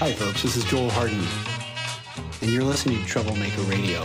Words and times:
Hi, 0.00 0.14
folks. 0.14 0.42
This 0.42 0.56
is 0.56 0.64
Joel 0.64 0.88
Harden, 0.88 1.22
and 2.40 2.50
you're 2.50 2.64
listening 2.64 3.02
to 3.02 3.06
Troublemaker 3.06 3.60
Radio. 3.64 4.00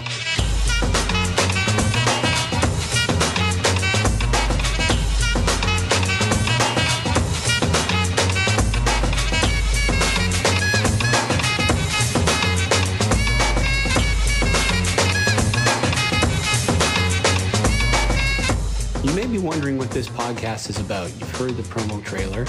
You 19.02 19.14
may 19.14 19.28
be 19.28 19.38
wondering 19.38 19.78
what 19.78 19.92
this 19.92 20.10
podcast 20.10 20.70
is 20.70 20.78
about. 20.78 21.10
You've 21.18 21.32
heard 21.38 21.56
the 21.56 21.64
promo 21.64 22.04
trailer. 22.04 22.46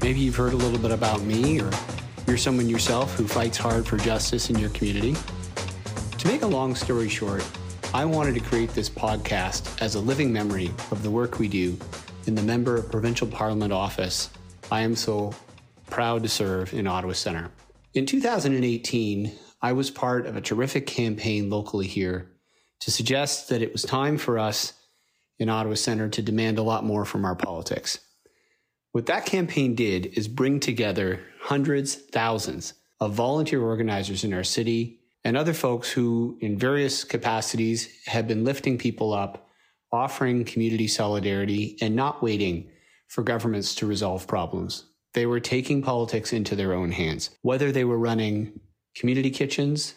Maybe 0.00 0.20
you've 0.20 0.36
heard 0.36 0.52
a 0.52 0.56
little 0.56 0.78
bit 0.78 0.92
about 0.92 1.22
me, 1.22 1.60
or 1.60 1.72
you're 2.26 2.36
someone 2.36 2.68
yourself 2.68 3.14
who 3.14 3.26
fights 3.26 3.58
hard 3.58 3.86
for 3.86 3.96
justice 3.96 4.50
in 4.50 4.58
your 4.58 4.70
community. 4.70 5.14
To 6.18 6.28
make 6.28 6.42
a 6.42 6.46
long 6.46 6.74
story 6.74 7.08
short, 7.08 7.46
I 7.92 8.04
wanted 8.04 8.34
to 8.34 8.40
create 8.40 8.70
this 8.70 8.88
podcast 8.88 9.80
as 9.82 9.94
a 9.94 10.00
living 10.00 10.32
memory 10.32 10.68
of 10.90 11.02
the 11.02 11.10
work 11.10 11.38
we 11.38 11.48
do 11.48 11.78
in 12.26 12.34
the 12.34 12.42
Member 12.42 12.76
of 12.76 12.90
Provincial 12.90 13.26
Parliament 13.26 13.72
office 13.72 14.30
I 14.72 14.80
am 14.80 14.96
so 14.96 15.34
proud 15.90 16.22
to 16.22 16.28
serve 16.28 16.72
in 16.72 16.86
Ottawa 16.86 17.12
Centre. 17.12 17.50
In 17.92 18.06
2018, 18.06 19.32
I 19.60 19.72
was 19.72 19.90
part 19.90 20.26
of 20.26 20.36
a 20.36 20.40
terrific 20.40 20.86
campaign 20.86 21.50
locally 21.50 21.86
here 21.86 22.30
to 22.80 22.90
suggest 22.90 23.48
that 23.50 23.62
it 23.62 23.72
was 23.72 23.82
time 23.82 24.18
for 24.18 24.38
us 24.38 24.72
in 25.38 25.48
Ottawa 25.48 25.74
Centre 25.74 26.08
to 26.08 26.22
demand 26.22 26.58
a 26.58 26.62
lot 26.62 26.84
more 26.84 27.04
from 27.04 27.24
our 27.24 27.36
politics. 27.36 27.98
What 28.94 29.06
that 29.06 29.26
campaign 29.26 29.74
did 29.74 30.06
is 30.16 30.28
bring 30.28 30.60
together 30.60 31.18
hundreds, 31.40 31.96
thousands 31.96 32.74
of 33.00 33.12
volunteer 33.12 33.60
organizers 33.60 34.22
in 34.22 34.32
our 34.32 34.44
city 34.44 35.00
and 35.24 35.36
other 35.36 35.52
folks 35.52 35.90
who, 35.90 36.38
in 36.40 36.56
various 36.56 37.02
capacities, 37.02 37.88
have 38.06 38.28
been 38.28 38.44
lifting 38.44 38.78
people 38.78 39.12
up, 39.12 39.48
offering 39.90 40.44
community 40.44 40.86
solidarity, 40.86 41.76
and 41.80 41.96
not 41.96 42.22
waiting 42.22 42.70
for 43.08 43.24
governments 43.24 43.74
to 43.74 43.86
resolve 43.86 44.28
problems. 44.28 44.84
They 45.12 45.26
were 45.26 45.40
taking 45.40 45.82
politics 45.82 46.32
into 46.32 46.54
their 46.54 46.72
own 46.72 46.92
hands, 46.92 47.30
whether 47.42 47.72
they 47.72 47.84
were 47.84 47.98
running 47.98 48.60
community 48.94 49.30
kitchens, 49.30 49.94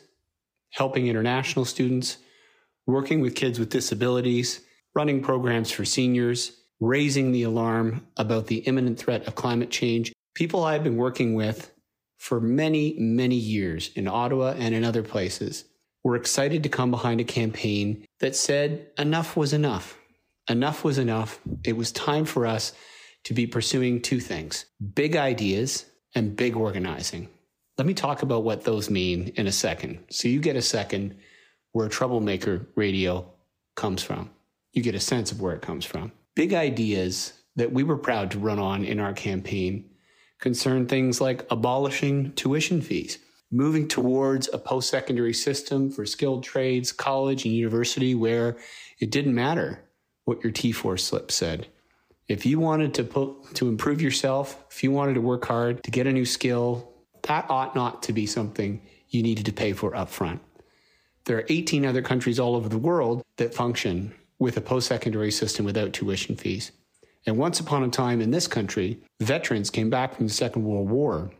helping 0.71 1.05
international 1.05 1.65
students, 1.65 2.17
working 2.87 3.21
with 3.21 3.35
kids 3.35 3.59
with 3.59 3.69
disabilities, 3.69 4.61
running 4.95 5.21
programs 5.21 5.69
for 5.69 5.85
seniors, 5.85 6.53
raising 6.79 7.31
the 7.31 7.43
alarm 7.43 8.05
about 8.17 8.47
the 8.47 8.57
imminent 8.57 8.99
threat 8.99 9.25
of 9.27 9.35
climate 9.35 9.69
change. 9.69 10.13
People 10.35 10.63
I've 10.63 10.83
been 10.83 10.97
working 10.97 11.33
with 11.33 11.71
for 12.17 12.39
many, 12.39 12.95
many 12.99 13.35
years 13.35 13.91
in 13.95 14.07
Ottawa 14.07 14.53
and 14.57 14.75
in 14.75 14.83
other 14.83 15.03
places 15.03 15.65
were 16.03 16.15
excited 16.15 16.63
to 16.63 16.69
come 16.69 16.91
behind 16.91 17.19
a 17.19 17.25
campaign 17.25 18.05
that 18.19 18.35
said 18.35 18.87
enough 18.97 19.35
was 19.35 19.53
enough. 19.53 19.97
Enough 20.49 20.83
was 20.83 20.97
enough. 20.97 21.39
It 21.65 21.75
was 21.75 21.91
time 21.91 22.25
for 22.25 22.45
us 22.45 22.73
to 23.25 23.33
be 23.33 23.45
pursuing 23.45 24.01
two 24.01 24.19
things 24.19 24.65
big 24.95 25.15
ideas 25.15 25.85
and 26.15 26.35
big 26.35 26.55
organizing. 26.55 27.27
Let 27.77 27.85
me 27.85 27.93
talk 27.93 28.23
about 28.23 28.43
what 28.43 28.63
those 28.63 28.89
mean 28.89 29.33
in 29.35 29.47
a 29.47 29.51
second. 29.51 29.99
So 30.09 30.27
you 30.27 30.39
get 30.39 30.55
a 30.55 30.61
second 30.61 31.17
where 31.73 31.89
Troublemaker 31.89 32.67
Radio 32.75 33.31
comes 33.75 34.01
from. 34.01 34.31
You 34.73 34.81
get 34.81 34.95
a 34.95 34.99
sense 34.99 35.31
of 35.31 35.41
where 35.41 35.53
it 35.53 35.61
comes 35.61 35.85
from. 35.85 36.11
Big 36.37 36.53
ideas 36.53 37.33
that 37.55 37.71
we 37.71 37.81
were 37.81 37.97
proud 37.97 38.29
to 38.29 38.37
run 38.37 38.59
on 38.59 38.85
in 38.85 38.99
our 38.99 39.11
campaign 39.11 39.89
concern 40.39 40.85
things 40.85 41.19
like 41.19 41.43
abolishing 41.49 42.31
tuition 42.33 42.79
fees, 42.79 43.17
moving 43.49 43.87
towards 43.87 44.47
a 44.53 44.59
post 44.59 44.87
secondary 44.87 45.33
system 45.33 45.89
for 45.89 46.05
skilled 46.05 46.43
trades, 46.43 46.91
college, 46.91 47.43
and 47.43 47.55
university 47.55 48.13
where 48.13 48.55
it 48.99 49.09
didn't 49.09 49.33
matter 49.33 49.83
what 50.25 50.43
your 50.43 50.53
T4 50.53 50.99
slip 50.99 51.31
said. 51.31 51.69
If 52.27 52.45
you 52.45 52.59
wanted 52.59 52.93
to 52.93 53.03
put, 53.03 53.55
to 53.55 53.67
improve 53.67 53.99
yourself, 53.99 54.63
if 54.69 54.83
you 54.83 54.91
wanted 54.91 55.15
to 55.15 55.21
work 55.21 55.43
hard 55.43 55.83
to 55.85 55.89
get 55.89 56.05
a 56.05 56.13
new 56.13 56.25
skill, 56.25 56.93
that 57.23 57.49
ought 57.49 57.75
not 57.75 58.03
to 58.03 58.13
be 58.13 58.27
something 58.27 58.83
you 59.09 59.23
needed 59.23 59.47
to 59.47 59.53
pay 59.53 59.73
for 59.73 59.89
upfront. 59.93 60.41
There 61.25 61.37
are 61.37 61.45
18 61.49 61.83
other 61.83 62.03
countries 62.03 62.39
all 62.39 62.55
over 62.55 62.69
the 62.69 62.77
world 62.77 63.23
that 63.37 63.55
function 63.55 64.13
with 64.39 64.57
a 64.57 64.61
post 64.61 64.87
secondary 64.87 65.31
system 65.31 65.65
without 65.65 65.93
tuition 65.93 66.35
fees. 66.35 66.71
And 67.25 67.37
once 67.37 67.59
upon 67.59 67.83
a 67.83 67.89
time 67.89 68.21
in 68.21 68.31
this 68.31 68.47
country, 68.47 69.01
veterans 69.19 69.69
came 69.69 69.89
back 69.89 70.15
from 70.15 70.27
the 70.27 70.33
Second 70.33 70.63
World 70.63 70.89
War 70.89 71.31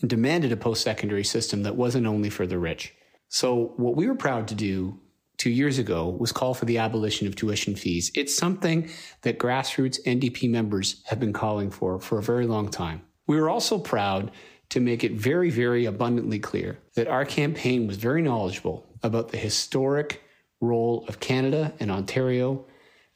and 0.00 0.10
demanded 0.10 0.52
a 0.52 0.56
post 0.56 0.82
secondary 0.82 1.24
system 1.24 1.62
that 1.62 1.76
wasn't 1.76 2.06
only 2.06 2.30
for 2.30 2.46
the 2.46 2.58
rich. 2.58 2.94
So, 3.28 3.74
what 3.76 3.96
we 3.96 4.06
were 4.06 4.14
proud 4.14 4.48
to 4.48 4.54
do 4.54 5.00
two 5.36 5.50
years 5.50 5.78
ago 5.78 6.08
was 6.08 6.32
call 6.32 6.54
for 6.54 6.64
the 6.64 6.78
abolition 6.78 7.26
of 7.26 7.36
tuition 7.36 7.76
fees. 7.76 8.10
It's 8.14 8.36
something 8.36 8.90
that 9.22 9.38
grassroots 9.38 10.02
NDP 10.04 10.50
members 10.50 11.02
have 11.06 11.20
been 11.20 11.32
calling 11.32 11.70
for 11.70 12.00
for 12.00 12.18
a 12.18 12.22
very 12.22 12.46
long 12.46 12.68
time. 12.68 13.02
We 13.26 13.40
were 13.40 13.50
also 13.50 13.78
proud 13.78 14.30
to 14.70 14.80
make 14.80 15.04
it 15.04 15.12
very, 15.12 15.50
very 15.50 15.84
abundantly 15.84 16.38
clear 16.38 16.78
that 16.94 17.06
our 17.06 17.24
campaign 17.24 17.86
was 17.86 17.96
very 17.96 18.22
knowledgeable 18.22 18.86
about 19.02 19.28
the 19.28 19.38
historic 19.38 20.22
role 20.66 21.04
of 21.08 21.20
Canada 21.20 21.72
and 21.80 21.90
Ontario 21.90 22.64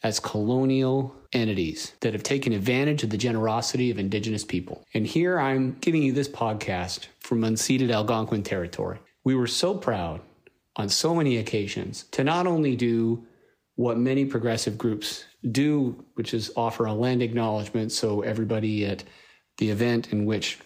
as 0.03 0.19
colonial 0.19 1.15
entities 1.33 1.93
that 2.01 2.13
have 2.13 2.23
taken 2.23 2.53
advantage 2.53 3.03
of 3.03 3.11
the 3.11 3.19
generosity 3.19 3.91
of 3.91 3.99
Indigenous 3.99 4.45
people. 4.45 4.85
And 4.95 5.07
here 5.07 5.39
I'm 5.39 5.77
giving 5.81 6.03
you 6.03 6.13
this 6.13 6.29
podcast 6.29 7.07
from 7.21 7.43
unceded 7.43 7.93
Algonquin 7.93 8.43
territory. 8.43 8.99
We 9.25 9.35
were 9.35 9.47
so 9.47 9.75
proud 9.75 10.21
on 10.77 10.89
so 10.89 11.15
many 11.15 11.37
occasions 11.37 12.05
to 12.13 12.25
not 12.25 12.47
only 12.47 12.77
do 12.77 13.27
what 13.77 13.99
many 13.99 14.25
progressive 14.25 14.77
groups 14.77 15.25
do, 15.51 16.05
which 16.15 16.35
is 16.35 16.53
offer 16.57 16.87
a 16.87 16.93
land 16.93 17.23
acknowledgement 17.23 17.93
so 17.93 18.23
everybody 18.23 18.85
at 18.87 19.05
the 19.59 19.71
event 19.71 20.13
in 20.13 20.27
which 20.27 20.59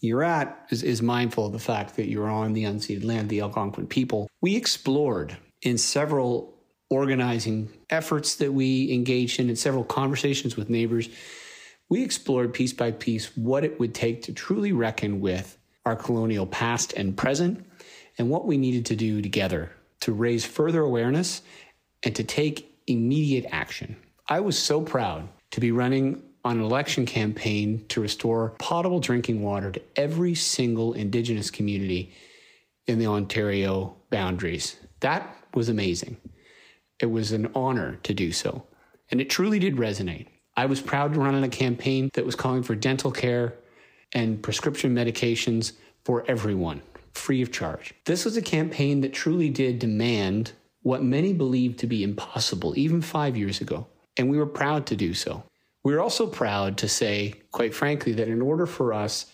you're 0.00 0.22
at 0.22 0.66
is, 0.70 0.82
is 0.82 1.02
mindful 1.02 1.46
of 1.46 1.52
the 1.52 1.58
fact 1.58 1.96
that 1.96 2.08
you're 2.08 2.30
on 2.30 2.52
the 2.52 2.64
unceded 2.64 3.04
land, 3.04 3.28
the 3.28 3.40
Algonquin 3.40 3.86
people. 3.86 4.28
We 4.40 4.56
explored 4.56 5.36
in 5.64 5.78
several 5.78 6.54
organizing 6.90 7.68
efforts 7.90 8.36
that 8.36 8.52
we 8.52 8.92
engaged 8.92 9.40
in, 9.40 9.48
in 9.48 9.56
several 9.56 9.82
conversations 9.82 10.56
with 10.56 10.70
neighbors, 10.70 11.08
we 11.88 12.04
explored 12.04 12.54
piece 12.54 12.72
by 12.72 12.92
piece 12.92 13.36
what 13.36 13.64
it 13.64 13.80
would 13.80 13.94
take 13.94 14.22
to 14.22 14.32
truly 14.32 14.72
reckon 14.72 15.20
with 15.20 15.58
our 15.84 15.96
colonial 15.96 16.46
past 16.46 16.92
and 16.92 17.16
present 17.16 17.66
and 18.16 18.30
what 18.30 18.46
we 18.46 18.56
needed 18.56 18.86
to 18.86 18.96
do 18.96 19.20
together 19.20 19.72
to 20.00 20.12
raise 20.12 20.44
further 20.44 20.82
awareness 20.82 21.42
and 22.02 22.14
to 22.14 22.22
take 22.22 22.70
immediate 22.86 23.46
action. 23.50 23.96
I 24.28 24.40
was 24.40 24.58
so 24.58 24.80
proud 24.82 25.28
to 25.50 25.60
be 25.60 25.72
running 25.72 26.22
on 26.44 26.58
an 26.58 26.64
election 26.64 27.06
campaign 27.06 27.84
to 27.88 28.00
restore 28.00 28.50
potable 28.58 29.00
drinking 29.00 29.42
water 29.42 29.72
to 29.72 29.82
every 29.96 30.34
single 30.34 30.92
Indigenous 30.92 31.50
community 31.50 32.12
in 32.86 32.98
the 32.98 33.06
Ontario 33.06 33.96
boundaries. 34.10 34.76
That 35.00 35.34
was 35.54 35.68
amazing. 35.68 36.16
It 37.00 37.06
was 37.06 37.32
an 37.32 37.50
honor 37.54 37.98
to 38.02 38.14
do 38.14 38.32
so. 38.32 38.66
And 39.10 39.20
it 39.20 39.30
truly 39.30 39.58
did 39.58 39.76
resonate. 39.76 40.28
I 40.56 40.66
was 40.66 40.80
proud 40.80 41.14
to 41.14 41.20
run 41.20 41.34
on 41.34 41.44
a 41.44 41.48
campaign 41.48 42.10
that 42.14 42.24
was 42.24 42.36
calling 42.36 42.62
for 42.62 42.74
dental 42.74 43.10
care 43.10 43.54
and 44.12 44.42
prescription 44.42 44.94
medications 44.94 45.72
for 46.04 46.24
everyone, 46.28 46.82
free 47.12 47.42
of 47.42 47.50
charge. 47.50 47.92
This 48.04 48.24
was 48.24 48.36
a 48.36 48.42
campaign 48.42 49.00
that 49.00 49.12
truly 49.12 49.50
did 49.50 49.78
demand 49.78 50.52
what 50.82 51.02
many 51.02 51.32
believed 51.32 51.78
to 51.80 51.86
be 51.86 52.02
impossible, 52.02 52.78
even 52.78 53.02
five 53.02 53.36
years 53.36 53.60
ago. 53.60 53.86
And 54.16 54.30
we 54.30 54.38
were 54.38 54.46
proud 54.46 54.86
to 54.86 54.96
do 54.96 55.14
so. 55.14 55.42
We 55.82 55.94
were 55.94 56.00
also 56.00 56.26
proud 56.26 56.78
to 56.78 56.88
say, 56.88 57.34
quite 57.50 57.74
frankly, 57.74 58.12
that 58.12 58.28
in 58.28 58.40
order 58.40 58.66
for 58.66 58.92
us 58.92 59.26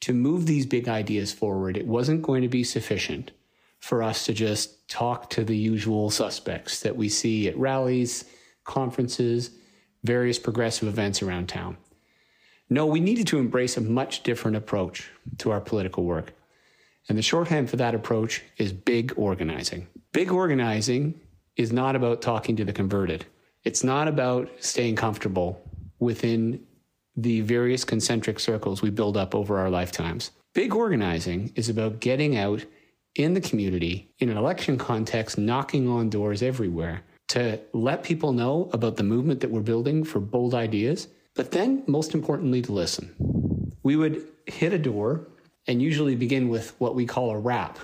to 0.00 0.12
move 0.14 0.46
these 0.46 0.66
big 0.66 0.88
ideas 0.88 1.32
forward, 1.32 1.76
it 1.76 1.86
wasn't 1.86 2.22
going 2.22 2.42
to 2.42 2.48
be 2.48 2.64
sufficient 2.64 3.32
for 3.80 4.02
us 4.02 4.24
to 4.26 4.32
just 4.32 4.73
talk 4.88 5.30
to 5.30 5.44
the 5.44 5.56
usual 5.56 6.10
suspects 6.10 6.80
that 6.80 6.96
we 6.96 7.08
see 7.08 7.48
at 7.48 7.56
rallies, 7.56 8.24
conferences, 8.64 9.50
various 10.02 10.38
progressive 10.38 10.88
events 10.88 11.22
around 11.22 11.48
town. 11.48 11.76
No, 12.70 12.86
we 12.86 13.00
needed 13.00 13.26
to 13.28 13.38
embrace 13.38 13.76
a 13.76 13.80
much 13.80 14.22
different 14.22 14.56
approach 14.56 15.10
to 15.38 15.50
our 15.50 15.60
political 15.60 16.04
work. 16.04 16.32
And 17.08 17.18
the 17.18 17.22
shorthand 17.22 17.68
for 17.68 17.76
that 17.76 17.94
approach 17.94 18.42
is 18.56 18.72
big 18.72 19.12
organizing. 19.16 19.86
Big 20.12 20.32
organizing 20.32 21.20
is 21.56 21.72
not 21.72 21.96
about 21.96 22.22
talking 22.22 22.56
to 22.56 22.64
the 22.64 22.72
converted. 22.72 23.26
It's 23.64 23.84
not 23.84 24.08
about 24.08 24.50
staying 24.60 24.96
comfortable 24.96 25.60
within 25.98 26.64
the 27.16 27.42
various 27.42 27.84
concentric 27.84 28.40
circles 28.40 28.82
we 28.82 28.90
build 28.90 29.16
up 29.16 29.34
over 29.34 29.58
our 29.58 29.70
lifetimes. 29.70 30.30
Big 30.54 30.74
organizing 30.74 31.52
is 31.54 31.68
about 31.68 32.00
getting 32.00 32.36
out 32.36 32.64
in 33.14 33.34
the 33.34 33.40
community, 33.40 34.10
in 34.18 34.28
an 34.28 34.36
election 34.36 34.76
context, 34.76 35.38
knocking 35.38 35.88
on 35.88 36.10
doors 36.10 36.42
everywhere 36.42 37.02
to 37.28 37.60
let 37.72 38.02
people 38.02 38.32
know 38.32 38.68
about 38.72 38.96
the 38.96 39.02
movement 39.02 39.40
that 39.40 39.50
we're 39.50 39.60
building 39.60 40.04
for 40.04 40.20
bold 40.20 40.54
ideas, 40.54 41.08
but 41.34 41.50
then, 41.50 41.82
most 41.86 42.14
importantly, 42.14 42.62
to 42.62 42.72
listen. 42.72 43.72
We 43.82 43.96
would 43.96 44.26
hit 44.46 44.72
a 44.72 44.78
door 44.78 45.28
and 45.66 45.80
usually 45.80 46.16
begin 46.16 46.48
with 46.48 46.74
what 46.78 46.94
we 46.94 47.06
call 47.06 47.30
a 47.30 47.38
rap. 47.38 47.78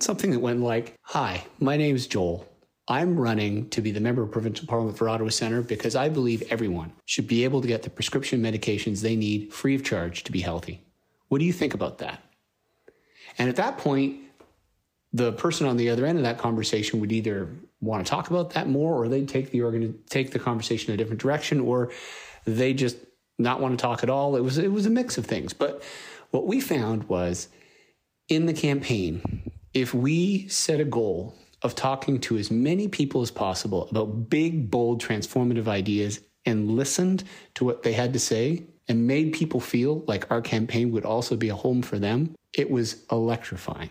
Something 0.00 0.30
that 0.30 0.40
went 0.40 0.60
like, 0.60 0.96
Hi, 1.02 1.44
my 1.58 1.76
name's 1.76 2.06
Joel. 2.06 2.46
I'm 2.86 3.18
running 3.18 3.70
to 3.70 3.80
be 3.80 3.92
the 3.92 4.00
member 4.00 4.22
of 4.22 4.30
provincial 4.30 4.66
parliament 4.66 4.98
for 4.98 5.08
Ottawa 5.08 5.30
Centre 5.30 5.62
because 5.62 5.96
I 5.96 6.10
believe 6.10 6.42
everyone 6.50 6.92
should 7.06 7.26
be 7.26 7.44
able 7.44 7.62
to 7.62 7.68
get 7.68 7.82
the 7.82 7.88
prescription 7.88 8.42
medications 8.42 9.00
they 9.00 9.16
need 9.16 9.52
free 9.52 9.74
of 9.74 9.82
charge 9.82 10.22
to 10.24 10.32
be 10.32 10.40
healthy. 10.40 10.82
What 11.28 11.38
do 11.38 11.46
you 11.46 11.52
think 11.52 11.72
about 11.72 11.98
that? 11.98 12.22
And 13.38 13.48
at 13.48 13.56
that 13.56 13.78
point, 13.78 14.23
the 15.14 15.32
person 15.32 15.66
on 15.66 15.76
the 15.76 15.88
other 15.88 16.04
end 16.04 16.18
of 16.18 16.24
that 16.24 16.38
conversation 16.38 17.00
would 17.00 17.12
either 17.12 17.48
want 17.80 18.04
to 18.04 18.10
talk 18.10 18.28
about 18.28 18.50
that 18.50 18.68
more 18.68 18.94
or 18.94 19.08
they'd 19.08 19.28
take 19.28 19.50
the 19.50 19.62
organ 19.62 19.98
take 20.10 20.32
the 20.32 20.38
conversation 20.38 20.92
a 20.92 20.96
different 20.96 21.20
direction 21.20 21.60
or 21.60 21.90
they 22.44 22.74
just 22.74 22.96
not 23.38 23.60
want 23.60 23.78
to 23.78 23.82
talk 23.82 24.02
at 24.02 24.10
all. 24.10 24.36
It 24.36 24.40
was 24.40 24.58
it 24.58 24.72
was 24.72 24.86
a 24.86 24.90
mix 24.90 25.16
of 25.16 25.24
things. 25.24 25.52
But 25.52 25.82
what 26.30 26.46
we 26.46 26.60
found 26.60 27.04
was 27.04 27.48
in 28.28 28.46
the 28.46 28.52
campaign, 28.52 29.50
if 29.72 29.94
we 29.94 30.48
set 30.48 30.80
a 30.80 30.84
goal 30.84 31.34
of 31.62 31.74
talking 31.74 32.20
to 32.20 32.36
as 32.36 32.50
many 32.50 32.88
people 32.88 33.22
as 33.22 33.30
possible 33.30 33.88
about 33.90 34.28
big, 34.28 34.70
bold, 34.70 35.02
transformative 35.02 35.68
ideas 35.68 36.20
and 36.44 36.72
listened 36.72 37.24
to 37.54 37.64
what 37.64 37.82
they 37.82 37.92
had 37.92 38.12
to 38.12 38.18
say 38.18 38.64
and 38.86 39.06
made 39.06 39.32
people 39.32 39.60
feel 39.60 40.04
like 40.06 40.30
our 40.30 40.42
campaign 40.42 40.92
would 40.92 41.06
also 41.06 41.36
be 41.36 41.48
a 41.48 41.54
home 41.54 41.80
for 41.80 41.98
them, 41.98 42.34
it 42.52 42.70
was 42.70 43.02
electrifying. 43.10 43.88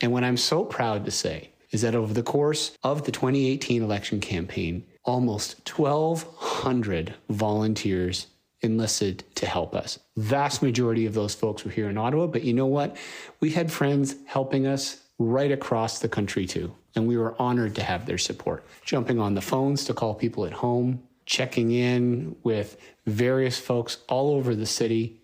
And 0.00 0.12
what 0.12 0.24
I'm 0.24 0.36
so 0.36 0.64
proud 0.64 1.04
to 1.04 1.10
say 1.10 1.50
is 1.70 1.82
that 1.82 1.94
over 1.94 2.14
the 2.14 2.22
course 2.22 2.76
of 2.82 3.04
the 3.04 3.12
2018 3.12 3.82
election 3.82 4.20
campaign, 4.20 4.84
almost 5.04 5.68
1,200 5.68 7.14
volunteers 7.28 8.26
enlisted 8.60 9.24
to 9.34 9.46
help 9.46 9.74
us. 9.74 9.98
Vast 10.16 10.62
majority 10.62 11.04
of 11.06 11.14
those 11.14 11.34
folks 11.34 11.64
were 11.64 11.70
here 11.70 11.90
in 11.90 11.98
Ottawa, 11.98 12.26
but 12.26 12.44
you 12.44 12.54
know 12.54 12.66
what? 12.66 12.96
We 13.40 13.50
had 13.50 13.70
friends 13.70 14.16
helping 14.26 14.66
us 14.66 15.00
right 15.18 15.52
across 15.52 15.98
the 15.98 16.08
country 16.08 16.46
too. 16.46 16.74
And 16.94 17.06
we 17.06 17.16
were 17.16 17.40
honored 17.40 17.74
to 17.76 17.82
have 17.82 18.06
their 18.06 18.18
support. 18.18 18.64
Jumping 18.84 19.18
on 19.18 19.34
the 19.34 19.40
phones 19.40 19.84
to 19.84 19.94
call 19.94 20.14
people 20.14 20.46
at 20.46 20.52
home, 20.52 21.02
checking 21.26 21.72
in 21.72 22.36
with 22.42 22.76
various 23.06 23.58
folks 23.58 23.98
all 24.08 24.34
over 24.34 24.54
the 24.54 24.66
city. 24.66 25.20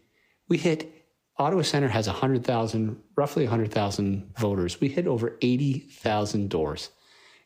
We 0.48 0.58
hit 0.58 0.99
Ottawa 1.40 1.62
Centre 1.62 1.88
has 1.88 2.06
100,000, 2.06 3.00
roughly 3.16 3.44
100,000 3.44 4.30
voters. 4.36 4.78
We 4.78 4.88
hit 4.88 5.06
over 5.06 5.38
80,000 5.40 6.50
doors 6.50 6.90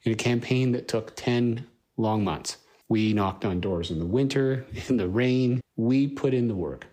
in 0.03 0.11
a 0.11 0.17
campaign 0.17 0.73
that 0.73 0.89
took 0.89 1.15
10 1.15 1.65
long 1.97 2.25
months. 2.25 2.57
We 2.89 3.13
knocked 3.13 3.45
on 3.45 3.61
doors 3.61 3.93
in 3.93 4.01
the 4.01 4.05
winter, 4.05 4.67
in 4.89 4.97
the 4.97 5.09
rain. 5.09 5.61
We 5.77 6.09
put 6.09 6.35
in 6.35 6.49
the 6.49 6.57
work. 6.57 6.89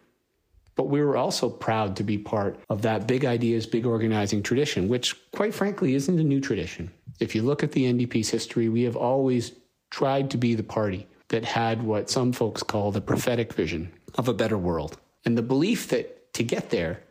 But 0.75 0.89
we 0.89 1.01
were 1.01 1.17
also 1.17 1.49
proud 1.49 1.95
to 1.95 2.03
be 2.03 2.19
part 2.19 2.59
of 2.69 2.83
that 2.83 3.07
big 3.07 3.25
ideas, 3.25 3.65
big 3.65 3.87
organizing 3.87 4.43
tradition, 4.43 4.87
which, 4.87 5.15
quite 5.31 5.55
frankly, 5.55 5.95
isn't 5.95 6.19
a 6.19 6.23
new 6.23 6.39
tradition. 6.39 6.91
If 7.19 7.33
you 7.33 7.41
look 7.41 7.63
at 7.63 7.71
the 7.71 7.91
NDP's 7.91 8.29
history, 8.29 8.69
we 8.69 8.83
have 8.83 8.95
always 8.95 9.53
tried 9.89 10.29
to 10.31 10.37
be 10.37 10.53
the 10.53 10.63
party 10.63 11.07
that 11.29 11.45
had 11.45 11.81
what 11.81 12.11
some 12.11 12.31
folks 12.31 12.61
call 12.61 12.91
the 12.91 13.01
prophetic 13.01 13.53
vision 13.53 13.91
of 14.19 14.27
a 14.27 14.35
better 14.35 14.57
world. 14.57 14.97
And 15.25 15.35
the 15.35 15.41
belief 15.41 15.87
that 15.89 16.20
to 16.33 16.43
get 16.43 16.69
there, 16.69 17.01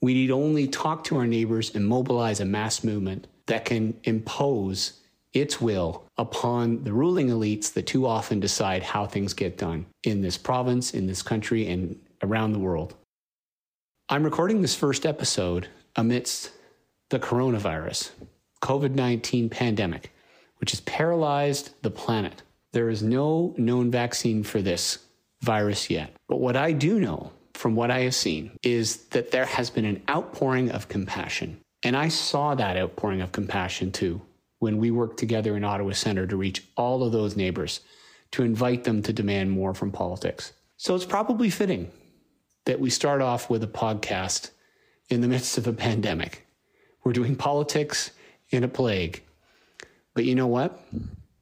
we 0.00 0.14
need 0.14 0.30
only 0.30 0.68
talk 0.68 1.04
to 1.04 1.16
our 1.16 1.26
neighbors 1.26 1.74
and 1.74 1.86
mobilize 1.86 2.40
a 2.40 2.44
mass 2.44 2.84
movement 2.84 3.26
that 3.46 3.64
can 3.64 3.98
impose 4.04 5.00
its 5.32 5.60
will 5.60 6.04
upon 6.16 6.82
the 6.84 6.92
ruling 6.92 7.28
elites 7.28 7.72
that 7.72 7.86
too 7.86 8.06
often 8.06 8.40
decide 8.40 8.82
how 8.82 9.06
things 9.06 9.34
get 9.34 9.58
done 9.58 9.86
in 10.02 10.22
this 10.22 10.38
province, 10.38 10.94
in 10.94 11.06
this 11.06 11.22
country, 11.22 11.68
and 11.68 11.98
around 12.22 12.52
the 12.52 12.58
world. 12.58 12.94
I'm 14.08 14.24
recording 14.24 14.62
this 14.62 14.74
first 14.74 15.04
episode 15.04 15.68
amidst 15.94 16.52
the 17.10 17.18
coronavirus, 17.18 18.10
COVID 18.62 18.94
19 18.94 19.50
pandemic, 19.50 20.12
which 20.58 20.70
has 20.70 20.80
paralyzed 20.80 21.70
the 21.82 21.90
planet. 21.90 22.42
There 22.72 22.88
is 22.88 23.02
no 23.02 23.54
known 23.58 23.90
vaccine 23.90 24.42
for 24.42 24.62
this 24.62 24.98
virus 25.42 25.90
yet. 25.90 26.12
But 26.28 26.40
what 26.40 26.56
I 26.56 26.72
do 26.72 26.98
know 26.98 27.32
from 27.56 27.74
what 27.74 27.90
I 27.90 28.00
have 28.00 28.14
seen 28.14 28.58
is 28.62 29.06
that 29.08 29.30
there 29.30 29.46
has 29.46 29.70
been 29.70 29.84
an 29.84 30.02
outpouring 30.08 30.70
of 30.70 30.88
compassion. 30.88 31.60
And 31.82 31.96
I 31.96 32.08
saw 32.08 32.54
that 32.54 32.76
outpouring 32.76 33.20
of 33.20 33.32
compassion 33.32 33.92
too 33.92 34.22
when 34.58 34.78
we 34.78 34.90
worked 34.90 35.18
together 35.18 35.56
in 35.56 35.64
Ottawa 35.64 35.92
Centre 35.92 36.26
to 36.26 36.36
reach 36.36 36.64
all 36.76 37.02
of 37.02 37.12
those 37.12 37.36
neighbors 37.36 37.80
to 38.32 38.42
invite 38.42 38.84
them 38.84 39.02
to 39.02 39.12
demand 39.12 39.50
more 39.50 39.74
from 39.74 39.92
politics. 39.92 40.52
So 40.76 40.94
it's 40.94 41.04
probably 41.04 41.50
fitting 41.50 41.90
that 42.64 42.80
we 42.80 42.90
start 42.90 43.22
off 43.22 43.48
with 43.48 43.62
a 43.62 43.68
podcast 43.68 44.50
in 45.08 45.20
the 45.20 45.28
midst 45.28 45.56
of 45.56 45.66
a 45.66 45.72
pandemic. 45.72 46.46
We're 47.04 47.12
doing 47.12 47.36
politics 47.36 48.10
in 48.50 48.64
a 48.64 48.68
plague. 48.68 49.22
But 50.14 50.24
you 50.24 50.34
know 50.34 50.46
what? 50.46 50.84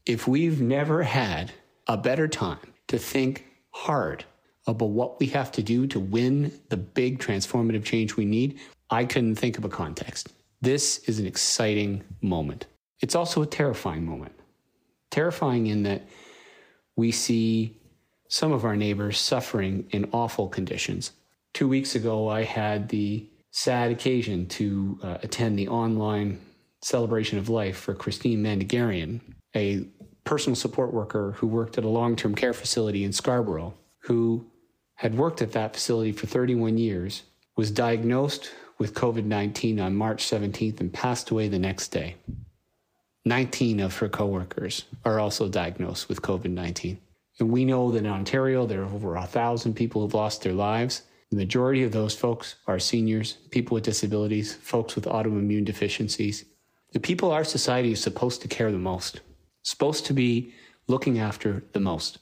If 0.05 0.29
we've 0.29 0.61
never 0.61 1.03
had 1.03 1.53
a 1.87 1.97
better 1.97 2.29
time 2.29 2.75
to 2.89 2.99
think 2.99 3.47
hard 3.71 4.25
about 4.67 4.87
what 4.87 5.21
we 5.21 5.27
have 5.27 5.53
to 5.53 5.63
do 5.63 5.87
to 5.89 6.01
win 6.01 6.53
the 6.69 6.77
big 6.77 7.19
transformative 7.19 7.85
change 7.85 8.17
we 8.17 8.25
need, 8.25 8.59
I 8.91 9.05
couldn't 9.05 9.37
think 9.37 9.59
of 9.59 9.65
a 9.65 9.69
context. 9.69 10.33
This 10.61 10.99
is 11.09 11.19
an 11.19 11.27
exciting 11.27 12.03
moment. 12.23 12.67
It's 13.01 13.15
also 13.15 13.43
a 13.43 13.47
terrifying 13.47 14.05
moment. 14.05 14.33
Terrifying 15.11 15.67
in 15.67 15.83
that 15.83 16.09
we 16.97 17.13
see 17.13 17.77
some 18.29 18.53
of 18.53 18.65
our 18.65 18.77
neighbors 18.77 19.19
suffering 19.19 19.87
in 19.91 20.09
awful 20.13 20.49
conditions. 20.49 21.13
Two 21.53 21.69
weeks 21.69 21.95
ago, 21.95 22.29
I 22.29 22.45
had 22.45 22.89
the 22.89 23.29
sad 23.51 23.91
occasion 23.93 24.47
to 24.49 24.99
uh, 25.03 25.19
attend 25.23 25.59
the 25.59 25.69
online 25.69 26.41
celebration 26.83 27.39
of 27.39 27.49
life 27.49 27.77
for 27.77 27.95
Christine 27.95 28.43
Mandegarian, 28.43 29.21
a 29.55 29.87
personal 30.25 30.57
support 30.57 30.93
worker 30.93 31.33
who 31.33 31.47
worked 31.47 31.79
at 31.79 31.85
a 31.85 31.89
long 31.89 32.17
term 32.17 32.35
care 32.35 32.53
facility 32.53 33.05
in 33.05 33.13
Scarborough, 33.13 33.75
who 34.01 34.45
had 34.97 35.17
worked 35.17 35.43
at 35.43 35.53
that 35.53 35.75
facility 35.75 36.13
for 36.13 36.27
31 36.27 36.79
years, 36.79 37.23
was 37.57 37.71
diagnosed 37.71 38.51
with 38.79 38.95
COVID 38.95 39.25
19 39.25 39.81
on 39.81 39.97
March 39.97 40.25
17th, 40.25 40.81
and 40.81 40.93
passed 40.93 41.31
away 41.31 41.49
the 41.49 41.59
next 41.59 41.89
day. 41.89 42.17
19 43.25 43.81
of 43.81 43.97
her 43.99 44.09
coworkers 44.09 44.85
are 45.05 45.19
also 45.19 45.49
diagnosed 45.49 46.09
with 46.09 46.21
COVID 46.23 46.51
19. 46.51 46.99
And 47.41 47.51
we 47.51 47.65
know 47.65 47.91
that 47.91 47.99
in 47.99 48.07
Ontario, 48.07 48.67
there 48.67 48.83
are 48.83 48.95
over 48.95 49.17
a 49.17 49.27
thousand 49.27 49.75
people 49.75 50.03
who've 50.03 50.15
lost 50.15 50.43
their 50.43 50.53
lives. 50.53 51.03
The 51.31 51.37
majority 51.37 51.83
of 51.83 51.93
those 51.93 52.15
folks 52.15 52.57
are 52.67 52.79
seniors, 52.79 53.39
people 53.51 53.75
with 53.75 53.85
disabilities, 53.85 54.55
folks 54.55 54.95
with 54.95 55.07
autoimmune 55.07 55.65
deficiencies. 55.65 56.45
The 56.93 57.01
people 57.01 57.33
our 57.33 57.43
society 57.43 57.91
is 57.91 58.01
supposed 58.01 58.43
to 58.43 58.49
care 58.49 58.71
the 58.71 58.79
most, 58.79 59.21
supposed 59.63 60.07
to 60.07 60.13
be 60.13 60.53
looking 60.87 61.19
after 61.19 61.65
the 61.73 61.81
most. 61.81 62.19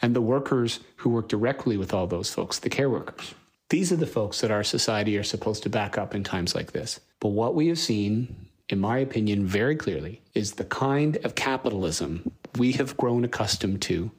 And 0.00 0.14
the 0.14 0.20
workers 0.20 0.80
who 0.96 1.10
work 1.10 1.28
directly 1.28 1.76
with 1.76 1.92
all 1.92 2.06
those 2.06 2.32
folks, 2.32 2.58
the 2.58 2.70
care 2.70 2.90
workers. 2.90 3.34
These 3.70 3.92
are 3.92 3.96
the 3.96 4.06
folks 4.06 4.40
that 4.40 4.50
our 4.50 4.64
society 4.64 5.18
are 5.18 5.22
supposed 5.22 5.62
to 5.64 5.68
back 5.68 5.98
up 5.98 6.14
in 6.14 6.24
times 6.24 6.54
like 6.54 6.72
this. 6.72 7.00
But 7.20 7.30
what 7.30 7.54
we 7.54 7.68
have 7.68 7.78
seen, 7.78 8.48
in 8.68 8.80
my 8.80 8.98
opinion, 8.98 9.46
very 9.46 9.76
clearly, 9.76 10.22
is 10.34 10.52
the 10.52 10.64
kind 10.64 11.18
of 11.24 11.34
capitalism 11.34 12.30
we 12.56 12.72
have 12.72 12.96
grown 12.96 13.24
accustomed 13.24 13.82
to 13.82 14.10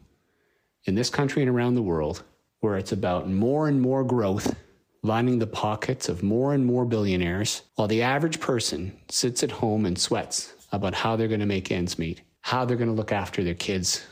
in 0.86 0.96
this 0.96 1.10
country 1.10 1.42
and 1.42 1.50
around 1.50 1.76
the 1.76 1.82
world, 1.82 2.24
where 2.60 2.78
it's 2.78 2.92
about 2.92 3.30
more 3.30 3.68
and 3.68 3.82
more 3.82 4.04
growth 4.04 4.56
lining 5.02 5.40
the 5.40 5.48
pockets 5.48 6.10
of 6.10 6.24
more 6.24 6.54
and 6.54 6.66
more 6.66 6.86
billionaires, 6.86 7.62
while 7.76 7.88
the 7.88 8.02
average 8.02 8.40
person 8.40 8.92
sits 9.08 9.44
at 9.44 9.52
home 9.52 9.86
and 9.86 9.98
sweats 9.98 10.54
about 10.72 10.94
how 10.94 11.16
they're 11.16 11.28
going 11.28 11.40
to 11.40 11.46
make 11.46 11.72
ends 11.72 11.98
meet, 11.98 12.22
how 12.42 12.66
they're 12.66 12.78
going 12.78 12.90
to 12.90 12.96
look 12.96 13.12
after 13.12 13.44
their 13.44 13.56
kids, 13.56 14.06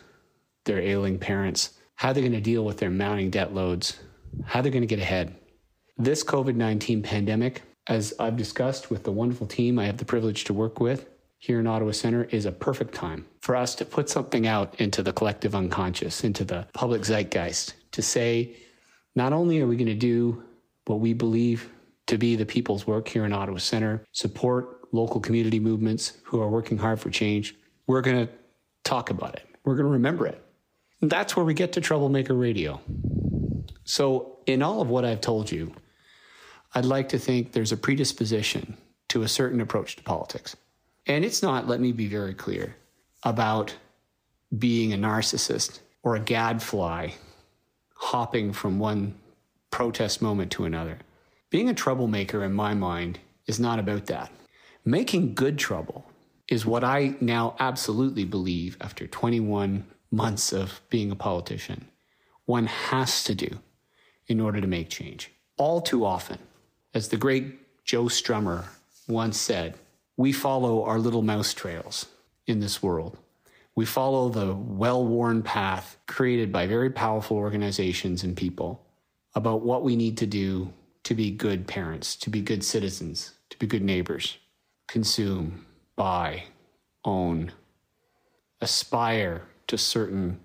their 0.67 0.79
ailing 0.79 1.17
parents, 1.17 1.73
how 1.95 2.13
they're 2.13 2.21
going 2.21 2.31
to 2.33 2.41
deal 2.41 2.63
with 2.63 2.77
their 2.77 2.91
mounting 2.91 3.31
debt 3.31 3.53
loads, 3.53 3.99
how 4.45 4.61
they're 4.61 4.71
going 4.71 4.83
to 4.83 4.87
get 4.87 4.99
ahead. 4.99 5.35
This 5.97 6.23
COVID 6.23 6.55
19 6.55 7.01
pandemic, 7.01 7.63
as 7.87 8.13
I've 8.19 8.37
discussed 8.37 8.91
with 8.91 9.03
the 9.03 9.11
wonderful 9.11 9.47
team 9.47 9.79
I 9.79 9.85
have 9.85 9.97
the 9.97 10.05
privilege 10.05 10.43
to 10.43 10.53
work 10.53 10.79
with, 10.79 11.07
here 11.39 11.59
in 11.59 11.67
Ottawa 11.67 11.91
Centre 11.91 12.25
is 12.25 12.45
a 12.45 12.51
perfect 12.51 12.93
time 12.93 13.25
for 13.41 13.55
us 13.55 13.75
to 13.75 13.85
put 13.85 14.09
something 14.09 14.47
out 14.47 14.79
into 14.79 15.03
the 15.03 15.13
collective 15.13 15.55
unconscious, 15.55 16.23
into 16.23 16.43
the 16.43 16.67
public 16.73 17.03
zeitgeist, 17.03 17.73
to 17.91 18.01
say, 18.01 18.55
not 19.15 19.33
only 19.33 19.61
are 19.61 19.67
we 19.67 19.75
going 19.75 19.87
to 19.87 19.95
do 19.95 20.43
what 20.85 20.99
we 20.99 21.13
believe 21.13 21.69
to 22.07 22.17
be 22.17 22.35
the 22.35 22.45
people's 22.45 22.87
work 22.87 23.07
here 23.07 23.25
in 23.25 23.33
Ottawa 23.33 23.57
Centre, 23.57 24.03
support 24.11 24.87
local 24.93 25.19
community 25.19 25.59
movements 25.59 26.13
who 26.23 26.41
are 26.41 26.49
working 26.49 26.77
hard 26.77 26.99
for 26.99 27.09
change, 27.09 27.55
we're 27.85 28.01
going 28.01 28.25
to 28.25 28.33
talk 28.83 29.09
about 29.09 29.35
it. 29.35 29.45
We're 29.63 29.75
going 29.75 29.85
to 29.85 29.91
remember 29.91 30.25
it. 30.25 30.43
That's 31.01 31.35
where 31.35 31.45
we 31.45 31.53
get 31.53 31.73
to 31.73 31.81
Troublemaker 31.81 32.33
Radio. 32.33 32.81
So, 33.83 34.39
in 34.45 34.63
all 34.63 34.81
of 34.81 34.89
what 34.89 35.05
I've 35.05 35.21
told 35.21 35.51
you, 35.51 35.73
I'd 36.73 36.85
like 36.85 37.09
to 37.09 37.19
think 37.19 37.51
there's 37.51 37.71
a 37.71 37.77
predisposition 37.77 38.77
to 39.09 39.23
a 39.23 39.27
certain 39.27 39.61
approach 39.61 39.95
to 39.95 40.03
politics. 40.03 40.55
And 41.05 41.23
it's 41.23 41.43
not, 41.43 41.67
let 41.67 41.79
me 41.79 41.91
be 41.91 42.07
very 42.07 42.33
clear, 42.33 42.75
about 43.23 43.75
being 44.57 44.91
a 44.93 44.97
narcissist 44.97 45.79
or 46.03 46.15
a 46.15 46.19
gadfly 46.19 47.11
hopping 47.93 48.51
from 48.51 48.79
one 48.79 49.15
protest 49.71 50.21
moment 50.21 50.51
to 50.53 50.65
another. 50.65 50.97
Being 51.49 51.69
a 51.69 51.73
troublemaker, 51.73 52.43
in 52.43 52.53
my 52.53 52.73
mind, 52.73 53.19
is 53.45 53.59
not 53.59 53.79
about 53.79 54.07
that. 54.07 54.31
Making 54.83 55.33
good 55.33 55.57
trouble 55.57 56.05
is 56.47 56.65
what 56.65 56.83
I 56.83 57.15
now 57.19 57.55
absolutely 57.59 58.25
believe 58.25 58.77
after 58.81 59.05
21 59.07 59.85
months 60.11 60.53
of 60.53 60.81
being 60.89 61.11
a 61.11 61.15
politician, 61.15 61.87
one 62.45 62.65
has 62.65 63.23
to 63.25 63.35
do 63.35 63.59
in 64.27 64.39
order 64.39 64.61
to 64.61 64.67
make 64.67 64.89
change. 64.89 65.31
All 65.57 65.81
too 65.81 66.05
often, 66.05 66.39
as 66.93 67.09
the 67.09 67.17
great 67.17 67.83
Joe 67.83 68.05
Strummer 68.05 68.65
once 69.07 69.39
said, 69.39 69.75
we 70.17 70.31
follow 70.31 70.83
our 70.83 70.99
little 70.99 71.21
mouse 71.21 71.53
trails 71.53 72.07
in 72.45 72.59
this 72.59 72.81
world. 72.81 73.17
We 73.75 73.85
follow 73.85 74.29
the 74.29 74.55
well 74.55 75.05
worn 75.05 75.43
path 75.43 75.97
created 76.07 76.51
by 76.51 76.67
very 76.67 76.89
powerful 76.89 77.37
organizations 77.37 78.23
and 78.23 78.35
people 78.35 78.83
about 79.35 79.61
what 79.61 79.83
we 79.83 79.95
need 79.95 80.17
to 80.17 80.25
do 80.25 80.73
to 81.03 81.13
be 81.13 81.29
good 81.29 81.67
parents, 81.67 82.15
to 82.15 82.29
be 82.29 82.41
good 82.41 82.63
citizens, 82.63 83.33
to 83.49 83.57
be 83.59 83.67
good 83.67 83.83
neighbors, 83.83 84.37
consume, 84.87 85.65
buy, 85.95 86.43
own, 87.05 87.51
aspire 88.61 89.43
to 89.67 89.77
certain 89.77 90.39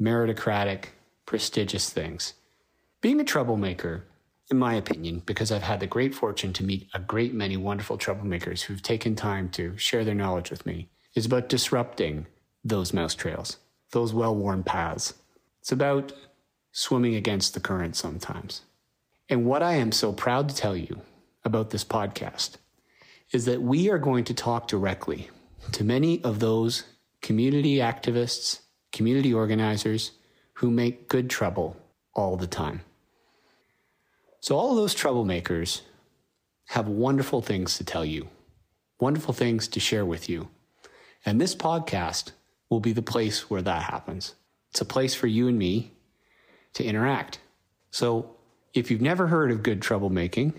meritocratic, 0.00 0.86
prestigious 1.26 1.90
things. 1.90 2.34
Being 3.00 3.20
a 3.20 3.24
troublemaker, 3.24 4.04
in 4.50 4.58
my 4.58 4.74
opinion, 4.74 5.22
because 5.24 5.50
I've 5.50 5.62
had 5.62 5.80
the 5.80 5.86
great 5.86 6.14
fortune 6.14 6.52
to 6.54 6.64
meet 6.64 6.88
a 6.94 6.98
great 6.98 7.34
many 7.34 7.56
wonderful 7.56 7.98
troublemakers 7.98 8.62
who've 8.62 8.82
taken 8.82 9.14
time 9.14 9.48
to 9.50 9.76
share 9.78 10.04
their 10.04 10.14
knowledge 10.14 10.50
with 10.50 10.66
me, 10.66 10.88
is 11.14 11.26
about 11.26 11.48
disrupting 11.48 12.26
those 12.64 12.92
mouse 12.92 13.14
trails, 13.14 13.58
those 13.92 14.12
well 14.12 14.34
worn 14.34 14.62
paths. 14.62 15.14
It's 15.60 15.72
about 15.72 16.12
swimming 16.72 17.14
against 17.14 17.54
the 17.54 17.60
current 17.60 17.96
sometimes. 17.96 18.62
And 19.28 19.46
what 19.46 19.62
I 19.62 19.74
am 19.74 19.92
so 19.92 20.12
proud 20.12 20.48
to 20.48 20.54
tell 20.54 20.76
you 20.76 21.00
about 21.44 21.70
this 21.70 21.84
podcast 21.84 22.56
is 23.32 23.44
that 23.46 23.62
we 23.62 23.90
are 23.90 23.98
going 23.98 24.24
to 24.24 24.34
talk 24.34 24.68
directly 24.68 25.30
to 25.72 25.84
many 25.84 26.22
of 26.22 26.40
those 26.40 26.84
community 27.24 27.76
activists, 27.76 28.60
community 28.92 29.32
organizers 29.32 30.10
who 30.52 30.70
make 30.70 31.08
good 31.08 31.30
trouble 31.30 31.74
all 32.12 32.36
the 32.36 32.46
time. 32.46 32.82
So, 34.40 34.58
all 34.58 34.72
of 34.72 34.76
those 34.76 34.94
troublemakers 34.94 35.80
have 36.66 36.86
wonderful 36.86 37.40
things 37.40 37.78
to 37.78 37.84
tell 37.84 38.04
you, 38.04 38.28
wonderful 39.00 39.32
things 39.32 39.68
to 39.68 39.80
share 39.80 40.04
with 40.04 40.28
you. 40.28 40.50
And 41.24 41.40
this 41.40 41.54
podcast 41.54 42.32
will 42.68 42.80
be 42.80 42.92
the 42.92 43.00
place 43.00 43.48
where 43.48 43.62
that 43.62 43.84
happens. 43.84 44.34
It's 44.70 44.82
a 44.82 44.84
place 44.84 45.14
for 45.14 45.26
you 45.26 45.48
and 45.48 45.58
me 45.58 45.92
to 46.74 46.84
interact. 46.84 47.38
So, 47.90 48.36
if 48.74 48.90
you've 48.90 49.00
never 49.00 49.28
heard 49.28 49.50
of 49.50 49.62
good 49.62 49.80
troublemaking, 49.80 50.52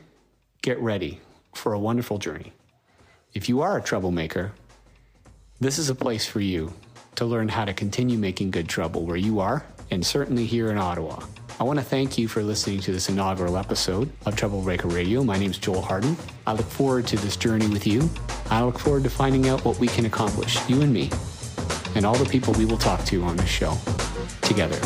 get 0.64 0.80
ready 0.80 1.20
for 1.54 1.74
a 1.74 1.80
wonderful 1.80 2.18
journey. 2.18 2.54
If 3.36 3.48
you 3.50 3.62
are 3.62 3.78
a 3.78 3.84
troublemaker, 3.84 4.54
this 5.60 5.80
is 5.80 5.90
a 5.90 5.96
place 5.96 6.26
for 6.26 6.42
you 6.42 6.74
to 7.16 7.26
learn 7.26 7.48
how 7.48 7.66
to 7.66 7.74
continue 7.74 8.18
making 8.18 8.52
good 8.52 8.68
trouble 8.68 9.06
where 9.06 9.16
you 9.16 9.40
are, 9.40 9.66
and 9.90 10.06
certainly 10.06 10.46
here 10.46 10.70
in 10.70 10.78
Ottawa. 10.78 11.24
I 11.60 11.64
want 11.64 11.80
to 11.80 11.86
thank 11.86 12.18
you 12.18 12.28
for 12.28 12.44
listening 12.44 12.82
to 12.82 12.92
this 12.92 13.08
inaugural 13.08 13.56
episode 13.56 14.12
of 14.26 14.36
Troublemaker 14.36 14.90
Radio. 14.90 15.24
My 15.24 15.38
name 15.38 15.52
is 15.52 15.58
Joel 15.58 15.82
Harden. 15.82 16.18
I 16.46 16.52
look 16.52 16.66
forward 16.66 17.08
to 17.08 17.16
this 17.16 17.38
journey 17.38 17.68
with 17.68 17.88
you. 17.88 18.10
I 18.50 18.62
look 18.64 18.78
forward 18.78 19.06
to 19.06 19.10
finding 19.10 19.48
out 19.48 19.64
what 19.64 19.80
we 19.80 19.88
can 19.88 20.06
accomplish, 20.06 20.58
you 20.68 20.82
and 20.82 20.92
me, 20.92 21.10
and 21.96 22.06
all 22.06 22.16
the 22.16 22.30
people 22.30 22.54
we 22.56 22.66
will 22.66 22.78
talk 22.78 23.06
to 23.06 23.24
on 23.24 23.38
this 23.38 23.48
show 23.48 23.78
together. 24.42 24.80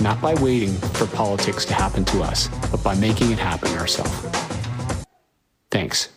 Not 0.00 0.22
by 0.22 0.34
waiting 0.36 0.72
for 0.72 1.06
politics 1.06 1.66
to 1.66 1.74
happen 1.74 2.06
to 2.06 2.22
us, 2.22 2.48
but 2.70 2.82
by 2.82 2.94
making 2.94 3.30
it 3.30 3.38
happen 3.38 3.70
ourselves. 3.76 4.10
Thanks. 5.70 6.13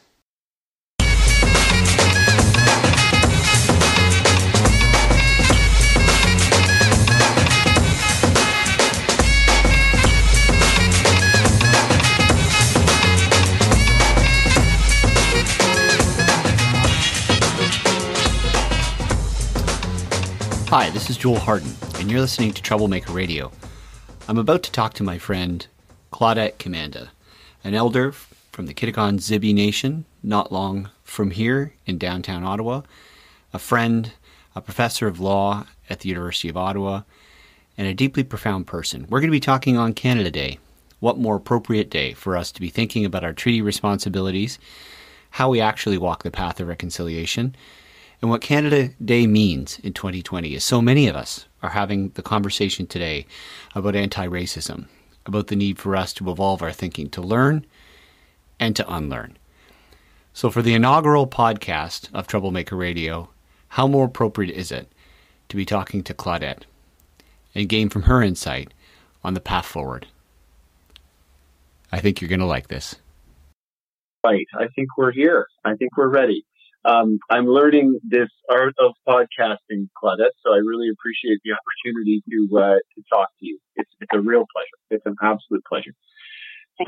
Hi, 20.70 20.90
this 20.90 21.10
is 21.10 21.16
Joel 21.16 21.40
Harden, 21.40 21.74
and 21.96 22.12
you're 22.12 22.20
listening 22.20 22.52
to 22.52 22.62
Troublemaker 22.62 23.14
Radio. 23.14 23.54
I'm 24.28 24.38
about 24.38 24.64
to 24.64 24.72
talk 24.72 24.92
to 24.96 25.04
my 25.04 25.18
friend 25.18 25.66
Claudette 26.12 26.58
Commanda, 26.58 27.08
an 27.64 27.74
elder 27.74 28.12
from 28.12 28.66
the 28.66 28.74
Kitigan 28.74 29.18
Zibi 29.18 29.54
Nation, 29.54 30.04
not 30.22 30.52
long 30.52 30.90
from 31.06 31.32
here 31.32 31.74
in 31.86 31.98
downtown 31.98 32.44
Ottawa, 32.44 32.82
a 33.54 33.60
friend, 33.60 34.12
a 34.58 34.62
professor 34.62 35.08
of 35.08 35.22
law 35.22 35.66
at 35.90 36.02
the 36.02 36.10
University 36.10 36.50
of 36.50 36.58
Ottawa, 36.58 37.04
and 37.78 37.88
a 37.88 37.94
deeply 37.94 38.26
profound 38.26 38.68
person. 38.68 39.08
We're 39.10 39.22
going 39.22 39.30
to 39.30 39.32
be 39.32 39.40
talking 39.40 39.78
on 39.78 39.94
Canada 39.94 40.32
Day. 40.32 40.60
What 41.00 41.18
more 41.18 41.38
appropriate 41.38 41.90
day 41.90 42.12
for 42.12 42.36
us 42.36 42.52
to 42.52 42.60
be 42.60 42.68
thinking 42.68 43.06
about 43.06 43.24
our 43.24 43.32
treaty 43.32 43.62
responsibilities, 43.62 44.60
how 45.30 45.50
we 45.50 45.62
actually 45.62 45.98
walk 45.98 46.24
the 46.24 46.30
path 46.30 46.60
of 46.60 46.68
reconciliation, 46.68 47.56
and 48.22 48.30
what 48.32 48.42
Canada 48.42 48.90
Day 49.04 49.28
means 49.28 49.80
in 49.80 49.94
2020 49.94 50.56
is 50.56 50.64
so 50.64 50.82
many 50.82 51.08
of 51.08 51.16
us 51.16 51.46
are 51.62 51.70
having 51.70 52.10
the 52.10 52.24
conversation 52.24 52.88
today 52.88 53.28
about 53.76 53.96
anti 53.96 54.28
racism, 54.28 54.88
about 55.26 55.48
the 55.48 55.56
need 55.56 55.78
for 55.78 55.96
us 55.96 56.14
to 56.14 56.30
evolve 56.32 56.62
our 56.62 56.72
thinking, 56.72 57.10
to 57.12 57.22
learn 57.22 57.66
and 58.60 58.76
to 58.76 58.94
unlearn. 58.94 59.38
So, 60.34 60.50
for 60.50 60.62
the 60.62 60.74
inaugural 60.74 61.28
podcast 61.28 62.10
of 62.14 62.28
Troublemaker 62.28 62.76
Radio, 62.76 63.30
how 63.70 63.88
more 63.88 64.06
appropriate 64.06 64.56
is 64.56 64.72
it 64.72 64.92
to 65.50 65.56
be 65.56 65.66
talking 65.66 66.04
to 66.04 66.14
Claudette 66.14 66.64
and 67.54 67.70
gain 67.70 67.90
from 67.90 68.04
her 68.04 68.24
insight 68.24 68.74
on 69.24 69.36
the 69.36 69.40
path 69.40 69.66
forward? 69.66 70.08
I 71.92 72.00
think 72.00 72.20
you're 72.20 72.30
going 72.30 72.40
to 72.40 72.46
like 72.46 72.68
this. 72.68 72.96
Right. 74.24 74.46
I 74.56 74.68
think 74.76 74.90
we're 74.98 75.12
here. 75.12 75.48
I 75.64 75.76
think 75.76 75.96
we're 75.96 76.10
ready 76.10 76.47
um, 76.88 77.20
I'm 77.30 77.46
learning 77.48 78.00
this 78.04 78.30
art 78.50 78.74
of 78.80 78.94
podcasting, 79.08 79.90
Claudette. 80.02 80.36
So 80.46 80.54
I 80.54 80.58
really 80.58 80.90
appreciate 80.90 81.40
the 81.44 81.52
opportunity 81.52 82.24
to 82.30 82.58
uh, 82.58 82.80
to 82.96 83.04
talk 83.14 83.30
to 83.40 83.46
you. 83.46 83.60
It's 83.76 83.92
it's 84.00 84.12
a 84.14 84.22
real 84.22 84.46
pleasure. 84.54 84.78
It's 84.92 85.06
an 85.06 85.16
absolute 85.22 85.64
pleasure. 85.68 85.92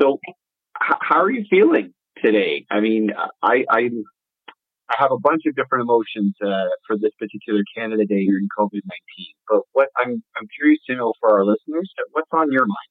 So, 0.00 0.18
h- 0.26 0.34
how 1.00 1.22
are 1.22 1.30
you 1.30 1.44
feeling 1.50 1.92
today? 2.24 2.66
I 2.70 2.80
mean, 2.80 3.10
I 3.42 3.64
I, 3.70 3.90
I 4.88 4.96
have 4.98 5.12
a 5.12 5.18
bunch 5.18 5.42
of 5.46 5.54
different 5.54 5.82
emotions 5.82 6.34
uh, 6.44 6.68
for 6.86 6.96
this 6.96 7.12
particular 7.18 7.62
Canada 7.76 8.06
Day 8.06 8.24
during 8.24 8.48
COVID 8.58 8.82
nineteen. 8.84 9.34
But 9.48 9.62
what 9.72 9.88
I'm 9.98 10.22
I'm 10.36 10.48
curious 10.58 10.80
to 10.88 10.96
know 10.96 11.12
for 11.20 11.38
our 11.38 11.44
listeners, 11.44 11.92
what's 12.12 12.30
on 12.32 12.50
your 12.50 12.66
mind? 12.66 12.88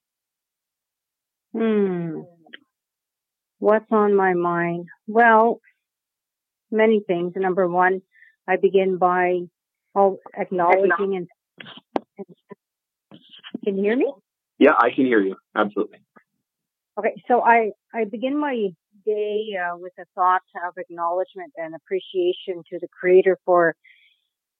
Hmm. 1.52 2.20
What's 3.58 3.90
on 3.90 4.14
my 4.16 4.34
mind? 4.34 4.86
Well, 5.06 5.60
many 6.70 7.00
things. 7.06 7.32
Number 7.36 7.68
one, 7.68 8.02
I 8.48 8.56
begin 8.56 8.98
by 8.98 9.40
all 9.94 10.18
acknowledging 10.36 11.16
and, 11.16 11.28
and 12.18 12.26
can 13.64 13.76
you 13.76 13.82
hear 13.82 13.96
me? 13.96 14.12
Yeah, 14.58 14.74
I 14.78 14.90
can 14.94 15.06
hear 15.06 15.20
you. 15.20 15.36
Absolutely. 15.54 15.98
Okay, 16.98 17.22
so 17.28 17.40
I 17.42 17.70
I 17.94 18.04
begin 18.04 18.38
my 18.38 18.68
day 19.06 19.56
uh, 19.56 19.76
with 19.78 19.92
a 19.98 20.04
thought 20.14 20.42
of 20.66 20.74
acknowledgement 20.76 21.52
and 21.56 21.74
appreciation 21.74 22.62
to 22.70 22.78
the 22.78 22.88
Creator 22.88 23.38
for 23.44 23.74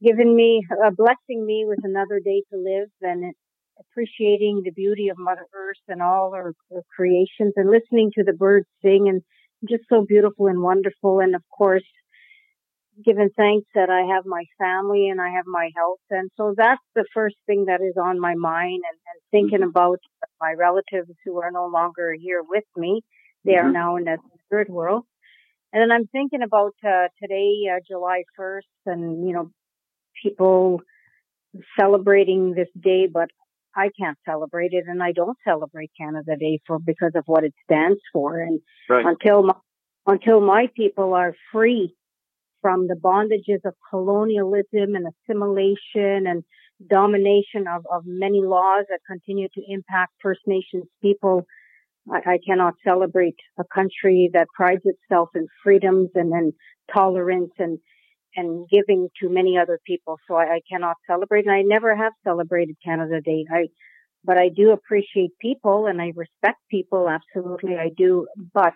giving 0.03 0.35
me, 0.35 0.67
uh, 0.85 0.91
blessing 0.91 1.45
me 1.45 1.65
with 1.67 1.81
another 1.83 2.21
day 2.25 2.43
to 2.51 2.59
live, 2.59 2.89
and 3.03 3.35
appreciating 3.79 4.63
the 4.65 4.71
beauty 4.71 5.09
of 5.09 5.19
Mother 5.19 5.47
Earth 5.55 5.83
and 5.89 6.03
all 6.03 6.33
her, 6.33 6.55
her 6.71 6.83
creations, 6.95 7.53
and 7.57 7.71
listening 7.71 8.11
to 8.15 8.25
the 8.25 8.33
birds 8.33 8.67
sing, 8.83 9.09
and 9.09 9.23
just 9.69 9.85
so 9.89 10.05
beautiful 10.07 10.47
and 10.47 10.63
wonderful. 10.63 11.21
And 11.21 11.35
of 11.35 11.43
course, 11.57 11.85
given 13.05 13.31
thanks 13.37 13.67
that 13.75 13.91
I 13.91 14.15
have 14.15 14.27
my 14.27 14.45
family 14.59 15.09
and 15.09 15.21
I 15.21 15.31
have 15.31 15.47
my 15.47 15.71
health. 15.77 16.01
And 16.11 16.31
so 16.37 16.55
that's 16.57 16.83
the 16.95 17.05
first 17.15 17.37
thing 17.47 17.67
that 17.67 17.81
is 17.81 17.97
on 18.01 18.21
my 18.21 18.35
mind 18.35 18.83
and, 18.89 18.99
and 19.07 19.21
thinking 19.31 19.61
mm-hmm. 19.61 19.71
about 19.71 20.01
my 20.41 20.55
relatives 20.59 21.11
who 21.25 21.41
are 21.41 21.51
no 21.51 21.67
longer 21.67 22.15
here 22.19 22.43
with 22.47 22.65
me. 22.77 23.03
They 23.45 23.53
mm-hmm. 23.53 23.69
are 23.69 23.73
now 23.73 23.97
in 23.97 24.05
the 24.05 24.19
third 24.51 24.69
world. 24.69 25.05
And 25.73 25.81
then 25.83 25.93
I'm 25.93 26.09
thinking 26.09 26.43
about 26.43 26.75
uh, 26.85 27.09
today, 27.23 27.69
uh, 27.73 27.79
July 27.87 28.25
1st, 28.39 28.63
and, 28.87 29.27
you 29.27 29.33
know, 29.33 29.51
people 30.21 30.81
celebrating 31.79 32.55
this 32.55 32.69
day, 32.79 33.07
but 33.07 33.31
I 33.77 33.91
can't 33.99 34.19
celebrate 34.29 34.73
it 34.73 34.85
and 34.87 35.03
I 35.03 35.13
don't 35.13 35.37
celebrate 35.47 35.91
Canada 35.99 36.37
Day 36.39 36.61
for 36.67 36.79
because 36.79 37.13
of 37.15 37.25
what 37.27 37.45
it 37.45 37.55
stands 37.65 38.01
for. 38.13 38.41
And 38.41 38.61
right. 38.89 39.05
until 39.07 39.45
my, 39.45 39.55
until 40.07 40.41
my 40.41 40.69
people 40.77 41.15
are 41.15 41.35
free 41.53 41.95
from 42.63 42.89
the 42.89 42.95
bondages 42.95 43.65
of 43.65 43.75
colonialism 43.89 44.95
and 44.95 45.07
assimilation 45.07 46.27
and 46.27 46.43
domination 46.89 47.67
of, 47.69 47.85
of 47.93 48.03
many 48.07 48.41
laws 48.43 48.85
that 48.89 49.01
continue 49.07 49.49
to 49.55 49.63
impact 49.69 50.13
First 50.23 50.41
Nations 50.47 50.85
people. 51.03 51.45
I, 52.11 52.33
I 52.33 52.39
cannot 52.47 52.75
celebrate 52.85 53.37
a 53.59 53.65
country 53.75 54.31
that 54.33 54.49
prides 54.55 54.83
itself 54.85 55.31
in 55.35 55.47
freedoms 55.63 56.11
and 56.15 56.33
then 56.33 56.53
tolerance 56.93 57.53
and 57.59 57.79
and 58.37 58.69
giving 58.69 59.09
to 59.21 59.29
many 59.29 59.59
other 59.59 59.79
people. 59.87 60.19
So 60.29 60.35
I, 60.35 60.55
I 60.55 60.61
cannot 60.71 60.97
celebrate, 61.07 61.47
and 61.47 61.55
I 61.55 61.63
never 61.63 61.95
have 61.97 62.13
celebrated 62.25 62.77
Canada 62.85 63.21
Day. 63.21 63.45
I, 63.53 63.69
but 64.25 64.39
I 64.39 64.49
do 64.49 64.71
appreciate 64.71 65.31
people 65.41 65.87
and 65.87 66.01
I 66.01 66.13
respect 66.15 66.59
people. 66.71 67.09
Absolutely, 67.09 67.77
I 67.77 67.91
do. 67.97 68.27
But 68.53 68.75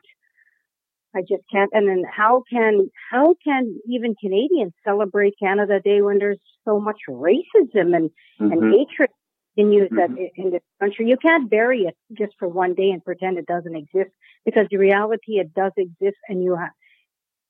I 1.14 1.20
just 1.20 1.44
can't. 1.50 1.70
And 1.72 1.88
then 1.88 2.02
how 2.10 2.42
can 2.50 2.90
how 3.10 3.34
can 3.44 3.78
even 3.88 4.14
Canadians 4.20 4.72
celebrate 4.84 5.34
Canada 5.38 5.80
Day 5.80 6.02
when 6.02 6.18
there's 6.18 6.40
so 6.64 6.80
much 6.80 6.98
racism 7.08 7.94
and 7.94 8.10
mm-hmm. 8.40 8.52
and 8.52 8.74
hatred 8.74 9.10
continues 9.54 9.90
mm-hmm. 9.90 10.14
that 10.14 10.30
in 10.36 10.50
this 10.50 10.62
country? 10.80 11.08
You 11.08 11.16
can't 11.16 11.48
bury 11.48 11.82
it 11.82 11.96
just 12.18 12.32
for 12.38 12.48
one 12.48 12.74
day 12.74 12.90
and 12.90 13.04
pretend 13.04 13.38
it 13.38 13.46
doesn't 13.46 13.76
exist 13.76 14.10
because 14.44 14.66
the 14.70 14.78
reality 14.78 15.38
it 15.38 15.54
does 15.54 15.72
exist, 15.76 16.18
and 16.28 16.42
you 16.42 16.56
have 16.56 16.70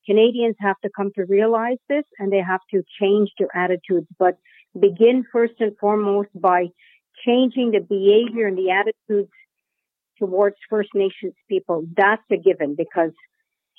Canadians 0.06 0.56
have 0.60 0.76
to 0.84 0.90
come 0.94 1.10
to 1.16 1.24
realize 1.24 1.78
this 1.88 2.04
and 2.18 2.32
they 2.32 2.42
have 2.46 2.60
to 2.72 2.82
change 3.00 3.30
their 3.38 3.54
attitudes. 3.54 4.06
But 4.18 4.36
begin 4.78 5.24
first 5.32 5.54
and 5.60 5.76
foremost 5.78 6.28
by 6.34 6.66
changing 7.24 7.70
the 7.70 7.80
behavior 7.80 8.46
and 8.46 8.58
the 8.58 8.70
attitudes 8.70 9.30
towards 10.18 10.56
First 10.68 10.90
Nations 10.94 11.34
people. 11.48 11.86
That's 11.96 12.22
a 12.30 12.36
given 12.36 12.74
because 12.76 13.12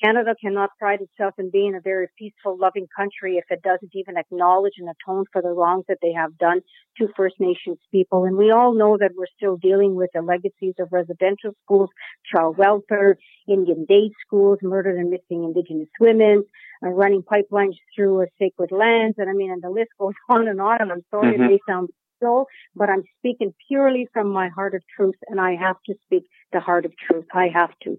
Canada 0.04 0.36
cannot 0.40 0.72
pride 0.78 1.00
itself 1.02 1.34
in 1.38 1.50
being 1.50 1.76
a 1.76 1.82
very 1.82 2.08
peaceful, 2.18 2.58
loving 2.58 2.88
country 2.96 3.38
if 3.38 3.46
it 3.50 3.62
doesn't 3.62 3.92
even 3.94 4.18
acknowledge 4.18 4.74
and 4.78 4.90
atone 4.90 5.26
for 5.32 5.42
the 5.42 5.50
wrongs 5.50 5.86
that 5.88 6.00
they 6.02 6.12
have 6.14 6.38
done 6.38 6.62
to 6.98 7.08
First 7.16 7.36
Nations 7.40 7.78
people. 7.92 8.26
And 8.26 8.38
we 8.38 8.52
all 8.52 8.74
know 8.74 8.98
that 8.98 9.12
we're 9.16 9.26
still 9.36 9.58
dealing 9.58 9.96
with 9.96 10.10
the 10.14 10.22
legacies 10.22 10.76
of 10.80 10.90
residential 10.92 11.52
schools, 11.64 11.90
child 12.34 12.58
welfare, 12.58 13.18
Indian 13.48 13.86
day 13.86 14.12
schools, 14.26 14.60
murdered 14.62 14.98
and 14.98 15.10
missing 15.10 15.44
Indigenous 15.44 15.90
women, 16.00 16.44
uh, 16.84 16.90
running 16.90 17.24
pipelines 17.24 17.76
through 17.96 18.22
a 18.22 18.26
sacred 18.40 18.72
lands. 18.72 19.16
And 19.18 19.30
I 19.30 19.34
mean, 19.34 19.52
and 19.52 19.62
the 19.62 19.70
list 19.70 19.90
goes 20.00 20.14
on 20.30 20.48
and 20.48 20.60
on. 20.60 20.82
And 20.82 20.92
I'm 20.92 21.06
sorry 21.10 21.34
mm-hmm. 21.34 21.44
it 21.44 21.48
may 21.48 21.60
sound 21.68 21.90
so, 22.22 22.46
but 22.76 22.90
I'm 22.90 23.04
speaking 23.20 23.54
purely 23.68 24.08
from 24.14 24.30
my 24.30 24.50
heart 24.50 24.74
of 24.74 24.82
truth 24.96 25.16
and 25.28 25.40
I 25.40 25.56
have 25.56 25.76
to 25.88 25.96
speak 26.06 26.24
the 26.54 26.60
heart 26.60 26.86
of 26.86 26.94
truth. 26.98 27.26
I 27.34 27.50
have 27.54 27.72
to. 27.84 27.98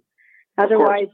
Otherwise, 0.59 1.09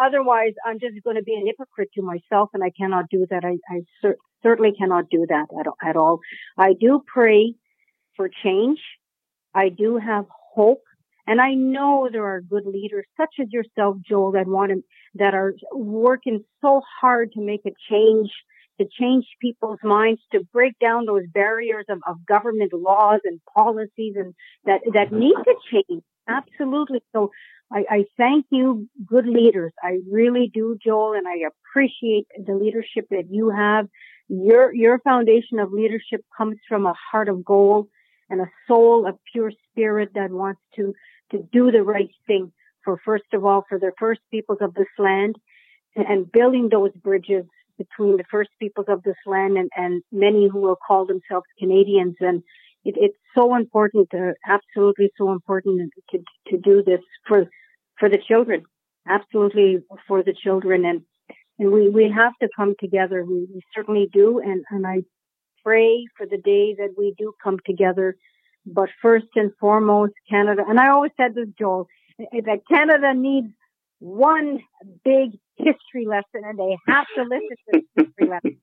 otherwise, 0.00 0.52
I'm 0.64 0.78
just 0.78 1.02
going 1.04 1.16
to 1.16 1.22
be 1.22 1.34
an 1.34 1.46
hypocrite 1.46 1.90
to 1.94 2.02
myself, 2.02 2.50
and 2.54 2.62
I 2.62 2.70
cannot 2.70 3.06
do 3.10 3.26
that. 3.30 3.44
I, 3.44 3.58
I 3.68 3.82
cer- 4.00 4.16
certainly 4.42 4.72
cannot 4.78 5.08
do 5.10 5.26
that 5.28 5.46
at, 5.58 5.88
at 5.88 5.96
all. 5.96 6.20
I 6.58 6.74
do 6.78 7.02
pray 7.06 7.54
for 8.16 8.28
change. 8.42 8.80
I 9.54 9.68
do 9.68 9.98
have 9.98 10.26
hope. 10.54 10.82
And 11.26 11.40
I 11.40 11.54
know 11.54 12.08
there 12.10 12.26
are 12.26 12.40
good 12.40 12.66
leaders 12.66 13.04
such 13.16 13.34
as 13.40 13.46
yourself, 13.50 13.96
Joel, 14.08 14.32
that 14.32 14.46
want 14.46 14.72
to, 14.72 14.82
that 15.14 15.34
are 15.34 15.54
working 15.72 16.44
so 16.60 16.82
hard 17.00 17.32
to 17.32 17.40
make 17.40 17.60
a 17.64 17.70
change, 17.88 18.30
to 18.80 18.86
change 19.00 19.24
people's 19.40 19.78
minds, 19.84 20.20
to 20.32 20.40
break 20.52 20.76
down 20.80 21.06
those 21.06 21.22
barriers 21.32 21.84
of, 21.88 21.98
of 22.08 22.26
government 22.26 22.72
laws 22.72 23.20
and 23.24 23.40
policies 23.56 24.14
and 24.16 24.34
that, 24.64 24.80
that 24.94 25.08
mm-hmm. 25.08 25.18
need 25.20 25.36
to 25.44 25.54
change. 25.70 26.02
Absolutely. 26.28 27.02
So 27.12 27.30
I, 27.72 27.84
I 27.90 28.04
thank 28.16 28.46
you, 28.50 28.88
good 29.06 29.26
leaders. 29.26 29.72
I 29.82 29.98
really 30.10 30.50
do, 30.52 30.78
Joel, 30.84 31.14
and 31.14 31.26
I 31.26 31.46
appreciate 31.48 32.26
the 32.44 32.54
leadership 32.54 33.06
that 33.10 33.28
you 33.30 33.50
have. 33.50 33.88
Your, 34.28 34.74
your 34.74 34.98
foundation 35.00 35.58
of 35.58 35.72
leadership 35.72 36.22
comes 36.36 36.56
from 36.68 36.86
a 36.86 36.94
heart 37.10 37.28
of 37.28 37.44
gold 37.44 37.88
and 38.28 38.40
a 38.40 38.50
soul 38.66 39.06
of 39.06 39.16
pure 39.32 39.52
spirit 39.70 40.10
that 40.14 40.30
wants 40.30 40.60
to, 40.76 40.94
to 41.30 41.38
do 41.52 41.70
the 41.70 41.82
right 41.82 42.10
thing 42.26 42.52
for, 42.84 43.00
first 43.04 43.24
of 43.32 43.44
all, 43.44 43.64
for 43.68 43.78
the 43.78 43.92
first 43.98 44.20
peoples 44.30 44.58
of 44.60 44.74
this 44.74 44.86
land 44.98 45.36
and 45.94 46.30
building 46.30 46.68
those 46.70 46.92
bridges 46.92 47.44
between 47.78 48.16
the 48.16 48.24
first 48.30 48.50
peoples 48.60 48.86
of 48.88 49.02
this 49.02 49.16
land 49.26 49.56
and, 49.56 49.70
and 49.76 50.02
many 50.12 50.48
who 50.48 50.60
will 50.60 50.76
call 50.86 51.06
themselves 51.06 51.46
Canadians. 51.58 52.16
And 52.20 52.42
it, 52.84 52.94
it's 52.98 53.18
so 53.36 53.54
important, 53.54 54.08
uh, 54.14 54.32
absolutely 54.46 55.10
so 55.16 55.32
important 55.32 55.92
to, 56.10 56.18
to 56.48 56.58
do 56.58 56.82
this 56.84 57.00
for 57.26 57.48
for 58.02 58.08
the 58.08 58.18
children, 58.18 58.64
absolutely 59.08 59.78
for 60.08 60.24
the 60.24 60.34
children. 60.34 60.84
And, 60.84 61.02
and 61.58 61.70
we, 61.70 61.88
we 61.88 62.12
have 62.14 62.32
to 62.42 62.48
come 62.56 62.74
together. 62.80 63.24
We, 63.24 63.46
we 63.54 63.60
certainly 63.74 64.08
do. 64.12 64.40
And, 64.40 64.64
and 64.70 64.84
I 64.84 65.02
pray 65.64 66.06
for 66.16 66.26
the 66.26 66.38
day 66.38 66.74
that 66.78 66.94
we 66.98 67.14
do 67.16 67.32
come 67.42 67.58
together. 67.64 68.16
But 68.66 68.88
first 69.00 69.26
and 69.36 69.52
foremost, 69.60 70.14
Canada, 70.28 70.62
and 70.68 70.80
I 70.80 70.88
always 70.90 71.12
said 71.16 71.34
this, 71.34 71.48
Joel, 71.58 71.86
that 72.18 72.60
Canada 72.68 73.14
needs 73.14 73.48
one 74.00 74.58
big 75.04 75.38
history 75.56 76.06
lesson 76.06 76.42
and 76.44 76.58
they 76.58 76.76
have 76.88 77.06
to 77.16 77.22
listen 77.22 77.56
to 77.72 77.82
history 77.96 78.28
lesson. 78.28 78.58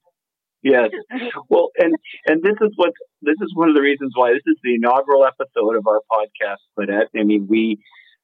Yes. 0.63 0.89
Well, 1.49 1.69
and 1.77 1.95
and 2.27 2.43
this 2.43 2.55
is 2.61 2.71
what 2.75 2.91
this 3.21 3.35
is 3.41 3.51
one 3.55 3.69
of 3.69 3.75
the 3.75 3.81
reasons 3.81 4.11
why 4.15 4.33
this 4.33 4.43
is 4.45 4.57
the 4.63 4.75
inaugural 4.75 5.25
episode 5.25 5.75
of 5.75 5.87
our 5.87 6.01
podcast. 6.11 6.61
But 6.75 6.89
I 6.91 7.23
mean, 7.23 7.47
we 7.49 7.79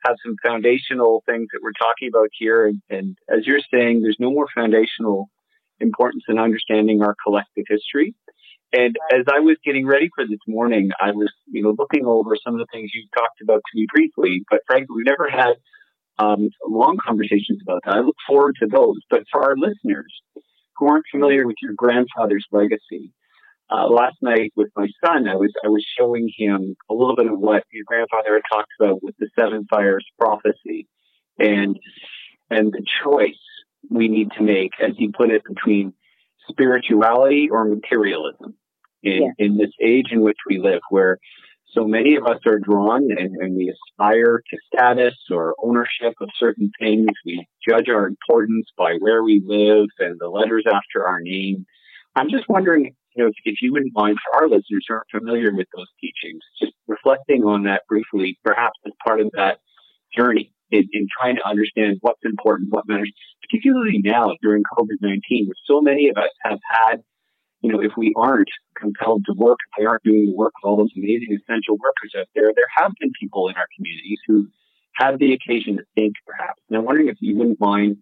have 0.05 0.15
some 0.23 0.35
foundational 0.45 1.23
things 1.25 1.47
that 1.53 1.61
we're 1.61 1.71
talking 1.71 2.09
about 2.09 2.29
here. 2.37 2.67
And, 2.67 2.81
and 2.89 3.17
as 3.29 3.45
you're 3.45 3.61
saying, 3.73 4.01
there's 4.01 4.17
no 4.19 4.31
more 4.31 4.47
foundational 4.53 5.29
importance 5.79 6.23
in 6.27 6.39
understanding 6.39 7.01
our 7.01 7.15
collective 7.23 7.65
history. 7.67 8.15
And 8.73 8.95
as 9.11 9.25
I 9.31 9.39
was 9.39 9.57
getting 9.65 9.85
ready 9.87 10.09
for 10.13 10.25
this 10.25 10.39
morning, 10.47 10.91
I 10.99 11.11
was, 11.11 11.31
you 11.47 11.63
know, 11.63 11.75
looking 11.77 12.05
over 12.05 12.35
some 12.43 12.53
of 12.53 12.59
the 12.59 12.67
things 12.71 12.91
you 12.93 13.07
talked 13.15 13.41
about 13.41 13.61
to 13.65 13.79
me 13.79 13.87
briefly, 13.93 14.43
but 14.49 14.61
frankly, 14.67 14.95
we've 14.95 15.05
never 15.05 15.29
had 15.29 15.55
um, 16.17 16.49
long 16.67 16.97
conversations 17.05 17.59
about 17.61 17.81
that. 17.85 17.95
I 17.95 17.99
look 17.99 18.15
forward 18.27 18.55
to 18.61 18.67
those. 18.67 18.97
But 19.09 19.23
for 19.31 19.43
our 19.43 19.55
listeners 19.55 20.13
who 20.77 20.87
aren't 20.87 21.05
familiar 21.11 21.45
with 21.45 21.57
your 21.61 21.73
grandfather's 21.73 22.45
legacy, 22.51 23.11
uh, 23.69 23.87
last 23.87 24.17
night 24.21 24.53
with 24.55 24.69
my 24.75 24.87
son, 25.03 25.27
I 25.27 25.35
was 25.35 25.51
I 25.63 25.69
was 25.69 25.85
showing 25.97 26.29
him 26.37 26.75
a 26.89 26.93
little 26.93 27.15
bit 27.15 27.27
of 27.27 27.39
what 27.39 27.63
your 27.71 27.85
grandfather 27.85 28.33
had 28.35 28.43
talked 28.51 28.71
about 28.79 29.01
with 29.01 29.15
the 29.17 29.27
seven 29.37 29.65
fires 29.69 30.05
prophecy, 30.19 30.87
and 31.39 31.79
and 32.49 32.71
the 32.71 32.85
choice 33.03 33.33
we 33.89 34.07
need 34.07 34.29
to 34.37 34.43
make, 34.43 34.71
as 34.79 34.91
he 34.97 35.09
put 35.09 35.31
it, 35.31 35.43
between 35.43 35.93
spirituality 36.47 37.49
or 37.49 37.65
materialism 37.65 38.55
in, 39.01 39.23
yeah. 39.23 39.45
in 39.45 39.57
this 39.57 39.71
age 39.81 40.07
in 40.11 40.21
which 40.21 40.37
we 40.47 40.59
live, 40.59 40.81
where 40.89 41.17
so 41.75 41.85
many 41.85 42.15
of 42.15 42.25
us 42.25 42.39
are 42.45 42.59
drawn 42.59 43.09
and, 43.11 43.35
and 43.35 43.55
we 43.55 43.71
aspire 43.71 44.41
to 44.49 44.57
status 44.73 45.15
or 45.29 45.55
ownership 45.61 46.13
of 46.21 46.29
certain 46.39 46.71
things. 46.79 47.07
We 47.25 47.45
judge 47.67 47.89
our 47.89 48.07
importance 48.07 48.67
by 48.77 48.95
where 48.99 49.23
we 49.23 49.43
live 49.45 49.87
and 49.99 50.17
the 50.19 50.29
letters 50.29 50.63
after 50.67 51.05
our 51.05 51.19
name. 51.21 51.65
I'm 52.15 52.29
just 52.29 52.47
wondering 52.47 52.95
you 53.15 53.23
know, 53.23 53.29
if, 53.29 53.35
if 53.45 53.55
you 53.61 53.71
wouldn't 53.71 53.93
mind 53.95 54.17
for 54.23 54.41
our 54.41 54.49
listeners 54.49 54.85
who 54.87 54.93
aren't 54.93 55.09
familiar 55.09 55.53
with 55.53 55.67
those 55.75 55.87
teachings, 56.01 56.41
just 56.61 56.73
reflecting 56.87 57.43
on 57.43 57.63
that 57.63 57.83
briefly, 57.87 58.37
perhaps 58.43 58.77
as 58.85 58.91
part 59.05 59.21
of 59.21 59.31
that 59.33 59.59
journey 60.15 60.51
in, 60.71 60.83
in 60.91 61.07
trying 61.17 61.37
to 61.37 61.47
understand 61.47 61.97
what's 62.01 62.23
important, 62.25 62.69
what 62.71 62.87
matters, 62.87 63.11
particularly 63.41 64.01
now 64.03 64.31
during 64.41 64.63
COVID-19, 64.77 65.47
where 65.47 65.55
so 65.65 65.81
many 65.81 66.09
of 66.09 66.17
us 66.17 66.29
have 66.43 66.59
had, 66.69 67.03
you 67.65 67.71
know, 67.71 67.81
if 67.81 67.93
we 67.97 68.13
aren't 68.15 68.49
compelled 68.77 69.23
to 69.25 69.33
work, 69.33 69.57
if 69.71 69.79
we 69.81 69.85
aren't 69.87 70.03
doing 70.03 70.27
the 70.27 70.35
work 70.35 70.53
of 70.61 70.69
all 70.69 70.77
those 70.77 70.91
amazing 70.95 71.35
essential 71.41 71.77
workers 71.77 72.13
out 72.17 72.27
there, 72.35 72.51
there 72.55 72.69
have 72.77 72.91
been 72.99 73.11
people 73.19 73.49
in 73.49 73.55
our 73.55 73.65
communities 73.75 74.19
who 74.27 74.47
have 74.93 75.17
the 75.17 75.33
occasion 75.33 75.77
to 75.77 75.83
think 75.95 76.13
perhaps. 76.27 76.61
And 76.69 76.77
I'm 76.77 76.85
wondering 76.85 77.07
if 77.07 77.17
you 77.21 77.35
wouldn't 77.35 77.59
mind 77.59 77.97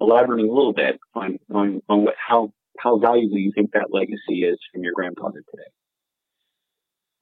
elaborating 0.00 0.48
a 0.48 0.54
little 0.54 0.72
bit 0.72 1.00
on, 1.14 1.38
on, 1.52 1.82
on 1.88 2.04
what, 2.04 2.14
how 2.16 2.52
how 2.78 2.96
valuable 2.98 3.38
you 3.38 3.50
think 3.52 3.72
that 3.72 3.88
legacy 3.90 4.44
is 4.44 4.56
from 4.72 4.84
your 4.84 4.92
grandfather 4.94 5.42
today. 5.50 5.66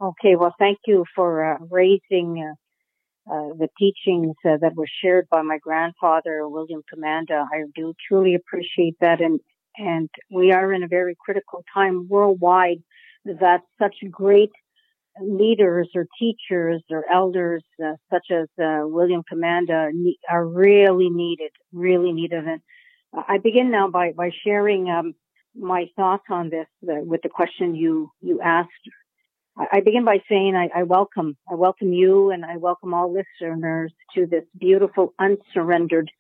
Okay, 0.03 0.37
well, 0.37 0.55
thank 0.59 0.77
you 0.87 1.07
for 1.15 1.55
uh, 1.55 1.57
raising 1.71 2.45
uh, 2.45 3.33
uh, 3.33 3.55
the 3.55 3.69
teachings 3.79 4.35
uh, 4.45 4.59
that 4.61 4.75
were 4.77 4.89
shared 5.03 5.27
by 5.31 5.41
my 5.41 5.57
grandfather, 5.57 6.47
William 6.47 6.83
Commanda. 6.93 7.47
I 7.51 7.63
do 7.75 7.95
truly 8.07 8.35
appreciate 8.35 8.97
that, 9.01 9.23
and 9.23 9.41
and 9.79 10.09
we 10.31 10.53
are 10.53 10.73
in 10.73 10.83
a 10.83 10.89
very 10.89 11.17
critical 11.25 11.65
time 11.73 12.07
worldwide 12.09 12.83
that 13.25 13.63
such 13.81 13.97
great 14.11 14.53
leaders 15.21 15.89
or 15.95 16.07
teachers 16.19 16.83
or 16.91 17.05
elders 17.13 17.65
uh, 17.85 17.93
such 18.13 18.27
as 18.31 18.49
uh, 18.63 18.87
William 18.87 19.23
Commanda 19.31 19.91
are 20.31 20.47
really 20.47 21.09
needed, 21.11 21.51
really 21.73 22.13
needed. 22.13 22.47
And 22.47 22.61
I 23.15 23.39
begin 23.39 23.71
now 23.71 23.89
by 23.89 24.13
by 24.13 24.31
sharing. 24.45 24.91
Um, 24.91 25.15
my 25.59 25.87
thoughts 25.97 26.25
on 26.31 26.51
this 26.51 26.67
the, 26.83 27.03
with 27.05 27.23
the 27.23 27.29
question 27.29 27.75
you 27.75 28.11
you 28.21 28.41
asked. 28.41 28.71
I, 29.57 29.79
I 29.79 29.81
begin 29.81 30.05
by 30.05 30.23
saying 30.29 30.55
I, 30.55 30.81
I, 30.81 30.83
welcome 30.83 31.37
I 31.51 31.55
welcome 31.55 31.93
you 31.93 32.31
and 32.31 32.45
I 32.45 32.57
welcome 32.57 32.95
all 32.95 33.13
listeners 33.13 33.93
to 34.15 34.27
this 34.27 34.45
beautiful 34.59 35.15
unsurrendered 35.19 36.11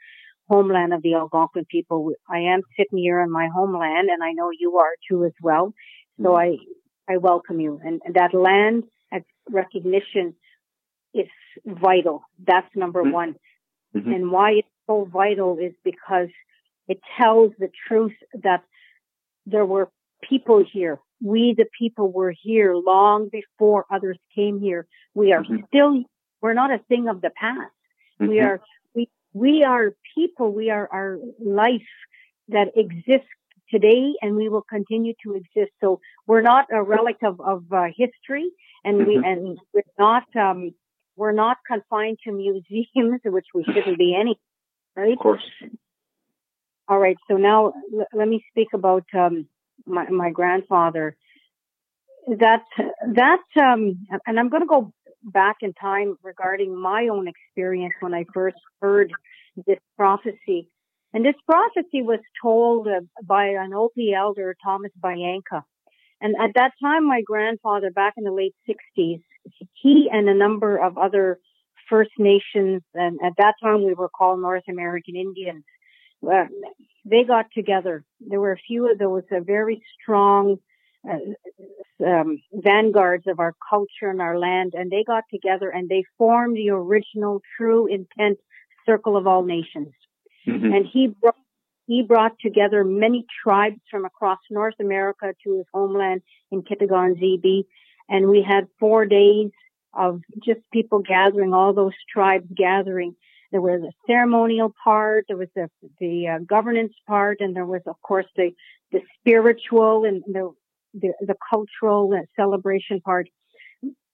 homeland 0.48 0.94
of 0.94 1.02
the 1.02 1.14
Algonquin 1.14 1.64
people. 1.70 2.12
I 2.28 2.38
am 2.38 2.62
sitting 2.76 2.98
here 2.98 3.20
in 3.20 3.30
my 3.30 3.48
homeland, 3.54 4.08
and 4.10 4.22
I 4.22 4.32
know 4.32 4.50
you 4.56 4.78
are 4.78 4.94
too 5.08 5.24
as 5.24 5.32
well. 5.42 5.74
So 6.22 6.30
mm-hmm. 6.30 6.58
I 7.10 7.14
I 7.14 7.18
welcome 7.18 7.60
you, 7.60 7.80
and, 7.84 8.00
and 8.04 8.14
that 8.14 8.34
land 8.34 8.84
recognition 9.48 10.34
is 11.14 11.28
vital. 11.64 12.22
That's 12.44 12.74
number 12.74 13.02
Mhm. 13.02 13.12
one. 13.12 13.36
Mhm. 13.94 14.14
And 14.14 14.30
why 14.30 14.52
it's 14.52 14.68
so 14.86 15.04
vital 15.04 15.58
is 15.58 15.74
because 15.84 16.28
it 16.88 17.00
tells 17.16 17.52
the 17.58 17.70
truth 17.86 18.16
that 18.34 18.62
there 19.46 19.64
were 19.64 19.90
people 20.22 20.62
here. 20.64 21.00
We, 21.22 21.54
the 21.54 21.66
people, 21.78 22.10
were 22.12 22.32
here 22.32 22.74
long 22.74 23.28
before 23.28 23.86
others 23.90 24.18
came 24.34 24.60
here. 24.60 24.86
We 25.14 25.32
are 25.32 25.42
Mhm. 25.42 25.66
still, 25.68 26.04
we're 26.42 26.52
not 26.54 26.70
a 26.72 26.78
thing 26.78 27.08
of 27.08 27.20
the 27.20 27.30
past. 27.30 27.72
We 28.18 28.36
Mhm. 28.36 28.46
are, 28.46 28.60
we, 29.44 29.64
are 29.64 29.86
people. 30.14 30.52
We 30.52 30.70
are 30.70 30.88
our 30.92 31.18
life 31.62 31.90
that 32.48 32.68
exists 32.76 33.28
today 33.70 34.14
and 34.22 34.36
we 34.36 34.48
will 34.48 34.66
continue 34.76 35.14
to 35.24 35.34
exist. 35.34 35.72
So 35.82 36.00
we're 36.26 36.42
not 36.42 36.66
a 36.72 36.82
relic 36.82 37.16
of, 37.24 37.40
of 37.40 37.64
uh, 37.72 37.86
history 37.96 38.48
and 38.84 38.94
we, 39.06 39.16
Mhm. 39.16 39.26
and 39.30 39.58
we're 39.74 39.92
not, 39.98 40.24
um, 40.36 40.60
we're 41.16 41.32
not 41.32 41.56
confined 41.72 42.18
to 42.24 42.32
museums, 42.32 43.20
which 43.36 43.48
we 43.54 43.64
shouldn't 43.64 43.98
be 43.98 44.14
any, 44.22 44.38
right? 44.96 45.14
Of 45.14 45.18
course. 45.18 45.42
All 46.88 46.98
right. 46.98 47.16
So 47.28 47.36
now 47.36 47.72
l- 47.92 48.06
let 48.14 48.28
me 48.28 48.44
speak 48.50 48.68
about 48.72 49.04
um, 49.14 49.48
my 49.86 50.08
my 50.10 50.30
grandfather. 50.30 51.16
That 52.28 52.64
that 53.14 53.44
um, 53.60 54.06
and 54.26 54.38
I'm 54.38 54.48
going 54.48 54.62
to 54.62 54.66
go 54.66 54.92
back 55.26 55.56
in 55.60 55.72
time 55.74 56.16
regarding 56.22 56.80
my 56.80 57.08
own 57.08 57.28
experience 57.28 57.94
when 58.00 58.14
I 58.14 58.24
first 58.32 58.56
heard 58.80 59.12
this 59.66 59.78
prophecy. 59.96 60.70
And 61.12 61.24
this 61.24 61.34
prophecy 61.46 62.02
was 62.02 62.20
told 62.42 62.88
uh, 62.88 63.00
by 63.24 63.46
an 63.46 63.72
Hopi 63.72 64.12
elder, 64.14 64.54
Thomas 64.64 64.92
Banyacya. 65.02 65.62
And 66.20 66.34
at 66.40 66.54
that 66.54 66.72
time, 66.82 67.06
my 67.06 67.22
grandfather, 67.22 67.90
back 67.90 68.14
in 68.16 68.24
the 68.24 68.32
late 68.32 68.54
60s, 68.68 69.22
he 69.74 70.08
and 70.10 70.28
a 70.28 70.34
number 70.34 70.76
of 70.78 70.96
other 70.96 71.38
First 71.88 72.10
Nations, 72.18 72.82
and 72.94 73.18
at 73.24 73.34
that 73.38 73.54
time 73.62 73.84
we 73.84 73.94
were 73.94 74.08
called 74.08 74.40
North 74.40 74.64
American 74.68 75.14
Indians, 75.14 75.64
uh, 76.28 76.46
they 77.04 77.22
got 77.22 77.46
together. 77.54 78.04
There 78.20 78.40
were 78.40 78.52
a 78.52 78.66
few 78.66 78.90
of 78.90 78.98
those 78.98 79.22
uh, 79.30 79.40
very 79.40 79.82
strong 80.00 80.56
um, 82.04 82.38
vanguards 82.52 83.24
of 83.26 83.38
our 83.38 83.54
culture 83.68 84.10
and 84.10 84.20
our 84.20 84.38
land, 84.38 84.74
and 84.74 84.90
they 84.90 85.04
got 85.04 85.24
together 85.30 85.70
and 85.70 85.88
they 85.88 86.04
formed 86.18 86.56
the 86.56 86.70
original 86.70 87.40
true 87.56 87.86
intent 87.86 88.38
circle 88.84 89.16
of 89.16 89.26
all 89.26 89.42
nations. 89.42 89.92
Mhm. 90.46 90.76
And 90.76 90.86
he 90.86 91.08
brought, 91.08 91.36
he 91.86 92.02
brought 92.02 92.38
together 92.40 92.84
many 92.84 93.24
tribes 93.42 93.80
from 93.90 94.04
across 94.04 94.38
North 94.50 94.78
America 94.80 95.34
to 95.44 95.56
his 95.56 95.66
homeland 95.72 96.22
in 96.50 96.62
Kitigan 96.62 97.14
Zibi. 97.20 97.64
And 98.08 98.28
we 98.28 98.42
had 98.42 98.68
four 98.78 99.06
days 99.06 99.50
of 99.92 100.20
just 100.44 100.60
people 100.72 101.00
gathering, 101.00 101.52
all 101.52 101.72
those 101.72 101.94
tribes 102.12 102.46
gathering. 102.54 103.16
There 103.52 103.60
was 103.60 103.82
a 103.82 103.92
ceremonial 104.06 104.74
part, 104.84 105.26
there 105.28 105.36
was 105.36 105.48
the, 105.54 105.70
the 105.98 106.28
uh, 106.28 106.38
governance 106.40 106.92
part, 107.06 107.40
and 107.40 107.54
there 107.54 107.64
was, 107.64 107.82
of 107.86 108.00
course, 108.02 108.26
the, 108.36 108.50
the 108.92 109.00
spiritual 109.18 110.04
and 110.04 110.22
the, 110.26 110.52
the, 111.00 111.12
the 111.20 111.34
cultural 111.50 112.10
uh, 112.12 112.22
celebration 112.36 113.00
part. 113.00 113.28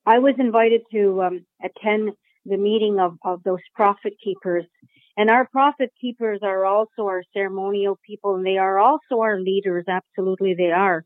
I 0.05 0.18
was 0.18 0.35
invited 0.38 0.83
to 0.92 1.23
um, 1.23 1.47
attend 1.62 2.11
the 2.45 2.57
meeting 2.57 2.99
of, 2.99 3.16
of 3.25 3.42
those 3.45 3.61
prophet 3.75 4.14
keepers. 4.23 4.64
And 5.16 5.31
our 5.31 5.47
prophet 5.47 5.90
keepers 6.01 6.40
are 6.42 6.64
also 6.64 7.07
our 7.07 7.23
ceremonial 7.33 7.99
people 8.05 8.35
and 8.35 8.45
they 8.45 8.57
are 8.57 8.79
also 8.79 9.21
our 9.21 9.38
leaders. 9.38 9.85
Absolutely 9.88 10.55
they 10.55 10.73
are. 10.73 11.05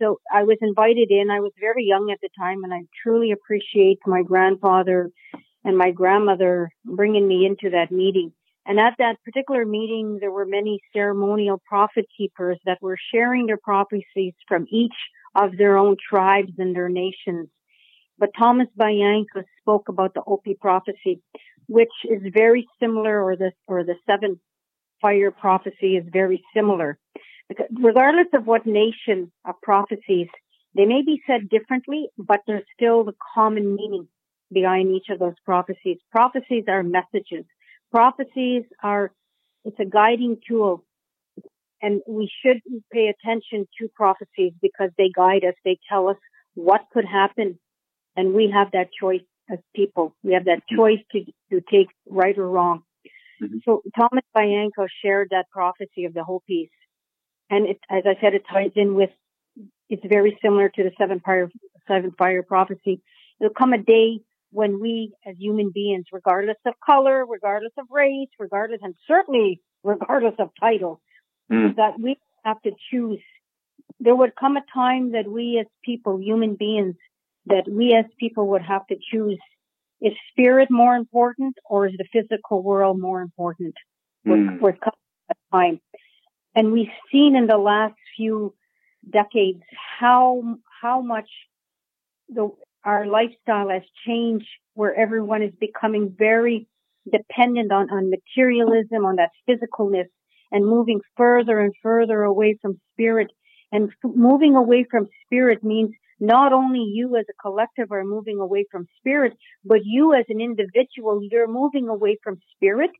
So 0.00 0.20
I 0.32 0.44
was 0.44 0.56
invited 0.62 1.10
in. 1.10 1.30
I 1.30 1.40
was 1.40 1.52
very 1.60 1.84
young 1.84 2.10
at 2.10 2.20
the 2.22 2.30
time 2.38 2.64
and 2.64 2.72
I 2.72 2.82
truly 3.02 3.32
appreciate 3.32 3.98
my 4.06 4.22
grandfather 4.22 5.10
and 5.64 5.76
my 5.76 5.90
grandmother 5.90 6.70
bringing 6.84 7.28
me 7.28 7.44
into 7.44 7.70
that 7.70 7.92
meeting. 7.92 8.32
And 8.70 8.78
at 8.78 8.94
that 8.98 9.16
particular 9.24 9.66
meeting, 9.66 10.18
there 10.20 10.30
were 10.30 10.46
many 10.46 10.78
ceremonial 10.92 11.60
prophet 11.66 12.06
keepers 12.16 12.56
that 12.66 12.80
were 12.80 12.96
sharing 13.12 13.46
their 13.46 13.56
prophecies 13.56 14.34
from 14.46 14.64
each 14.70 14.94
of 15.34 15.56
their 15.58 15.76
own 15.76 15.96
tribes 16.08 16.52
and 16.56 16.76
their 16.76 16.88
nations. 16.88 17.48
But 18.16 18.30
Thomas 18.38 18.68
Banyacya 18.78 19.42
spoke 19.60 19.88
about 19.88 20.14
the 20.14 20.20
Hopi 20.20 20.54
prophecy, 20.54 21.20
which 21.66 21.90
is 22.04 22.22
very 22.32 22.68
similar, 22.78 23.20
or 23.20 23.34
the 23.34 23.50
or 23.66 23.82
the 23.82 23.96
seven 24.06 24.38
fire 25.02 25.32
prophecy 25.32 25.96
is 25.96 26.04
very 26.12 26.40
similar. 26.54 26.96
Because 27.48 27.66
regardless 27.72 28.28
of 28.34 28.46
what 28.46 28.66
nation 28.66 29.32
of 29.44 29.56
prophecies, 29.64 30.28
they 30.76 30.84
may 30.84 31.02
be 31.04 31.20
said 31.26 31.48
differently, 31.48 32.06
but 32.16 32.42
there's 32.46 32.62
still 32.76 33.02
the 33.02 33.16
common 33.34 33.74
meaning 33.74 34.06
behind 34.52 34.94
each 34.94 35.08
of 35.10 35.18
those 35.18 35.34
prophecies. 35.44 35.98
Prophecies 36.12 36.66
are 36.68 36.84
messages. 36.84 37.46
Prophecies 37.90 38.64
are 38.82 39.12
it's 39.64 39.78
a 39.78 39.84
guiding 39.84 40.38
tool 40.48 40.84
and 41.82 42.00
we 42.08 42.30
should 42.42 42.60
pay 42.92 43.08
attention 43.08 43.66
to 43.78 43.88
prophecies 43.88 44.52
because 44.62 44.90
they 44.96 45.10
guide 45.14 45.44
us. 45.44 45.54
They 45.64 45.78
tell 45.88 46.08
us 46.08 46.16
what 46.54 46.82
could 46.92 47.04
happen 47.04 47.58
and 48.16 48.34
we 48.34 48.50
have 48.50 48.70
that 48.72 48.88
choice 48.98 49.22
as 49.50 49.58
people. 49.74 50.14
We 50.22 50.34
have 50.34 50.44
that 50.44 50.62
choice 50.68 51.00
to, 51.12 51.24
to 51.50 51.60
take 51.70 51.88
right 52.08 52.36
or 52.36 52.48
wrong. 52.48 52.82
Mhm. 53.42 53.60
So 53.64 53.82
Thomas 53.98 54.24
Banyacya 54.36 54.86
shared 55.02 55.28
that 55.30 55.46
prophecy 55.50 56.04
of 56.04 56.14
the 56.14 56.24
whole 56.24 56.42
piece. 56.46 56.70
And 57.48 57.66
it, 57.66 57.78
as 57.90 58.04
I 58.06 58.20
said, 58.20 58.34
it 58.34 58.44
ties 58.50 58.72
in 58.76 58.94
with, 58.94 59.10
it's 59.88 60.04
very 60.06 60.38
similar 60.42 60.68
to 60.68 60.82
the 60.84 60.92
seven 60.98 61.20
fire, 61.20 61.50
seven 61.88 62.12
fire 62.12 62.42
prophecy. 62.42 63.02
There'll 63.38 63.54
come 63.54 63.72
a 63.72 63.78
day 63.78 64.20
when 64.52 64.80
we 64.80 65.12
as 65.26 65.36
human 65.38 65.70
beings, 65.70 66.06
regardless 66.12 66.56
of 66.66 66.74
color, 66.84 67.24
regardless 67.26 67.72
of 67.78 67.86
race, 67.90 68.28
regardless, 68.38 68.80
and 68.82 68.94
certainly 69.06 69.60
regardless 69.84 70.34
of 70.38 70.50
title, 70.60 71.00
Mm. 71.50 71.74
that 71.76 71.98
we 71.98 72.16
have 72.44 72.60
to 72.62 72.72
choose. 72.90 73.22
There 73.98 74.14
would 74.14 74.34
come 74.36 74.56
a 74.56 74.64
time 74.72 75.12
that 75.12 75.26
we 75.28 75.58
as 75.58 75.66
people, 75.82 76.20
human 76.20 76.54
beings, 76.54 76.94
that 77.46 77.66
we 77.68 77.92
as 77.94 78.04
people 78.18 78.46
would 78.48 78.62
have 78.62 78.86
to 78.86 78.96
choose. 79.10 79.38
Is 80.00 80.14
spirit 80.30 80.70
more 80.70 80.94
important 80.94 81.56
or 81.68 81.86
is 81.88 81.94
the 81.98 82.06
physical 82.12 82.62
world 82.62 83.00
more 83.00 83.20
important? 83.20 83.74
We're, 84.24 84.36
Mm. 84.36 84.60
we're 84.60 84.72
coming 84.72 85.06
to 85.18 85.28
that 85.28 85.36
time. 85.52 85.80
And 86.54 86.72
we've 86.72 86.92
seen 87.10 87.36
in 87.36 87.46
the 87.46 87.58
last 87.58 87.96
few 88.16 88.54
decades 89.08 89.62
how, 89.98 90.56
how 90.80 91.00
much 91.00 91.30
the, 92.28 92.50
our 92.84 93.06
lifestyle 93.06 93.68
has 93.68 93.82
changed 94.06 94.48
where 94.74 94.94
everyone 94.94 95.42
is 95.42 95.52
becoming 95.60 96.14
very 96.16 96.66
dependent 97.10 97.72
on, 97.72 97.90
on 97.90 98.10
materialism, 98.10 99.04
on 99.04 99.16
that 99.16 99.30
physicalness 99.48 100.06
and 100.52 100.66
moving 100.66 101.00
further 101.16 101.60
and 101.60 101.72
further 101.82 102.22
away 102.22 102.56
from 102.60 102.80
spirit. 102.92 103.28
And 103.72 103.90
f- 103.90 104.10
moving 104.14 104.56
away 104.56 104.86
from 104.90 105.08
spirit 105.24 105.62
means 105.62 105.90
not 106.18 106.52
only 106.52 106.80
you 106.80 107.16
as 107.16 107.24
a 107.30 107.42
collective 107.42 107.90
are 107.92 108.04
moving 108.04 108.40
away 108.40 108.66
from 108.70 108.86
spirit, 108.98 109.36
but 109.64 109.80
you 109.84 110.12
as 110.14 110.26
an 110.28 110.40
individual, 110.40 111.20
you're 111.22 111.48
moving 111.48 111.88
away 111.88 112.18
from 112.22 112.38
spirit, 112.54 112.90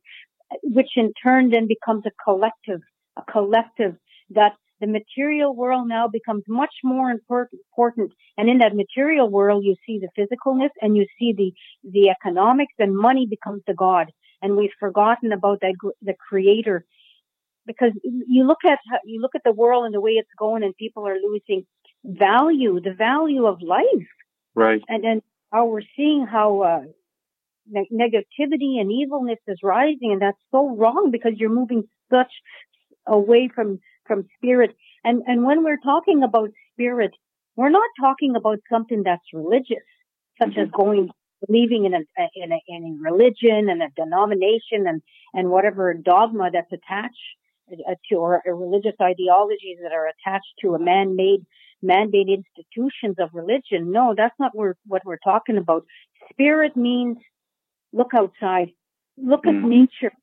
which 0.63 0.89
in 0.95 1.13
turn 1.23 1.49
then 1.49 1.67
becomes 1.67 2.03
a 2.05 2.11
collective, 2.23 2.81
a 3.17 3.31
collective 3.31 3.95
that 4.31 4.53
the 4.81 4.87
material 4.87 5.55
world 5.55 5.87
now 5.87 6.07
becomes 6.07 6.43
much 6.47 6.73
more 6.83 7.11
important. 7.11 8.11
And 8.37 8.49
in 8.49 8.57
that 8.59 8.75
material 8.75 9.29
world, 9.29 9.63
you 9.63 9.75
see 9.85 9.99
the 9.99 10.09
physicalness 10.19 10.71
and 10.81 10.97
you 10.97 11.05
see 11.19 11.33
the, 11.33 11.53
the 11.89 12.09
economics 12.09 12.73
and 12.79 12.95
money 12.97 13.27
becomes 13.27 13.61
the 13.67 13.75
God. 13.75 14.11
And 14.41 14.57
we've 14.57 14.71
forgotten 14.79 15.31
about 15.31 15.61
that, 15.61 15.75
the 16.01 16.15
creator 16.27 16.85
because 17.65 17.91
you 18.03 18.45
look 18.45 18.65
at 18.65 18.79
you 19.05 19.21
look 19.21 19.35
at 19.35 19.43
the 19.45 19.53
world 19.53 19.85
and 19.85 19.93
the 19.93 20.01
way 20.01 20.11
it's 20.11 20.29
going 20.37 20.63
and 20.63 20.75
people 20.77 21.07
are 21.07 21.15
losing 21.15 21.65
value 22.03 22.79
the 22.81 22.93
value 22.93 23.45
of 23.45 23.61
life 23.61 24.07
Right. 24.55 24.81
and 24.89 25.03
then 25.03 25.21
how 25.53 25.67
we're 25.67 25.81
seeing 25.95 26.25
how 26.25 26.61
uh, 26.61 26.81
ne- 27.69 27.89
negativity 27.93 28.81
and 28.81 28.91
evilness 28.91 29.39
is 29.47 29.59
rising 29.63 30.11
and 30.11 30.21
that's 30.21 30.41
so 30.51 30.75
wrong 30.75 31.09
because 31.11 31.33
you're 31.37 31.49
moving 31.49 31.83
such 32.11 32.31
away 33.07 33.49
from 33.53 33.79
from 34.11 34.25
spirit 34.37 34.71
and 35.05 35.23
and 35.29 35.45
when 35.45 35.63
we're 35.63 35.83
talking 35.93 36.21
about 36.29 36.49
spirit 36.73 37.11
we're 37.55 37.69
not 37.69 37.89
talking 38.05 38.35
about 38.35 38.59
something 38.73 39.03
that's 39.07 39.29
religious 39.33 39.87
such 40.41 40.57
as 40.57 40.67
going 40.81 41.09
believing 41.45 41.85
in 41.85 41.93
a 41.93 42.01
in 42.43 42.51
a 42.51 42.59
in 42.67 42.81
a 42.91 42.93
religion 43.09 43.69
and 43.69 43.81
a 43.81 43.89
denomination 43.95 44.81
and 44.91 45.01
and 45.33 45.49
whatever 45.49 45.93
dogma 45.93 46.49
that's 46.55 46.73
attached 46.79 47.27
uh, 47.71 47.95
to 48.09 48.15
or 48.15 48.41
religious 48.65 48.97
ideologies 49.01 49.77
that 49.83 49.93
are 49.93 50.07
attached 50.13 50.53
to 50.61 50.75
a 50.75 50.79
man-made 50.79 51.41
man-made 51.81 52.29
institutions 52.39 53.15
of 53.23 53.29
religion. 53.33 53.91
No, 53.91 54.13
that's 54.15 54.35
not 54.43 54.51
what, 54.53 54.75
what 54.85 55.01
we're 55.03 55.25
talking 55.31 55.57
about. 55.57 55.83
Spirit 56.31 56.73
means 56.77 57.17
look 57.91 58.11
outside, 58.13 58.69
look 59.17 59.47
at 59.47 59.53
Mm. 59.53 59.69
nature. 59.79 60.13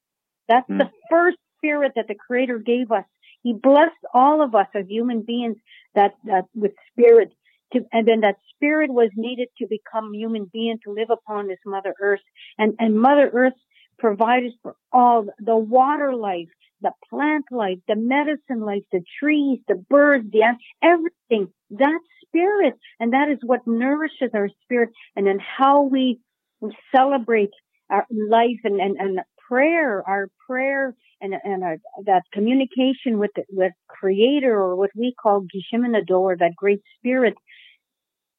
That's 0.48 0.68
Mm. 0.70 0.78
the 0.78 0.90
first 1.10 1.38
spirit 1.56 1.92
that 1.96 2.06
the 2.06 2.14
Creator 2.14 2.58
gave 2.60 2.92
us. 2.92 3.04
He 3.42 3.52
blessed 3.52 4.04
all 4.12 4.42
of 4.42 4.54
us 4.54 4.66
as 4.74 4.86
human 4.88 5.22
beings 5.22 5.56
that 5.94 6.12
that 6.24 6.44
with 6.54 6.72
spirit. 6.90 7.32
to, 7.72 7.80
and 7.92 8.06
then 8.06 8.20
that 8.20 8.36
spirit 8.54 8.90
was 8.90 9.10
needed 9.16 9.48
to 9.58 9.66
become 9.68 10.14
human 10.14 10.50
being 10.52 10.78
to 10.84 10.92
live 10.92 11.10
upon 11.10 11.48
this 11.48 11.58
Mother 11.66 11.94
Earth. 12.00 12.20
And, 12.56 12.74
and 12.78 12.98
Mother 12.98 13.30
Earth 13.32 13.58
provided 13.98 14.52
for 14.62 14.74
all 14.92 15.26
the 15.38 15.56
water 15.56 16.14
life, 16.14 16.48
the 16.80 16.92
plant 17.10 17.46
life, 17.50 17.78
the 17.86 17.96
medicine 17.96 18.60
life, 18.60 18.84
the 18.92 19.02
trees, 19.18 19.58
the 19.68 19.74
birds, 19.74 20.26
the 20.30 20.44
everything. 20.82 21.52
That 21.70 22.00
spirit, 22.26 22.74
and 23.00 23.12
that 23.12 23.28
is 23.28 23.38
what 23.42 23.66
nourishes 23.66 24.30
our 24.34 24.48
spirit. 24.62 24.90
And 25.14 25.26
then 25.26 25.38
how 25.38 25.82
we 25.82 26.20
we 26.60 26.76
celebrate 26.94 27.50
our 27.90 28.06
life 28.10 28.60
and, 28.64 28.80
and, 28.80 28.96
and 28.98 29.20
prayer, 29.48 30.02
our 30.06 30.28
prayer 30.46 30.94
and, 31.20 31.34
and 31.42 31.64
our, 31.64 31.76
that 32.04 32.22
communication 32.32 33.18
with 33.18 33.30
the, 33.34 33.44
with 33.50 33.72
creator 33.88 34.54
or 34.54 34.76
what 34.76 34.90
we 34.94 35.14
call 35.20 35.42
Gishiminado 35.42 36.38
that 36.38 36.54
great 36.56 36.82
spirit, 36.98 37.34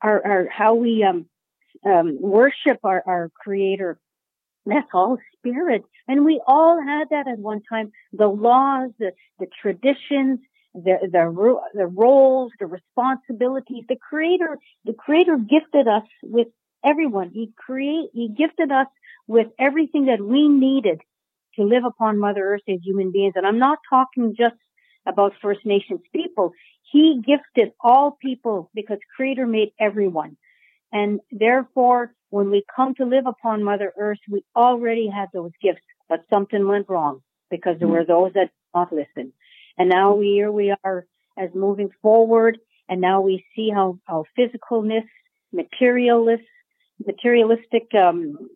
our, 0.02 0.26
our 0.26 0.48
how 0.50 0.76
we, 0.76 1.04
um, 1.04 1.26
um, 1.86 2.18
worship 2.20 2.80
our, 2.84 3.04
our 3.06 3.30
creator. 3.36 4.00
That's 4.66 4.90
all 4.94 5.18
spirit. 5.38 5.84
And 6.08 6.26
we 6.26 6.42
all 6.46 6.82
had 6.82 7.10
that 7.12 7.28
at 7.28 7.40
one 7.40 7.62
time. 7.72 7.92
The 8.14 8.28
laws, 8.28 8.92
the, 9.00 9.12
the 9.40 9.48
traditions, 9.62 10.40
the, 10.74 10.98
the, 11.12 11.60
the 11.74 11.88
roles, 11.88 12.52
the 12.60 12.68
responsibilities. 12.68 13.86
The 13.88 13.96
creator, 13.96 14.58
the 14.86 14.94
creator 14.94 15.38
gifted 15.38 15.88
us 15.88 16.04
with 16.22 16.48
everyone. 16.86 17.32
He 17.34 17.52
create, 17.58 18.10
he 18.14 18.30
gifted 18.30 18.72
us 18.72 18.88
with 19.30 19.48
everything 19.60 20.08
that 20.08 20.20
we 20.20 20.48
needed 20.48 21.00
to 21.56 21.64
live 21.64 21.86
upon 21.86 22.18
Mother 22.18 22.42
Earth 22.44 22.64
as 22.68 22.80
human 22.84 23.12
beings. 23.12 23.34
And 23.36 23.46
I'm 23.46 23.60
not 23.60 23.78
talking 23.88 24.34
just 24.36 24.56
about 25.06 25.34
First 25.40 25.60
Nations 25.66 26.02
people. 26.12 26.52
He 26.92 27.22
gifted 27.24 27.74
all 27.80 28.18
people 28.20 28.72
because 28.74 28.98
Creator 29.16 29.46
made 29.46 29.70
everyone. 29.80 30.36
And 30.92 31.20
therefore, 31.32 32.12
when 32.32 32.50
we 32.50 32.64
come 32.76 32.96
to 32.96 33.06
live 33.06 33.28
upon 33.28 33.64
Mother 33.64 33.94
Earth, 33.96 34.18
we 34.28 34.44
already 34.56 35.08
have 35.16 35.30
those 35.32 35.52
gifts, 35.62 35.86
but 36.10 36.26
something 36.32 36.68
went 36.68 36.90
wrong 36.90 37.22
because 37.52 37.78
there 37.78 37.88
were 37.88 38.06
those 38.06 38.34
that 38.34 38.46
did 38.46 38.74
not 38.74 38.92
listen. 38.92 39.32
And 39.78 39.90
now 39.90 40.16
we, 40.16 40.30
here 40.30 40.52
we 40.52 40.74
are 40.84 41.06
as 41.38 41.52
moving 41.54 41.92
forward, 42.02 42.58
and 42.90 43.00
now 43.00 43.22
we 43.22 43.46
see 43.56 43.70
how, 43.70 44.00
how 44.06 44.26
physicalness, 44.36 45.06
materialist, 45.54 46.44
materialistic 47.06 47.94
um, 47.94 48.50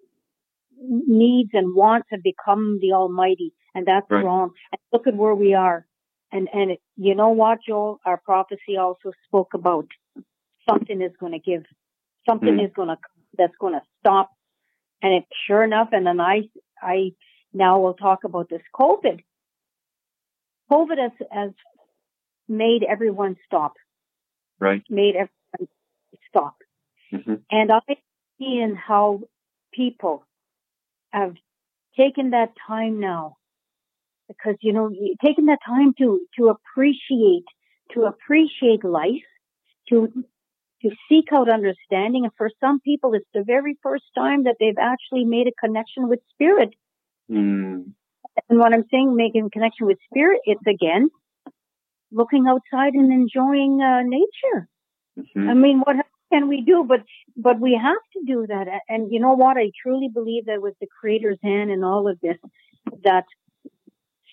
needs 0.81 1.51
and 1.53 1.75
wants 1.75 2.07
have 2.11 2.23
become 2.23 2.79
the 2.81 2.93
Almighty, 2.93 3.53
and 3.73 3.85
that's 3.85 4.09
right. 4.09 4.23
wrong. 4.23 4.51
And 4.71 4.79
look 4.91 5.07
at 5.07 5.15
where 5.15 5.35
we 5.35 5.53
are. 5.53 5.85
And 6.31 6.47
and 6.53 6.71
it, 6.71 6.81
you 6.95 7.15
know 7.15 7.29
what, 7.29 7.59
Joel? 7.67 7.99
Our 8.05 8.17
prophecy 8.17 8.77
also 8.79 9.11
spoke 9.27 9.53
about 9.53 9.87
something 10.69 11.01
is 11.01 11.11
going 11.19 11.33
to 11.33 11.39
give, 11.39 11.63
something 12.27 12.57
mm. 12.57 12.65
is 12.65 12.71
going 12.75 12.89
to 12.89 12.97
that's 13.37 13.53
going 13.59 13.73
to 13.73 13.81
stop. 13.99 14.31
And 15.01 15.13
it 15.13 15.25
sure 15.47 15.63
enough, 15.63 15.89
and 15.91 16.07
then 16.07 16.19
I 16.19 16.49
I 16.81 17.11
now 17.53 17.79
will 17.79 17.93
talk 17.93 18.23
about 18.23 18.49
this 18.49 18.61
COVID. 18.75 19.21
COVID 20.71 20.97
has 20.97 21.11
has 21.31 21.51
made 22.47 22.83
everyone 22.83 23.37
stop. 23.45 23.73
Right. 24.59 24.83
Made 24.89 25.15
everyone 25.15 25.69
stop. 26.29 26.55
Mm-hmm. 27.13 27.35
And 27.51 27.71
I 27.71 27.95
see 28.39 28.59
in 28.59 28.75
how 28.75 29.21
people 29.73 30.25
have 31.13 31.35
taken 31.97 32.31
that 32.31 32.49
time 32.67 32.99
now 32.99 33.37
because 34.27 34.55
you 34.61 34.73
know 34.73 34.89
taking 35.23 35.45
that 35.45 35.59
time 35.65 35.93
to 35.97 36.19
to 36.37 36.49
appreciate 36.49 37.45
to 37.93 38.03
appreciate 38.03 38.83
life 38.83 39.27
to 39.89 40.11
to 40.81 40.89
seek 41.07 41.25
out 41.31 41.49
understanding 41.49 42.23
and 42.23 42.33
for 42.37 42.49
some 42.59 42.79
people 42.79 43.13
it's 43.13 43.27
the 43.33 43.43
very 43.43 43.77
first 43.83 44.03
time 44.15 44.43
that 44.43 44.55
they've 44.59 44.79
actually 44.79 45.23
made 45.23 45.47
a 45.47 45.65
connection 45.65 46.09
with 46.09 46.19
spirit 46.31 46.73
mm. 47.31 47.83
and 48.49 48.59
what 48.59 48.73
i'm 48.73 48.85
saying 48.89 49.15
making 49.15 49.49
connection 49.51 49.85
with 49.85 49.97
spirit 50.09 50.39
it's 50.45 50.67
again 50.67 51.09
looking 52.11 52.45
outside 52.47 52.93
and 52.93 53.11
enjoying 53.11 53.81
uh, 53.81 54.01
nature 54.01 54.67
mm-hmm. 55.19 55.49
i 55.49 55.53
mean 55.53 55.79
what 55.79 55.95
can 56.33 56.47
we 56.47 56.61
do? 56.61 56.83
But 56.87 57.01
but 57.37 57.59
we 57.59 57.79
have 57.81 58.03
to 58.13 58.21
do 58.25 58.47
that. 58.47 58.67
And 58.89 59.11
you 59.11 59.19
know 59.19 59.33
what? 59.33 59.57
I 59.57 59.71
truly 59.81 60.09
believe 60.13 60.45
that 60.45 60.61
with 60.61 60.75
the 60.81 60.87
Creator's 60.99 61.37
hand 61.43 61.69
in 61.69 61.83
all 61.83 62.07
of 62.07 62.19
this, 62.21 62.37
that 63.03 63.25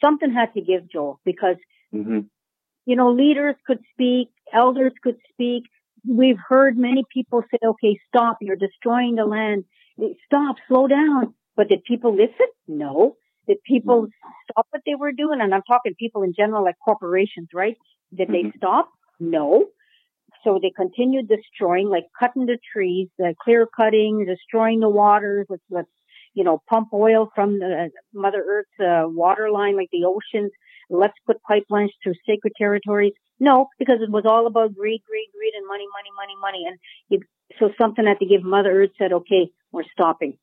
something 0.02 0.32
had 0.32 0.54
to 0.54 0.60
give, 0.60 0.90
Joel, 0.90 1.20
because 1.24 1.56
mm-hmm. 1.94 2.20
you 2.86 2.96
know 2.96 3.10
leaders 3.12 3.56
could 3.66 3.80
speak, 3.92 4.28
elders 4.52 4.92
could 5.02 5.18
speak. 5.32 5.64
We've 6.08 6.38
heard 6.48 6.78
many 6.78 7.04
people 7.12 7.42
say, 7.50 7.58
"Okay, 7.62 8.00
stop! 8.08 8.38
You're 8.40 8.56
destroying 8.56 9.16
the 9.16 9.26
land. 9.26 9.64
Stop! 10.26 10.56
Slow 10.68 10.86
down." 10.86 11.34
But 11.56 11.68
did 11.68 11.84
people 11.84 12.12
listen? 12.16 12.46
No. 12.66 13.16
Did 13.46 13.58
people 13.64 14.02
mm-hmm. 14.02 14.30
stop 14.50 14.66
what 14.70 14.82
they 14.86 14.94
were 14.94 15.12
doing? 15.12 15.40
And 15.42 15.54
I'm 15.54 15.62
talking 15.62 15.94
people 15.98 16.22
in 16.22 16.32
general, 16.34 16.64
like 16.64 16.76
corporations, 16.82 17.48
right? 17.52 17.76
Did 18.14 18.28
mm-hmm. 18.28 18.48
they 18.48 18.52
stop? 18.56 18.90
No. 19.18 19.66
So 20.44 20.59
they 20.62 20.72
continued 20.74 21.29
destroying, 21.29 21.88
like 21.88 22.05
cutting 22.18 22.46
the 22.46 22.59
trees, 22.72 23.09
uh, 23.22 23.33
clear 23.42 23.66
cutting, 23.66 24.24
destroying 24.26 24.81
the 24.81 24.88
waters. 24.88 25.46
Let's, 25.68 25.88
you 26.35 26.44
know, 26.44 26.62
pump 26.68 26.88
oil 26.92 27.31
from 27.35 27.59
the 27.59 27.90
Mother 28.14 28.44
Earth's 28.48 28.81
uh, 28.81 29.09
water 29.09 29.50
line, 29.50 29.76
like 29.76 29.90
the 29.92 30.05
oceans. 30.07 30.53
Let's 30.88 31.14
put 31.26 31.38
pipelines 31.48 31.90
through 32.03 32.14
sacred 32.26 32.55
territories. 32.57 33.12
No, 33.38 33.68
because 33.79 33.98
it 34.00 34.11
was 34.11 34.24
all 34.26 34.46
about 34.46 34.74
greed, 34.74 35.03
greed, 35.09 35.29
greed, 35.37 35.53
and 35.57 35.66
money, 35.66 35.87
money, 35.96 36.11
money, 36.16 36.35
money. 36.40 36.64
And 36.68 36.79
it, 37.11 37.26
so 37.59 37.70
something 37.81 38.07
had 38.07 38.18
to 38.18 38.26
give. 38.26 38.42
Mother 38.42 38.83
Earth 38.83 38.90
said, 38.98 39.12
"Okay, 39.12 39.50
we're 39.72 39.85
stopping." 39.92 40.38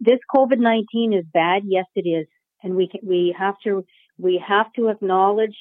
This 0.00 0.18
COVID 0.34 0.58
nineteen 0.58 1.12
is 1.12 1.24
bad. 1.32 1.62
Yes, 1.66 1.84
it 1.94 2.08
is, 2.08 2.26
and 2.62 2.74
we 2.74 2.88
can, 2.88 3.00
we 3.02 3.34
have 3.38 3.54
to 3.64 3.84
we 4.18 4.42
have 4.46 4.72
to 4.76 4.88
acknowledge 4.88 5.56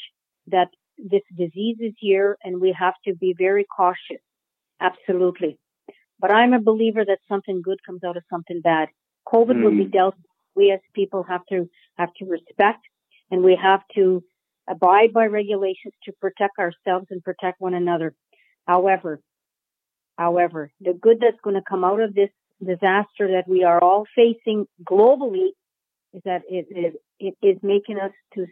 that 0.48 0.70
this 0.98 1.22
disease 1.36 1.78
is 1.80 1.94
here 1.98 2.38
and 2.44 2.62
we 2.62 2.76
have 2.78 2.96
to 3.06 3.16
be 3.16 3.36
very 3.38 3.66
cautious. 3.66 4.22
Absolutely. 4.80 5.60
But 6.20 6.32
I'm 6.32 6.54
a 6.54 6.62
believer 6.62 7.06
that 7.06 7.20
something 7.28 7.62
good 7.62 7.80
comes 7.86 8.04
out 8.04 8.18
of 8.18 8.24
something 8.30 8.62
bad. 8.62 8.90
COVID 9.28 9.58
mm. 9.58 9.64
will 9.64 9.72
be 9.72 9.84
hmm. 9.84 9.92
dealt. 9.92 10.16
We 10.56 10.72
as 10.72 10.80
people 10.94 11.24
have 11.24 11.46
to 11.52 11.70
have 11.98 12.10
to 12.18 12.26
respect 12.26 12.80
and 13.30 13.44
we 13.44 13.58
have 13.62 13.82
to 13.96 14.24
abide 14.68 15.14
by 15.14 15.26
regulations 15.26 15.94
to 16.06 16.12
protect 16.20 16.58
ourselves 16.60 17.08
and 17.10 17.24
protect 17.24 17.62
one 17.62 17.74
another. 17.74 18.16
However, 18.66 19.22
however, 20.18 20.72
the 20.82 20.94
good 20.94 21.20
that's 21.22 21.40
going 21.44 21.56
to 21.56 21.62
come 21.68 21.84
out 21.84 22.02
of 22.02 22.14
this 22.14 22.30
disaster 22.60 23.28
that 23.34 23.46
we 23.48 23.64
are 23.64 23.82
all 23.82 24.06
facing 24.16 24.66
globally 24.84 25.50
is 26.14 26.22
that 26.26 26.42
it, 26.50 26.66
it, 26.70 26.96
it 27.20 27.48
is 27.48 27.58
making 27.62 28.00
us 28.00 28.12
to 28.34 28.48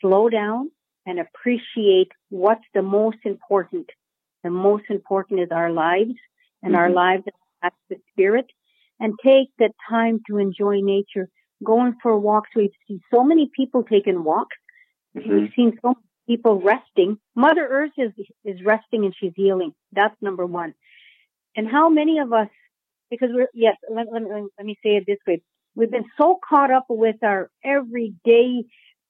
slow 0.00 0.28
down, 0.28 0.70
and 1.06 1.20
appreciate 1.20 2.10
what's 2.28 2.64
the 2.74 2.82
most 2.82 3.18
important. 3.24 3.88
The 4.44 4.50
most 4.50 4.84
important 4.90 5.40
is 5.40 5.48
our 5.52 5.72
lives 5.72 6.14
and 6.62 6.72
mm-hmm. 6.72 6.80
our 6.80 6.90
lives 6.90 7.24
as 7.62 7.72
the 7.88 7.96
spirit 8.12 8.46
and 9.00 9.14
take 9.24 9.48
the 9.58 9.70
time 9.88 10.20
to 10.28 10.38
enjoy 10.38 10.80
nature, 10.80 11.28
going 11.64 11.94
for 12.02 12.18
walks. 12.18 12.50
We've 12.54 12.70
seen 12.88 13.00
so 13.12 13.22
many 13.22 13.50
people 13.54 13.82
taking 13.82 14.24
walks. 14.24 14.56
Mm-hmm. 15.16 15.32
We've 15.32 15.50
seen 15.54 15.78
so 15.80 15.88
many 15.88 16.36
people 16.36 16.60
resting. 16.60 17.18
Mother 17.34 17.66
Earth 17.66 17.92
is, 17.96 18.12
is 18.44 18.64
resting 18.64 19.04
and 19.04 19.14
she's 19.18 19.32
healing. 19.36 19.72
That's 19.92 20.14
number 20.20 20.44
one. 20.44 20.74
And 21.56 21.68
how 21.68 21.88
many 21.88 22.18
of 22.18 22.32
us, 22.32 22.48
because 23.10 23.30
we're, 23.32 23.48
yes, 23.54 23.76
let, 23.90 24.06
let, 24.12 24.22
let 24.22 24.66
me 24.66 24.76
say 24.82 24.96
it 24.96 25.04
this 25.06 25.18
way. 25.26 25.42
We've 25.74 25.90
been 25.90 26.06
so 26.18 26.38
caught 26.46 26.70
up 26.70 26.86
with 26.88 27.16
our 27.22 27.50
everyday 27.64 28.64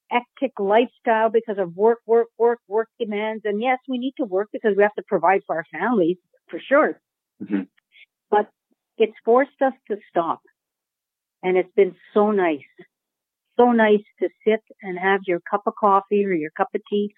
hectic 0.09 0.53
lifestyle 0.59 1.29
because 1.29 1.57
of 1.57 1.75
work, 1.75 1.99
work, 2.05 2.27
work, 2.37 2.59
work 2.67 2.89
demands. 2.99 3.43
And 3.45 3.61
yes, 3.61 3.79
we 3.87 3.97
need 3.97 4.13
to 4.17 4.25
work 4.25 4.49
because 4.51 4.73
we 4.75 4.83
have 4.83 4.95
to 4.95 5.03
provide 5.07 5.41
for 5.45 5.57
our 5.57 5.65
families 5.71 6.17
for 6.49 6.59
sure. 6.59 6.99
Mm-hmm. 7.43 7.63
But 8.29 8.49
it's 8.97 9.17
forced 9.25 9.61
us 9.61 9.73
to 9.89 9.97
stop. 10.09 10.41
And 11.43 11.57
it's 11.57 11.73
been 11.75 11.95
so 12.13 12.31
nice, 12.31 12.59
so 13.57 13.71
nice 13.71 14.03
to 14.19 14.29
sit 14.45 14.61
and 14.81 14.97
have 14.97 15.21
your 15.27 15.39
cup 15.49 15.61
of 15.67 15.73
coffee 15.79 16.25
or 16.25 16.33
your 16.33 16.51
cup 16.57 16.69
of 16.73 16.81
tea 16.89 17.13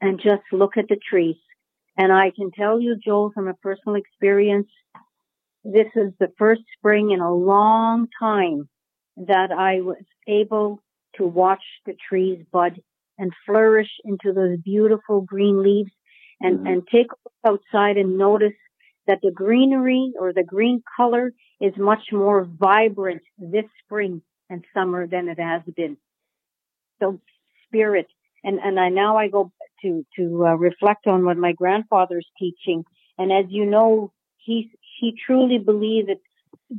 and 0.00 0.18
just 0.18 0.42
look 0.52 0.76
at 0.76 0.88
the 0.88 0.96
trees. 0.96 1.36
And 1.96 2.12
I 2.12 2.32
can 2.34 2.50
tell 2.50 2.80
you, 2.80 2.96
Joel, 3.04 3.30
from 3.34 3.48
a 3.48 3.54
personal 3.54 3.96
experience, 3.96 4.68
this 5.64 5.88
is 5.94 6.12
the 6.18 6.32
first 6.38 6.62
spring 6.78 7.10
in 7.10 7.20
a 7.20 7.34
long 7.34 8.08
time 8.18 8.68
that 9.16 9.52
I 9.52 9.80
was 9.82 10.02
able 10.26 10.82
to 11.16 11.24
watch 11.26 11.62
the 11.86 11.94
trees 12.08 12.44
bud 12.52 12.80
and 13.18 13.32
flourish 13.46 13.90
into 14.04 14.32
those 14.32 14.58
beautiful 14.58 15.20
green 15.20 15.62
leaves 15.62 15.90
and, 16.40 16.58
mm-hmm. 16.58 16.66
and 16.66 16.88
take 16.90 17.06
a 17.12 17.16
look 17.24 17.60
outside 17.72 17.96
and 17.96 18.18
notice 18.18 18.52
that 19.06 19.18
the 19.22 19.30
greenery 19.30 20.12
or 20.18 20.32
the 20.32 20.44
green 20.44 20.82
color 20.96 21.32
is 21.60 21.72
much 21.76 22.04
more 22.12 22.44
vibrant 22.44 23.22
this 23.38 23.64
spring 23.84 24.22
and 24.48 24.64
summer 24.74 25.06
than 25.06 25.28
it 25.28 25.38
has 25.38 25.62
been. 25.76 25.96
So 27.00 27.20
spirit, 27.66 28.06
and, 28.44 28.58
and 28.58 28.78
I 28.78 28.88
now 28.88 29.16
I 29.16 29.28
go 29.28 29.52
to, 29.82 30.06
to 30.16 30.46
uh, 30.46 30.54
reflect 30.54 31.06
on 31.06 31.24
what 31.24 31.36
my 31.36 31.52
grandfather's 31.52 32.26
teaching 32.38 32.84
And 33.18 33.32
as 33.32 33.46
you 33.48 33.66
know, 33.66 34.12
he 34.36 34.70
he 35.00 35.14
truly 35.26 35.58
believed 35.58 36.08
that 36.08 36.18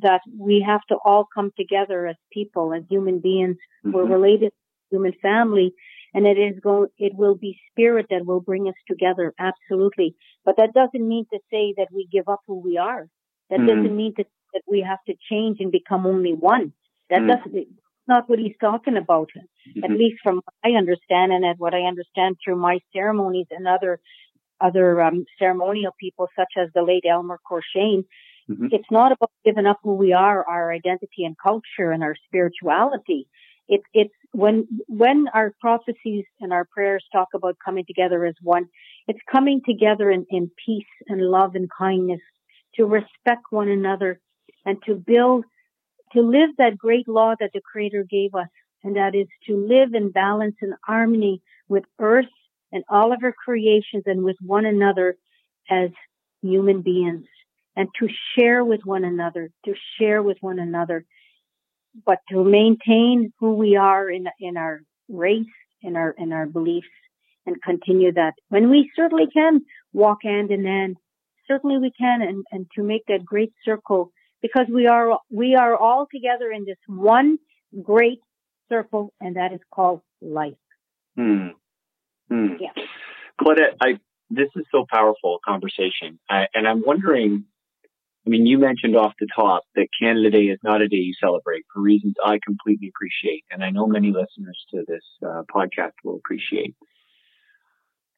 that 0.01 0.21
we 0.37 0.63
have 0.65 0.81
to 0.89 0.95
all 1.03 1.27
come 1.33 1.51
together 1.57 2.07
as 2.07 2.15
people, 2.31 2.73
as 2.73 2.83
human 2.89 3.19
beings. 3.19 3.57
Mm-hmm. 3.85 3.95
We're 3.95 4.05
related 4.05 4.51
human 4.89 5.13
family, 5.21 5.73
and 6.13 6.25
it 6.25 6.37
is 6.37 6.59
going. 6.61 6.87
It 6.97 7.13
will 7.15 7.35
be 7.35 7.59
spirit 7.71 8.07
that 8.09 8.25
will 8.25 8.41
bring 8.41 8.67
us 8.67 8.75
together, 8.87 9.33
absolutely. 9.39 10.15
But 10.45 10.55
that 10.57 10.73
doesn't 10.73 11.07
mean 11.07 11.25
to 11.33 11.39
say 11.51 11.73
that 11.77 11.87
we 11.93 12.07
give 12.11 12.27
up 12.27 12.41
who 12.47 12.59
we 12.59 12.77
are. 12.77 13.07
That 13.49 13.59
mm-hmm. 13.59 13.67
doesn't 13.67 13.95
mean 13.95 14.13
to, 14.15 14.25
that 14.53 14.61
we 14.67 14.85
have 14.87 14.99
to 15.07 15.15
change 15.29 15.57
and 15.59 15.71
become 15.71 16.05
only 16.05 16.33
one. 16.33 16.73
That 17.09 17.19
mm-hmm. 17.19 17.27
doesn't 17.27 17.67
not 18.07 18.29
what 18.29 18.39
he's 18.39 18.55
talking 18.59 18.97
about. 18.97 19.29
Mm-hmm. 19.35 19.83
At 19.83 19.91
least 19.91 20.17
from 20.23 20.35
what 20.35 20.53
I 20.63 20.77
understand 20.77 21.31
and 21.31 21.45
at 21.45 21.57
what 21.57 21.73
I 21.73 21.83
understand 21.83 22.37
through 22.43 22.57
my 22.57 22.79
ceremonies 22.93 23.47
and 23.51 23.67
other 23.67 23.99
other 24.61 25.01
um, 25.01 25.25
ceremonial 25.39 25.93
people 25.99 26.27
such 26.37 26.53
as 26.57 26.69
the 26.73 26.83
late 26.83 27.03
Elmer 27.09 27.39
Courchene. 27.49 28.05
Mm-hmm. 28.49 28.67
It's 28.71 28.91
not 28.91 29.11
about 29.11 29.31
giving 29.45 29.65
up 29.65 29.79
who 29.83 29.95
we 29.95 30.13
are, 30.13 30.45
our 30.47 30.71
identity 30.71 31.23
and 31.23 31.35
culture 31.41 31.91
and 31.91 32.03
our 32.03 32.15
spirituality. 32.27 33.27
It's 33.69 33.85
it's 33.93 34.13
when 34.31 34.67
when 34.87 35.27
our 35.33 35.53
prophecies 35.61 36.25
and 36.41 36.51
our 36.51 36.65
prayers 36.65 37.05
talk 37.13 37.29
about 37.33 37.57
coming 37.63 37.85
together 37.85 38.25
as 38.25 38.35
one, 38.41 38.67
it's 39.07 39.19
coming 39.31 39.61
together 39.65 40.11
in, 40.11 40.25
in 40.29 40.51
peace 40.65 40.85
and 41.07 41.21
love 41.21 41.55
and 41.55 41.69
kindness 41.77 42.19
to 42.75 42.85
respect 42.85 43.43
one 43.51 43.69
another 43.69 44.19
and 44.65 44.77
to 44.85 44.95
build 44.95 45.45
to 46.11 46.21
live 46.21 46.49
that 46.57 46.77
great 46.77 47.07
law 47.07 47.33
that 47.39 47.51
the 47.53 47.61
Creator 47.61 48.05
gave 48.09 48.35
us, 48.35 48.49
and 48.83 48.97
that 48.97 49.15
is 49.15 49.27
to 49.47 49.55
live 49.55 49.93
in 49.93 50.11
balance 50.11 50.55
and 50.61 50.73
harmony 50.85 51.41
with 51.69 51.85
earth 51.99 52.25
and 52.73 52.83
all 52.89 53.13
of 53.13 53.19
our 53.23 53.33
creations 53.33 54.03
and 54.05 54.23
with 54.23 54.35
one 54.41 54.65
another 54.65 55.15
as 55.69 55.89
human 56.41 56.81
beings 56.81 57.25
and 57.75 57.87
to 57.99 58.07
share 58.35 58.63
with 58.63 58.81
one 58.83 59.03
another, 59.03 59.49
to 59.65 59.73
share 59.99 60.21
with 60.21 60.37
one 60.41 60.59
another, 60.59 61.05
but 62.05 62.19
to 62.29 62.43
maintain 62.43 63.33
who 63.39 63.53
we 63.53 63.75
are 63.75 64.09
in, 64.09 64.27
in 64.39 64.57
our 64.57 64.81
race, 65.09 65.45
in 65.81 65.95
our, 65.95 66.11
in 66.17 66.31
our 66.31 66.45
beliefs 66.45 66.87
and 67.45 67.61
continue 67.61 68.11
that. 68.13 68.33
When 68.49 68.69
we 68.69 68.91
certainly 68.95 69.27
can 69.33 69.61
walk 69.91 70.19
hand 70.23 70.51
in 70.51 70.65
hand, 70.65 70.97
certainly 71.47 71.77
we 71.77 71.91
can 71.91 72.21
and, 72.21 72.45
and 72.51 72.67
to 72.75 72.83
make 72.83 73.05
that 73.07 73.25
great 73.25 73.53
circle 73.65 74.11
because 74.41 74.67
we 74.71 74.87
are 74.87 75.19
we 75.31 75.55
are 75.55 75.75
all 75.75 76.07
together 76.13 76.51
in 76.51 76.65
this 76.65 76.77
one 76.87 77.37
great 77.81 78.19
circle, 78.69 79.13
and 79.19 79.35
that 79.35 79.53
is 79.53 79.61
called 79.73 80.01
life. 80.21 80.53
Hmm. 81.15 81.49
Hmm. 82.29 82.55
Yeah. 82.59 82.71
Claudette, 83.41 83.75
I 83.81 83.99
this 84.29 84.49
is 84.55 84.65
so 84.71 84.85
powerful 84.89 85.39
conversation, 85.45 86.19
I, 86.29 86.47
and 86.53 86.67
I'm 86.67 86.83
wondering. 86.85 87.45
I 88.25 88.29
mean, 88.29 88.45
you 88.45 88.57
mentioned 88.57 88.95
off 88.95 89.13
the 89.19 89.27
top 89.35 89.63
that 89.75 89.87
Canada 89.99 90.29
Day 90.29 90.43
is 90.43 90.59
not 90.63 90.81
a 90.81 90.87
day 90.87 90.97
you 90.97 91.13
celebrate 91.19 91.65
for 91.73 91.81
reasons 91.81 92.15
I 92.23 92.39
completely 92.45 92.89
appreciate, 92.95 93.43
and 93.51 93.63
I 93.63 93.69
know 93.69 93.85
many 93.85 94.07
listeners 94.07 94.65
to 94.71 94.83
this 94.87 95.03
uh, 95.25 95.43
podcast 95.53 95.91
will 96.03 96.15
appreciate. 96.15 96.75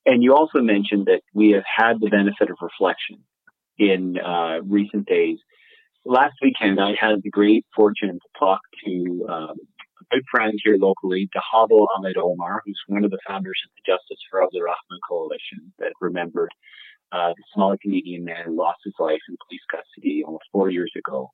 And 0.06 0.22
you 0.22 0.36
also 0.36 0.62
mentioned 0.62 1.08
that 1.08 1.22
we 1.34 1.52
have 1.52 1.64
had 1.66 2.00
the 2.00 2.10
benefit 2.10 2.52
of 2.52 2.58
reflection 2.62 3.24
in 3.80 4.18
uh, 4.20 4.60
recent 4.64 5.08
days 5.08 5.40
last 6.06 6.36
weekend, 6.42 6.80
I 6.80 6.94
had 7.00 7.24
the 7.24 7.30
great 7.30 7.66
fortune 7.76 8.20
to 8.20 8.40
talk 8.40 8.62
to 8.86 9.26
um, 9.28 9.56
a 10.02 10.16
good 10.16 10.24
friend 10.32 10.54
here 10.64 10.78
locally, 10.80 11.30
Dahabo 11.36 11.88
Ahmed 11.98 12.18
Omar, 12.18 12.62
who's 12.66 12.80
one 12.88 13.04
of 13.04 13.12
the 13.12 13.20
founders 13.28 13.60
of 13.66 13.72
the 13.76 13.92
Justice 13.92 14.24
for 14.30 14.44
Abdirahman 14.44 15.00
Coalition 15.10 15.74
that 15.80 15.94
remembered 16.00 16.52
uh, 17.12 17.30
the 17.30 17.44
Somali 17.54 17.78
Canadian 17.82 18.26
man 18.26 18.56
lost 18.56 18.80
his 18.84 18.94
life 19.00 19.22
in 19.30 19.38
police 19.48 19.62
custody 19.70 20.24
almost 20.26 20.46
four 20.52 20.70
years 20.70 20.92
ago. 20.98 21.32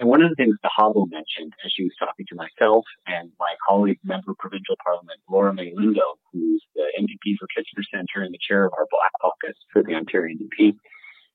And 0.00 0.08
one 0.08 0.22
of 0.22 0.30
the 0.30 0.34
things 0.34 0.56
Dahabo 0.64 1.08
mentioned 1.08 1.52
as 1.64 1.72
she 1.72 1.84
was 1.84 1.92
talking 1.98 2.26
to 2.28 2.34
myself 2.34 2.84
and 3.06 3.30
my 3.38 3.54
colleague, 3.68 3.98
member 4.02 4.32
of 4.32 4.38
provincial 4.38 4.74
parliament, 4.84 5.20
Laura 5.30 5.54
Mae 5.54 5.72
Lindo, 5.72 6.18
who's 6.32 6.62
the 6.74 6.86
MPP 6.98 7.36
for 7.38 7.46
Kitchener 7.54 7.84
Centre 7.94 8.22
and 8.24 8.34
the 8.34 8.38
chair 8.46 8.64
of 8.64 8.72
our 8.76 8.86
Black 8.90 9.12
Caucus 9.20 9.56
for 9.72 9.82
the 9.84 9.94
Ontario 9.94 10.34
NDP, 10.34 10.76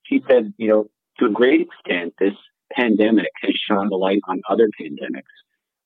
she 0.03 0.21
said, 0.27 0.53
you 0.57 0.67
know, 0.67 0.89
to 1.19 1.25
a 1.25 1.29
great 1.29 1.61
extent, 1.61 2.13
this 2.19 2.33
pandemic 2.73 3.31
has 3.41 3.53
shone 3.55 3.89
the 3.89 3.95
light 3.95 4.21
on 4.27 4.41
other 4.49 4.69
pandemics. 4.79 5.35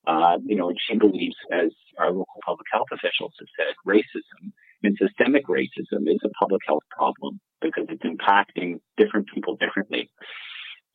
Uh, 0.06 0.38
you 0.44 0.56
know, 0.56 0.70
and 0.70 0.80
she 0.86 0.98
believes, 0.98 1.36
as 1.52 1.72
our 1.98 2.12
local 2.12 2.42
public 2.46 2.68
health 2.72 2.88
officials 2.92 3.34
have 3.40 3.48
said, 3.58 3.74
racism 3.88 4.52
and 4.84 4.98
systemic 4.98 5.48
racism 5.48 6.08
is 6.08 6.19
a 6.24 6.30
public 6.39 6.62
health 6.67 6.84
problem 6.96 7.39
because 7.62 7.86
it's 7.89 8.04
impacting 8.04 8.80
different 8.98 9.28
people 9.34 9.58
differently. 9.58 10.10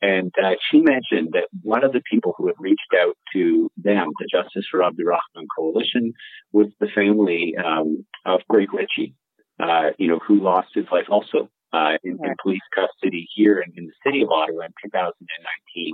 And 0.01 0.31
uh, 0.41 0.51
she 0.69 0.79
mentioned 0.79 1.29
that 1.33 1.47
one 1.61 1.83
of 1.83 1.91
the 1.91 2.01
people 2.09 2.33
who 2.37 2.47
had 2.47 2.55
reached 2.57 2.93
out 2.97 3.17
to 3.33 3.69
them, 3.77 4.07
the 4.19 4.27
Justice 4.31 4.65
for 4.71 4.81
Abdirahman 4.83 5.47
Coalition, 5.57 6.13
was 6.53 6.67
the 6.79 6.87
family 6.95 7.55
um, 7.57 8.05
of 8.25 8.41
Greg 8.47 8.73
Ritchie, 8.73 9.13
uh, 9.59 9.89
you 9.97 10.07
know, 10.07 10.19
who 10.25 10.41
lost 10.41 10.69
his 10.73 10.85
life 10.91 11.07
also 11.09 11.49
uh, 11.73 11.97
in, 12.03 12.11
in, 12.11 12.35
police 12.41 12.61
custody 12.73 13.27
here 13.35 13.59
in, 13.59 13.73
in, 13.75 13.87
the 13.87 13.93
city 14.05 14.21
of 14.21 14.29
Ottawa 14.29 14.63
in 14.63 14.73
2019. 14.83 15.93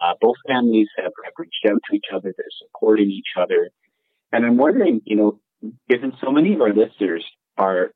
Uh, 0.00 0.12
both 0.20 0.36
families 0.46 0.88
have, 0.96 1.12
have, 1.24 1.32
reached 1.38 1.64
out 1.68 1.80
to 1.88 1.96
each 1.96 2.06
other. 2.12 2.34
They're 2.36 2.46
supporting 2.58 3.10
each 3.10 3.32
other. 3.36 3.70
And 4.32 4.44
I'm 4.44 4.56
wondering, 4.58 5.00
you 5.04 5.16
know, 5.16 5.40
given 5.88 6.12
so 6.22 6.30
many 6.30 6.54
of 6.54 6.60
our 6.60 6.72
listeners 6.72 7.24
are 7.56 7.90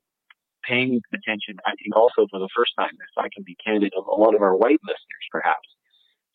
paying 0.64 1.00
attention, 1.12 1.56
I 1.64 1.72
think 1.82 1.94
also 1.94 2.26
for 2.30 2.38
the 2.38 2.48
first 2.56 2.72
time, 2.78 2.90
if 2.90 3.18
I 3.18 3.28
can 3.34 3.44
be 3.44 3.56
candid, 3.64 3.92
a 3.96 4.00
lot 4.00 4.34
of 4.34 4.42
our 4.42 4.56
white 4.56 4.80
listeners 4.82 5.26
perhaps, 5.30 5.68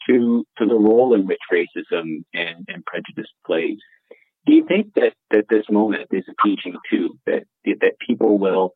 to, 0.08 0.46
to 0.58 0.66
the 0.66 0.76
role 0.76 1.14
in 1.14 1.28
which 1.28 1.40
racism 1.52 2.24
and, 2.34 2.66
and 2.68 2.86
prejudice 2.86 3.30
plays. 3.46 3.78
Do 4.48 4.56
you 4.56 4.66
think 4.68 4.96
that, 4.96 5.14
that 5.30 5.46
this 5.50 5.66
moment 5.70 6.08
is 6.12 6.24
a 6.28 6.48
teaching 6.48 6.76
too, 6.90 7.20
that, 7.28 7.44
that 7.66 7.94
people 8.08 8.40
will 8.40 8.74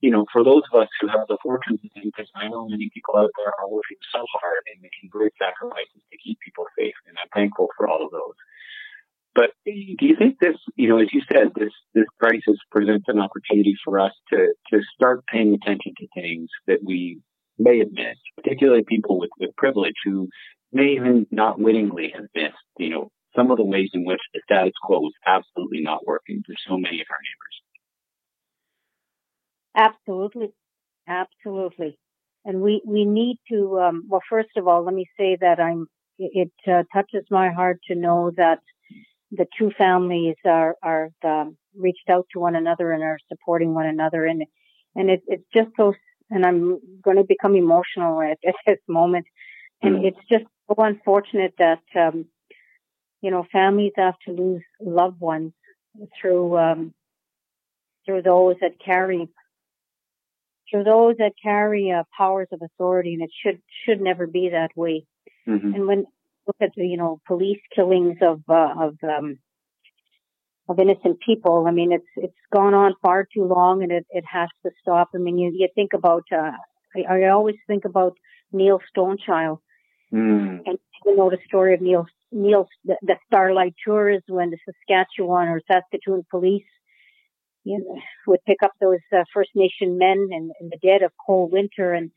you 0.00 0.10
know, 0.10 0.26
for 0.32 0.44
those 0.44 0.62
of 0.72 0.82
us 0.82 0.88
who 1.00 1.08
have 1.08 1.26
the 1.28 1.38
fortune 1.42 1.78
to 1.78 1.88
think, 1.90 2.14
because 2.14 2.30
I 2.36 2.48
know 2.48 2.68
many 2.68 2.90
people 2.92 3.16
out 3.16 3.30
there 3.36 3.52
are 3.58 3.68
working 3.68 3.96
so 4.12 4.22
hard 4.38 4.62
and 4.70 4.82
making 4.82 5.08
great 5.10 5.32
sacrifices 5.40 6.04
to 6.12 6.16
keep 6.22 6.38
people 6.44 6.66
safe, 6.78 6.94
and 7.08 7.16
I'm 7.16 7.32
thankful 7.32 7.68
for 7.76 7.88
all 7.88 8.04
of 8.04 8.12
those. 8.12 8.36
But 9.36 9.50
do 9.66 9.70
you 9.72 10.16
think 10.16 10.38
this, 10.40 10.56
you 10.76 10.88
know, 10.88 10.98
as 10.98 11.08
you 11.12 11.20
said, 11.30 11.48
this 11.54 11.72
this 11.94 12.06
crisis 12.18 12.56
presents 12.70 13.04
an 13.08 13.20
opportunity 13.20 13.74
for 13.84 14.00
us 14.00 14.12
to 14.30 14.54
to 14.72 14.80
start 14.94 15.26
paying 15.26 15.52
attention 15.54 15.92
to 15.98 16.06
things 16.14 16.48
that 16.66 16.78
we 16.82 17.20
may 17.58 17.78
have 17.80 17.92
missed, 17.92 18.20
particularly 18.36 18.82
people 18.88 19.18
with, 19.18 19.30
with 19.38 19.54
privilege 19.56 19.94
who 20.04 20.28
may 20.72 20.92
even 20.92 21.26
not 21.30 21.60
wittingly 21.60 22.12
have 22.14 22.24
missed, 22.34 22.56
you 22.78 22.88
know, 22.90 23.10
some 23.36 23.50
of 23.50 23.58
the 23.58 23.64
ways 23.64 23.90
in 23.92 24.04
which 24.06 24.20
the 24.32 24.40
status 24.44 24.72
quo 24.82 25.06
is 25.06 25.12
absolutely 25.26 25.82
not 25.82 26.06
working 26.06 26.42
for 26.46 26.54
so 26.66 26.78
many 26.78 27.00
of 27.00 27.06
our 27.10 27.18
neighbors. 27.28 27.56
Absolutely. 29.76 30.54
Absolutely. 31.08 31.98
And 32.44 32.62
we, 32.62 32.82
we 32.86 33.04
need 33.04 33.38
to, 33.50 33.78
um, 33.80 34.04
well, 34.08 34.22
first 34.28 34.50
of 34.56 34.66
all, 34.66 34.84
let 34.84 34.94
me 34.94 35.06
say 35.18 35.36
that 35.40 35.60
I'm, 35.60 35.86
it 36.18 36.52
uh, 36.66 36.84
touches 36.94 37.26
my 37.30 37.50
heart 37.50 37.80
to 37.88 37.94
know 37.94 38.30
that 38.36 38.60
the 39.30 39.46
two 39.58 39.70
families 39.76 40.36
are, 40.44 40.76
are, 40.82 41.10
um, 41.24 41.56
reached 41.76 42.08
out 42.08 42.26
to 42.32 42.40
one 42.40 42.56
another 42.56 42.92
and 42.92 43.02
are 43.02 43.18
supporting 43.28 43.74
one 43.74 43.86
another. 43.86 44.24
And, 44.24 44.44
and 44.94 45.10
it, 45.10 45.22
it's 45.26 45.44
just 45.54 45.68
so, 45.76 45.94
and 46.30 46.44
I'm 46.44 46.80
going 47.02 47.16
to 47.16 47.24
become 47.24 47.54
emotional 47.54 48.22
at, 48.22 48.38
at 48.46 48.54
this 48.66 48.78
moment. 48.88 49.26
And 49.82 49.96
mm. 49.96 50.04
it's 50.06 50.28
just 50.30 50.44
so 50.68 50.74
unfortunate 50.78 51.54
that, 51.58 51.82
um, 51.94 52.26
you 53.20 53.30
know, 53.30 53.46
families 53.52 53.92
have 53.96 54.18
to 54.26 54.32
lose 54.32 54.62
loved 54.80 55.20
ones 55.20 55.52
through, 56.20 56.56
um, 56.58 56.94
through 58.04 58.22
those 58.22 58.56
that 58.60 58.78
carry 58.82 59.28
for 60.70 60.84
those 60.84 61.16
that 61.18 61.32
carry 61.42 61.92
uh, 61.92 62.04
powers 62.16 62.48
of 62.52 62.60
authority, 62.62 63.14
and 63.14 63.22
it 63.22 63.30
should 63.42 63.60
should 63.84 64.00
never 64.00 64.26
be 64.26 64.50
that 64.50 64.70
way. 64.76 65.06
Mm-hmm. 65.48 65.74
And 65.74 65.86
when 65.86 66.06
look 66.46 66.56
at 66.60 66.70
the 66.76 66.86
you 66.86 66.96
know 66.96 67.20
police 67.26 67.60
killings 67.74 68.18
of 68.22 68.42
uh, 68.48 68.74
of 68.78 68.96
um, 69.02 69.38
of 70.68 70.78
innocent 70.78 71.18
people, 71.24 71.66
I 71.66 71.70
mean 71.70 71.92
it's 71.92 72.12
it's 72.16 72.34
gone 72.52 72.74
on 72.74 72.94
far 73.02 73.26
too 73.32 73.44
long, 73.44 73.82
and 73.82 73.92
it 73.92 74.06
it 74.10 74.24
has 74.30 74.48
to 74.64 74.70
stop. 74.80 75.10
I 75.14 75.18
mean 75.18 75.38
you 75.38 75.52
you 75.54 75.68
think 75.74 75.92
about 75.92 76.24
uh, 76.32 76.52
I, 76.96 77.24
I 77.24 77.28
always 77.28 77.56
think 77.66 77.84
about 77.84 78.16
Neil 78.52 78.80
Stonechild, 78.96 79.58
mm. 80.12 80.60
and 80.64 80.78
you 81.04 81.16
know 81.16 81.30
the 81.30 81.38
story 81.46 81.74
of 81.74 81.80
Neil 81.80 82.06
Neil 82.32 82.68
the, 82.84 82.96
the 83.02 83.16
Starlight 83.26 83.74
Tours 83.84 84.22
when 84.28 84.50
the 84.50 84.58
Saskatchewan 84.64 85.48
or 85.48 85.60
Saskatoon 85.70 86.24
police 86.30 86.64
you 87.66 87.80
know, 87.80 88.00
would 88.28 88.44
pick 88.46 88.58
up 88.62 88.70
those 88.80 89.00
uh, 89.12 89.24
First 89.34 89.50
Nation 89.56 89.98
men 89.98 90.28
in, 90.30 90.50
in 90.60 90.70
the 90.70 90.78
dead 90.82 91.02
of 91.02 91.10
cold 91.26 91.52
winter 91.52 91.92
and 91.92 92.12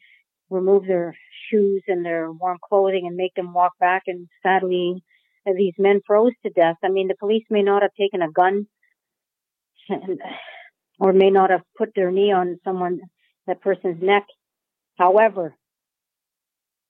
remove 0.49 0.85
their 0.85 1.15
shoes 1.49 1.83
and 1.87 2.05
their 2.05 2.31
warm 2.31 2.57
clothing 2.67 3.05
and 3.07 3.15
make 3.15 3.33
them 3.35 3.53
walk 3.53 3.73
back. 3.79 4.03
And 4.07 4.27
sadly, 4.43 5.03
uh, 5.47 5.53
these 5.57 5.73
men 5.77 6.01
froze 6.05 6.33
to 6.43 6.51
death. 6.51 6.77
I 6.83 6.89
mean, 6.89 7.07
the 7.07 7.15
police 7.19 7.45
may 7.49 7.63
not 7.63 7.81
have 7.81 7.93
taken 7.99 8.21
a 8.21 8.31
gun 8.31 8.67
and, 9.89 10.21
or 10.99 11.13
may 11.13 11.29
not 11.31 11.49
have 11.49 11.63
put 11.77 11.89
their 11.95 12.11
knee 12.11 12.31
on 12.31 12.59
someone, 12.63 12.99
that 13.47 13.61
person's 13.61 14.01
neck 14.01 14.25
However, 14.99 15.55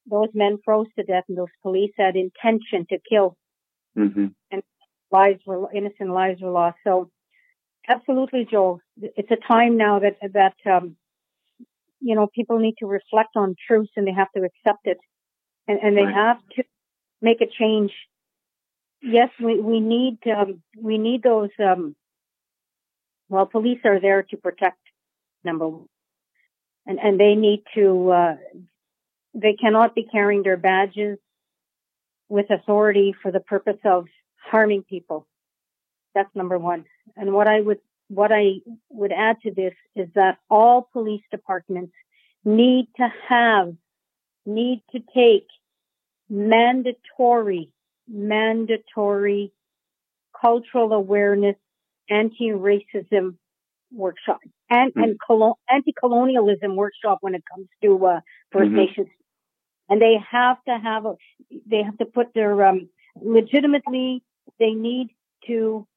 those 0.10 0.30
men 0.34 0.58
froze 0.66 0.88
to 0.98 1.04
death 1.04 1.26
and 1.30 1.38
those 1.38 1.48
police 1.62 1.92
had 1.98 2.16
intention 2.16 2.86
to 2.90 2.98
kill 3.08 3.36
Mm-hmm. 3.98 4.28
and 4.52 4.64
lives 5.12 5.42
were 5.46 5.70
innocent 5.74 6.12
lives 6.12 6.42
were 6.42 6.52
lost. 6.52 6.78
So 6.86 7.10
absolutely, 7.88 8.48
Joel, 8.50 8.80
it's 9.02 9.32
a 9.32 9.48
time 9.48 9.78
now 9.78 10.00
that 10.00 10.18
that 10.34 10.56
um, 10.72 10.96
you 12.02 12.16
know 12.16 12.28
people 12.28 12.60
need 12.60 12.76
to 12.80 12.86
reflect 12.86 13.36
on 13.36 13.56
truth 13.68 13.90
and 13.96 14.08
they 14.08 14.14
have 14.14 14.32
to 14.36 14.44
accept 14.44 14.86
it, 14.86 14.98
and 15.68 15.80
and 15.82 15.98
they 15.98 16.04
Right. 16.04 16.14
have 16.14 16.38
to 16.56 16.64
make 17.22 17.42
a 17.42 17.48
change. 17.48 17.92
Yes, 19.02 19.30
we 19.40 19.60
we 19.60 19.80
need 19.80 20.20
um, 20.28 20.62
we 20.78 20.98
need 20.98 21.24
those. 21.24 21.50
Um, 21.60 21.96
well, 23.30 23.46
police 23.46 23.80
are 23.86 24.00
there 24.00 24.24
to 24.24 24.38
protect 24.38 24.80
number 25.44 25.68
one, 25.68 25.88
and 26.86 27.00
and 27.00 27.20
they 27.20 27.36
need 27.36 27.64
to. 27.76 28.12
Uh, 28.12 28.36
they 29.34 29.54
cannot 29.54 29.96
be 29.96 30.04
carrying 30.04 30.44
their 30.44 30.58
badges 30.58 31.20
with 32.30 32.50
authority 32.50 33.14
for 33.22 33.32
the 33.32 33.40
purpose 33.40 33.80
of 33.86 34.08
harming 34.52 34.84
people. 34.84 35.28
That's 36.16 36.34
number 36.36 36.58
one. 36.58 36.86
And 37.16 37.34
what 37.34 37.48
I 37.48 37.62
would 37.62 37.80
what 38.10 38.32
I 38.34 38.56
would 38.90 39.14
add 39.14 39.38
to 39.44 39.52
this 39.52 39.74
is 39.96 40.10
that 40.16 40.40
all 40.50 40.90
police 40.94 41.24
departments 41.32 41.94
need 42.46 42.88
to 42.98 43.08
have 43.30 43.74
need 44.46 44.84
to 44.94 45.00
take 45.16 45.48
mandatory 46.30 47.72
mandatory 48.08 49.54
cultural 50.40 50.94
awareness 50.94 51.56
anti-racism 52.10 53.38
workshop 53.92 54.40
and 54.70 54.94
Mhm. 54.94 55.04
and 55.04 55.18
colo- 55.28 55.60
anti-colonialism 55.70 56.76
workshop 56.76 57.20
when 57.22 57.36
it 57.36 57.44
comes 57.54 57.68
to 57.84 58.06
uh, 58.06 58.22
1st 58.52 58.72
Mhm. 58.72 58.76
Nations 58.76 59.10
and 59.90 60.02
they 60.02 60.18
have 60.18 60.64
to 60.66 60.78
have 60.78 61.06
a 61.06 61.16
they 61.68 61.84
have 61.84 61.98
to 62.00 62.06
put 62.06 62.34
their 62.34 62.66
um 62.66 62.90
legitimately 63.22 64.24
they 64.60 64.74
need 64.74 65.10
to 65.48 65.88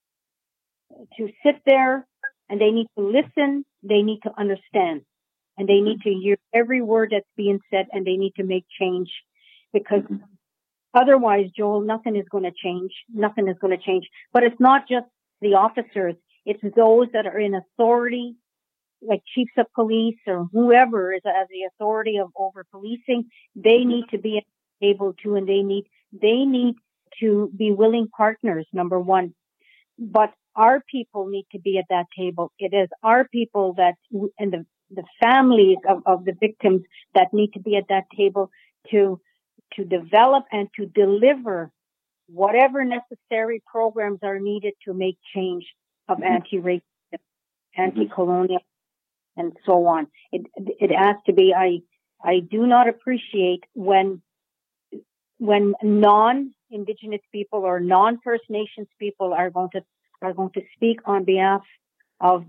to 1.17 1.29
sit 1.45 1.57
there 1.67 2.07
and 2.49 2.61
they 2.61 2.71
need 2.71 2.87
to 2.99 3.05
listen 3.05 3.65
they 3.83 4.03
need 4.03 4.21
to 4.23 4.31
understand 4.39 5.03
and 5.59 5.69
they 5.69 5.81
need 5.81 6.01
to 6.03 6.11
hear 6.11 6.37
every 6.55 6.81
word 6.81 7.11
that's 7.13 7.27
being 7.37 7.61
said 7.71 7.87
and 7.93 8.07
they 8.07 8.17
need 8.17 8.35
to 8.37 8.45
make 8.45 8.65
change 8.81 9.11
because 9.73 10.03
Mhm. 10.03 10.23
otherwise 10.95 11.51
joel 11.57 11.81
nothing 11.81 12.17
is 12.17 12.29
going 12.29 12.45
to 12.45 12.53
change 12.53 12.93
nothing 13.13 13.49
is 13.49 13.59
going 13.59 13.77
to 13.77 13.85
change 13.85 14.09
but 14.33 14.43
it's 14.43 14.61
not 14.61 14.89
just 14.89 15.07
the 15.41 15.55
officers 15.55 16.15
it's 16.45 16.63
those 16.77 17.09
that 17.13 17.27
are 17.27 17.39
in 17.39 17.55
authority 17.55 18.37
like 19.03 19.23
chiefs 19.35 19.53
of 19.59 19.67
police 19.75 20.19
or 20.27 20.47
whoever 20.53 21.13
is 21.13 21.23
as 21.27 21.49
the 21.51 21.65
authority 21.75 22.19
of 22.19 22.31
over 22.37 22.65
policing, 22.71 23.25
they 23.55 23.85
need 23.85 24.05
to 24.11 24.19
be 24.19 24.45
able 24.81 25.13
to 25.23 25.35
and 25.37 25.49
they 25.49 25.63
need 25.63 25.85
they 26.13 26.45
need 26.45 26.75
to 27.21 27.51
be 27.57 27.73
willing 27.73 28.09
partners, 28.17 28.67
number 28.73 28.99
one. 28.99 29.35
But 29.99 30.33
our 30.55 30.83
people 30.91 31.27
need 31.29 31.47
to 31.53 31.59
be 31.59 31.79
at 31.79 31.87
that 31.91 32.07
table. 32.17 32.53
It 32.59 32.75
is 32.75 32.89
our 33.03 33.27
people 33.29 33.75
that 33.75 33.95
and 34.39 34.53
the 34.53 34.67
the 34.91 35.05
families 35.23 35.79
of, 35.89 36.03
of 36.05 36.25
the 36.27 36.35
victims 36.39 36.83
that 37.15 37.33
need 37.33 37.53
to 37.55 37.61
be 37.61 37.77
at 37.77 37.89
that 37.89 38.05
table 38.17 38.51
to 38.91 39.21
to 39.75 39.85
develop 39.85 40.45
and 40.53 40.69
to 40.77 40.87
deliver 40.87 41.71
whatever 42.27 42.85
necessary 42.85 43.63
programs 43.67 44.19
are 44.23 44.39
needed 44.39 44.75
to 44.87 44.93
make 44.93 45.17
change 45.35 45.65
of 46.09 46.19
Mhm. 46.19 46.27
anti-racism, 46.27 47.21
anti-colonial, 47.77 48.61
and 49.37 49.57
so 49.65 49.87
on. 49.87 50.09
It 50.31 50.47
it 50.57 50.91
has 50.91 51.17
to 51.27 51.33
be. 51.33 51.55
I 51.55 51.81
I 52.23 52.41
do 52.41 52.67
not 52.67 52.89
appreciate 52.89 53.65
when 53.75 54.23
when 55.39 55.75
non-indigenous 55.83 57.21
people 57.33 57.61
or 57.61 57.81
non-First 57.81 58.45
Nations 58.49 58.89
people 58.99 59.33
are 59.33 59.51
going 59.51 59.71
to 59.71 59.83
are 60.23 60.33
going 60.33 60.51
to 60.55 60.63
speak 60.75 61.01
on 61.05 61.25
behalf 61.25 61.63
of 62.21 62.45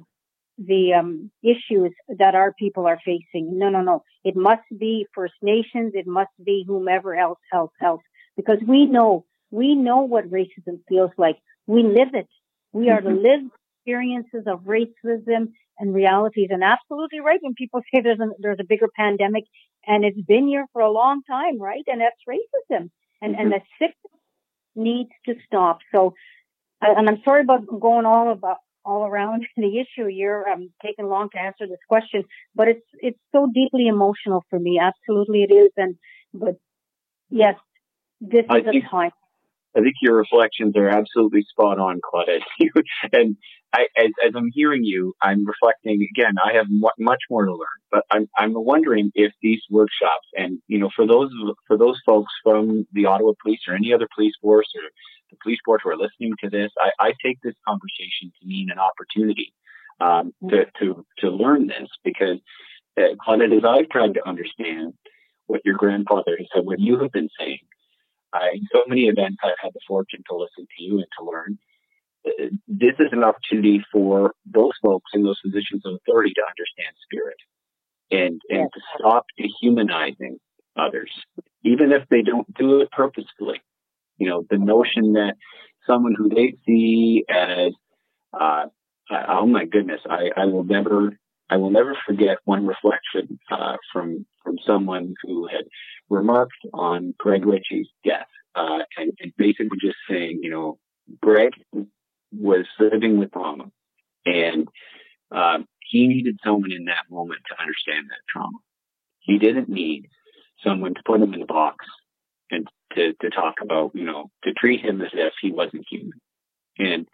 the 0.57 0.93
um, 0.93 1.31
issues 1.41 1.91
that 2.07 2.35
our 2.35 2.53
people 2.53 2.85
are 2.85 2.99
facing. 3.03 3.57
No, 3.57 3.69
no, 3.69 3.81
no. 3.81 4.03
It 4.23 4.35
must 4.35 4.63
be 4.77 5.07
First 5.13 5.33
Nations. 5.41 5.93
It 5.95 6.07
must 6.07 6.31
be 6.43 6.63
whomever 6.67 7.15
else, 7.15 7.39
else, 7.51 7.71
else, 7.81 8.01
because 8.35 8.59
we 8.67 8.85
know 8.85 9.25
we 9.49 9.75
know 9.75 10.01
what 10.01 10.31
racism 10.31 10.79
feels 10.89 11.11
like. 11.17 11.37
We 11.67 11.83
live 11.83 12.15
it. 12.15 12.27
We 12.71 12.89
are 12.89 13.01
the 13.01 13.11
lived 13.11 13.51
experiences 13.77 14.45
of 14.47 14.61
racism 14.61 15.51
and 15.77 15.93
realities. 15.93 16.49
And 16.51 16.63
absolutely 16.63 17.19
right 17.19 17.39
when 17.41 17.53
people 17.53 17.81
say 17.93 18.01
there's 18.01 18.19
a, 18.19 18.29
there's 18.39 18.59
a 18.59 18.63
bigger 18.63 18.89
pandemic 18.95 19.43
and 19.85 20.03
it's 20.05 20.19
been 20.21 20.47
here 20.47 20.65
for 20.73 20.81
a 20.81 20.91
long 20.91 21.21
time, 21.29 21.59
right? 21.59 21.83
And 21.87 22.01
that's 22.01 22.15
racism. 22.27 22.89
And, 23.21 23.35
and 23.35 23.51
the 23.51 23.61
sickness 23.79 24.21
needs 24.75 25.11
to 25.27 25.35
stop. 25.45 25.79
So, 25.93 26.13
and 26.97 27.09
I'm 27.09 27.21
sorry 27.23 27.41
about 27.41 27.65
going 27.67 28.05
all 28.05 28.31
about, 28.31 28.57
all 28.85 29.05
around 29.05 29.45
the 29.57 29.79
issue 29.79 30.07
here. 30.07 30.45
I'm 30.47 30.71
taking 30.83 31.07
long 31.07 31.29
to 31.33 31.39
answer 31.39 31.67
this 31.67 31.79
question, 31.87 32.23
but 32.55 32.67
it's, 32.67 32.85
it's 32.99 33.19
so 33.31 33.47
deeply 33.53 33.87
emotional 33.87 34.43
for 34.49 34.59
me. 34.59 34.79
Absolutely 34.79 35.43
it 35.43 35.53
is. 35.53 35.71
And, 35.77 35.95
but 36.33 36.55
yes, 37.29 37.55
this 38.21 38.45
I 38.49 38.57
is 38.57 38.67
a 38.67 38.71
think- 38.71 38.85
time. 38.89 39.11
I 39.75 39.79
think 39.81 39.95
your 40.03 40.15
reflections 40.17 40.77
are 40.77 40.87
absolutely 40.87 41.41
spot 41.49 41.79
on, 41.79 41.99
Claudette. 41.99 42.41
and 43.11 43.37
I, 43.73 43.87
as, 43.97 44.11
as 44.25 44.33
I'm 44.35 44.51
hearing 44.53 44.83
you, 44.83 45.15
I'm 45.21 45.45
reflecting 45.45 46.07
again. 46.15 46.35
I 46.43 46.53
have 46.53 46.67
mu- 46.69 46.89
much 46.99 47.21
more 47.29 47.45
to 47.45 47.51
learn, 47.51 47.79
but 47.91 48.03
I'm 48.11 48.29
I'm 48.37 48.53
wondering 48.53 49.11
if 49.15 49.33
these 49.41 49.61
workshops 49.69 50.27
and 50.35 50.59
you 50.67 50.77
know 50.77 50.89
for 50.95 51.07
those 51.07 51.31
for 51.67 51.77
those 51.77 51.99
folks 52.05 52.31
from 52.43 52.85
the 52.93 53.07
Ottawa 53.07 53.33
Police 53.41 53.61
or 53.67 53.73
any 53.73 53.91
other 53.91 54.07
police 54.13 54.35
force 54.41 54.71
or 54.75 54.83
the 55.31 55.37
police 55.41 55.59
board 55.65 55.81
who 55.83 55.89
are 55.89 55.97
listening 55.97 56.33
to 56.43 56.49
this, 56.49 56.71
I, 56.79 56.91
I 56.99 57.13
take 57.25 57.41
this 57.41 57.55
conversation 57.67 58.31
to 58.39 58.47
mean 58.47 58.69
an 58.69 58.77
opportunity 58.77 59.53
um, 59.99 60.33
to 60.49 60.65
to 60.79 61.05
to 61.19 61.29
learn 61.29 61.67
this 61.67 61.89
because 62.03 62.37
uh, 62.97 63.15
Claudette, 63.25 63.57
as 63.57 63.65
I've 63.65 63.89
tried 63.89 64.13
to 64.13 64.27
understand 64.27 64.93
what 65.47 65.61
your 65.65 65.75
grandfather 65.75 66.37
has 66.37 66.47
said, 66.53 66.65
what 66.65 66.79
you 66.79 66.99
have 66.99 67.11
been 67.11 67.29
saying. 67.39 67.59
I, 68.33 68.49
in 68.53 68.67
so 68.73 68.83
many 68.87 69.03
events, 69.03 69.37
I've 69.43 69.51
had 69.61 69.73
the 69.73 69.79
fortune 69.87 70.23
to 70.29 70.35
listen 70.35 70.65
to 70.65 70.83
you 70.83 70.97
and 70.97 71.07
to 71.19 71.25
learn. 71.25 71.57
This 72.67 72.95
is 72.99 73.07
an 73.11 73.23
opportunity 73.23 73.83
for 73.91 74.33
those 74.45 74.71
folks 74.81 75.11
in 75.13 75.23
those 75.23 75.39
positions 75.41 75.85
of 75.85 75.95
authority 75.95 76.33
to 76.35 76.41
understand 76.41 76.95
spirit 77.03 77.37
and 78.11 78.41
and 78.49 78.59
Yes. 78.61 78.69
to 78.73 78.81
stop 78.97 79.25
dehumanizing 79.37 80.39
others, 80.75 81.11
even 81.63 81.91
if 81.91 82.07
they 82.09 82.21
don't 82.21 82.51
do 82.55 82.81
it 82.81 82.91
purposefully. 82.91 83.61
You 84.17 84.29
know, 84.29 84.45
the 84.49 84.57
notion 84.57 85.13
that 85.13 85.35
someone 85.87 86.15
who 86.17 86.29
they 86.29 86.55
see 86.65 87.25
as, 87.29 87.73
uh, 88.33 88.65
uh, 89.11 89.23
oh 89.27 89.45
my 89.45 89.65
goodness, 89.65 90.01
I, 90.09 90.29
I 90.37 90.45
will 90.45 90.63
never, 90.63 91.17
I 91.49 91.57
will 91.57 91.71
never 91.71 91.97
forget 92.05 92.37
one 92.45 92.65
reflection 92.65 93.39
uh, 93.51 93.77
from 93.91 94.25
from 94.43 94.57
someone 94.65 95.15
who 95.23 95.47
had 95.47 95.65
remarked 96.09 96.53
on 96.73 97.13
Greg 97.17 97.45
Ritchie's 97.45 97.89
death, 98.05 98.27
uh, 98.55 98.79
and, 98.97 99.11
and 99.19 99.33
basically 99.37 99.77
just 99.81 99.97
saying, 100.09 100.39
you 100.41 100.49
know, 100.49 100.79
Greg 101.21 101.51
was 102.37 102.65
living 102.79 103.19
with 103.19 103.31
trauma, 103.31 103.65
and 104.25 104.67
um, 105.31 105.67
he 105.79 106.07
needed 106.07 106.39
someone 106.43 106.71
in 106.71 106.85
that 106.85 107.05
moment 107.09 107.41
to 107.49 107.61
understand 107.61 108.07
that 108.09 108.27
trauma. 108.29 108.57
He 109.19 109.37
didn't 109.37 109.69
need 109.69 110.07
someone 110.63 110.93
to 110.93 111.01
put 111.05 111.21
him 111.21 111.33
in 111.33 111.41
a 111.41 111.45
box 111.45 111.85
and 112.51 112.67
to, 112.95 113.13
to 113.21 113.29
talk 113.29 113.55
about, 113.61 113.91
you 113.93 114.05
know, 114.05 114.29
to 114.43 114.53
treat 114.53 114.81
him 114.81 115.01
as 115.01 115.09
if 115.13 115.33
he 115.41 115.51
wasn't 115.51 115.85
human. 115.89 116.19
And 116.77 117.07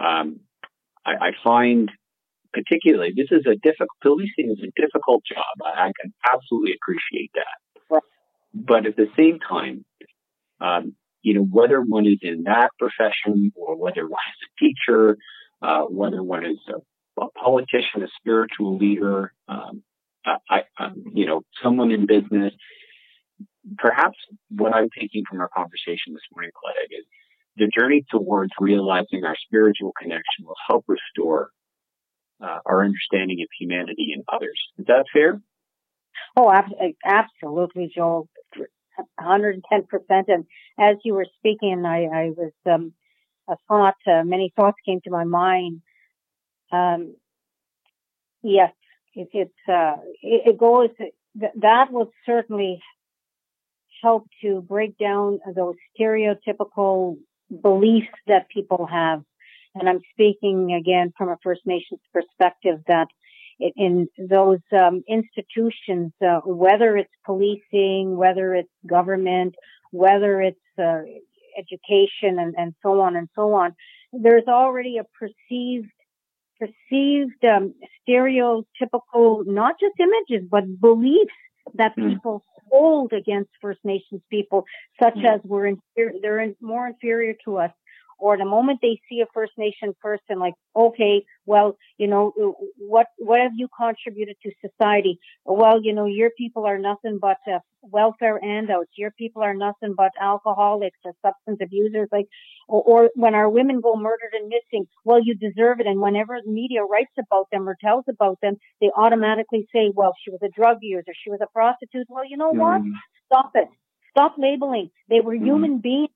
um, 0.00 0.40
I, 1.04 1.28
I 1.28 1.30
find 1.44 1.90
particularly 2.52 3.12
this 3.16 3.28
is 3.30 3.46
a 3.46 3.56
difficult 3.56 3.88
policing 4.02 4.50
is 4.50 4.62
a 4.62 4.80
difficult 4.80 5.22
job. 5.24 5.44
I, 5.64 5.86
I 5.86 5.92
can 6.00 6.12
absolutely 6.32 6.74
appreciate 6.80 7.30
that. 7.34 7.82
Right. 7.90 8.02
But 8.54 8.86
at 8.86 8.96
the 8.96 9.08
same 9.16 9.38
time, 9.40 9.84
um, 10.60 10.94
you 11.22 11.34
know, 11.34 11.42
whether 11.42 11.80
one 11.80 12.06
is 12.06 12.18
in 12.22 12.44
that 12.44 12.70
profession 12.78 13.52
or 13.54 13.76
whether 13.76 14.02
one 14.02 14.20
is 14.30 14.48
a 14.48 14.64
teacher, 14.64 15.16
uh, 15.62 15.82
whether 15.82 16.22
one 16.22 16.44
is 16.44 16.58
a, 16.68 17.22
a 17.22 17.30
politician, 17.30 18.02
a 18.02 18.08
spiritual 18.18 18.76
leader, 18.76 19.32
um, 19.48 19.82
I, 20.26 20.36
I, 20.50 20.84
um, 20.84 21.04
you 21.14 21.26
know, 21.26 21.42
someone 21.62 21.90
in 21.90 22.06
business, 22.06 22.52
perhaps 23.78 24.16
what 24.50 24.74
I'm 24.74 24.88
taking 24.98 25.24
from 25.28 25.40
our 25.40 25.48
conversation 25.48 26.12
this 26.12 26.22
morning, 26.34 26.50
Claudia, 26.58 26.98
is 26.98 27.06
the 27.56 27.70
journey 27.76 28.04
towards 28.10 28.52
realizing 28.58 29.24
our 29.24 29.36
spiritual 29.46 29.92
connection 30.00 30.44
will 30.44 30.56
help 30.68 30.84
restore 30.88 31.50
uh, 32.42 32.58
our 32.66 32.84
understanding 32.84 33.40
of 33.42 33.48
humanity 33.58 34.12
and 34.14 34.24
others. 34.32 34.58
Is 34.78 34.86
that 34.86 35.04
fair? 35.12 35.40
Oh, 36.36 36.50
ab- 36.50 36.72
absolutely, 37.04 37.92
Joel. 37.94 38.28
110%. 39.20 39.60
And 40.08 40.44
as 40.78 40.96
you 41.04 41.14
were 41.14 41.26
speaking, 41.38 41.84
I, 41.86 42.04
I 42.04 42.30
was, 42.36 42.52
um, 42.66 42.92
a 43.48 43.56
thought, 43.68 43.96
uh, 44.06 44.22
many 44.24 44.52
thoughts 44.54 44.78
came 44.86 45.00
to 45.04 45.10
my 45.10 45.24
mind. 45.24 45.82
Um, 46.70 47.16
yes, 48.42 48.72
it, 49.14 49.28
it's, 49.32 49.68
uh, 49.68 49.96
it, 50.22 50.42
it 50.46 50.58
goes, 50.58 50.90
th- 50.98 51.52
that 51.56 51.92
will 51.92 52.10
certainly 52.24 52.80
help 54.02 54.26
to 54.42 54.60
break 54.60 54.98
down 54.98 55.40
those 55.54 55.74
stereotypical 55.98 57.16
beliefs 57.62 58.08
that 58.26 58.48
people 58.48 58.86
have. 58.86 59.22
And 59.74 59.88
I'm 59.88 60.00
speaking 60.12 60.74
again 60.74 61.12
from 61.16 61.28
a 61.28 61.36
First 61.42 61.62
Nations 61.64 62.00
perspective 62.12 62.80
that 62.88 63.08
in 63.76 64.08
those 64.18 64.60
um, 64.72 65.02
institutions, 65.08 66.12
uh, 66.24 66.40
whether 66.44 66.96
it's 66.96 67.12
policing, 67.24 68.16
whether 68.16 68.54
it's 68.54 68.70
government, 68.86 69.54
whether 69.90 70.40
it's 70.40 70.58
uh, 70.78 71.00
education, 71.56 72.38
and, 72.38 72.54
and 72.56 72.74
so 72.82 73.00
on 73.00 73.16
and 73.16 73.28
so 73.34 73.52
on, 73.52 73.74
there's 74.12 74.46
already 74.48 74.98
a 74.98 75.04
perceived 75.18 75.90
perceived 76.58 77.44
um, 77.44 77.74
stereotypical, 78.08 79.44
not 79.46 79.74
just 79.80 79.94
images, 79.98 80.46
but 80.50 80.64
beliefs 80.80 81.32
that 81.74 81.96
mm. 81.96 82.12
people 82.12 82.42
hold 82.70 83.12
against 83.12 83.50
First 83.60 83.80
Nations 83.84 84.22
people, 84.30 84.64
such 85.02 85.14
mm. 85.14 85.34
as 85.34 85.40
we're 85.44 85.66
inferior, 85.66 86.18
they're 86.20 86.40
in, 86.40 86.56
more 86.60 86.86
inferior 86.86 87.34
to 87.44 87.58
us, 87.58 87.70
or 88.22 88.38
the 88.38 88.44
moment 88.44 88.78
they 88.80 89.00
see 89.08 89.20
a 89.20 89.26
First 89.34 89.50
Nation 89.58 89.96
person, 90.00 90.38
like, 90.38 90.54
okay, 90.76 91.24
well, 91.44 91.76
you 91.98 92.06
know, 92.06 92.32
what 92.78 93.08
what 93.18 93.40
have 93.40 93.50
you 93.56 93.66
contributed 93.76 94.36
to 94.44 94.52
society? 94.64 95.18
Well, 95.44 95.82
you 95.82 95.92
know, 95.92 96.06
your 96.06 96.30
people 96.30 96.64
are 96.64 96.78
nothing 96.78 97.18
but 97.20 97.38
uh, 97.52 97.58
welfare 97.82 98.38
handouts. 98.40 98.92
Your 98.96 99.10
people 99.10 99.42
are 99.42 99.54
nothing 99.54 99.94
but 99.96 100.12
alcoholics 100.20 100.98
or 101.04 101.14
substance 101.20 101.58
abusers. 101.60 102.08
Like, 102.12 102.28
or, 102.68 102.82
or 102.82 103.10
when 103.16 103.34
our 103.34 103.50
women 103.50 103.80
go 103.80 103.96
murdered 103.96 104.34
and 104.34 104.48
missing, 104.48 104.86
well, 105.04 105.18
you 105.20 105.34
deserve 105.34 105.80
it. 105.80 105.88
And 105.88 106.00
whenever 106.00 106.38
the 106.44 106.52
media 106.52 106.84
writes 106.84 107.10
about 107.18 107.48
them 107.50 107.68
or 107.68 107.76
tells 107.80 108.04
about 108.08 108.38
them, 108.40 108.54
they 108.80 108.90
automatically 108.96 109.66
say, 109.74 109.90
well, 109.92 110.14
she 110.24 110.30
was 110.30 110.40
a 110.44 110.48
drug 110.48 110.78
user, 110.80 111.12
she 111.24 111.30
was 111.30 111.40
a 111.42 111.50
prostitute. 111.52 112.06
Well, 112.08 112.24
you 112.24 112.36
know 112.36 112.52
mm. 112.52 112.58
what? 112.58 112.82
Stop 113.26 113.50
it. 113.56 113.66
Stop 114.10 114.36
labeling. 114.38 114.90
They 115.08 115.18
were 115.20 115.34
mm. 115.34 115.44
human 115.44 115.78
beings 115.78 116.10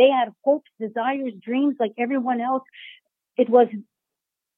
they 0.00 0.08
had 0.08 0.32
hopes, 0.42 0.70
desires, 0.80 1.34
dreams 1.44 1.76
like 1.78 1.92
everyone 1.98 2.40
else. 2.40 2.62
It 3.36 3.50
was 3.50 3.68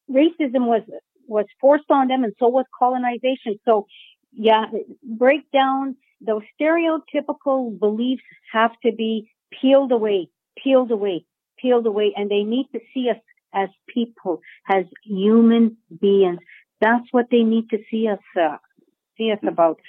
racism 0.08 0.66
was 0.74 0.82
was 1.26 1.46
forced 1.60 1.90
on 1.90 2.06
them, 2.06 2.22
and 2.22 2.32
so 2.38 2.46
was 2.48 2.66
colonization. 2.78 3.58
So, 3.64 3.86
yeah, 4.32 4.66
break 5.02 5.50
down 5.50 5.96
those 6.20 6.42
stereotypical 6.54 7.76
beliefs 7.76 8.22
have 8.52 8.70
to 8.84 8.92
be 8.92 9.30
peeled 9.60 9.90
away, 9.90 10.28
peeled 10.62 10.92
away, 10.92 11.24
peeled 11.58 11.86
away, 11.86 12.12
and 12.16 12.30
they 12.30 12.44
need 12.44 12.68
to 12.72 12.80
see 12.94 13.10
us 13.10 13.20
as 13.52 13.68
people, 13.88 14.40
as 14.70 14.84
human 15.04 15.76
beings. 16.00 16.38
That's 16.80 17.08
what 17.10 17.26
they 17.32 17.42
need 17.42 17.68
to 17.70 17.78
see 17.90 18.06
us 18.08 18.24
uh, 18.40 18.58
see 19.18 19.32
us 19.32 19.42
about 19.46 19.80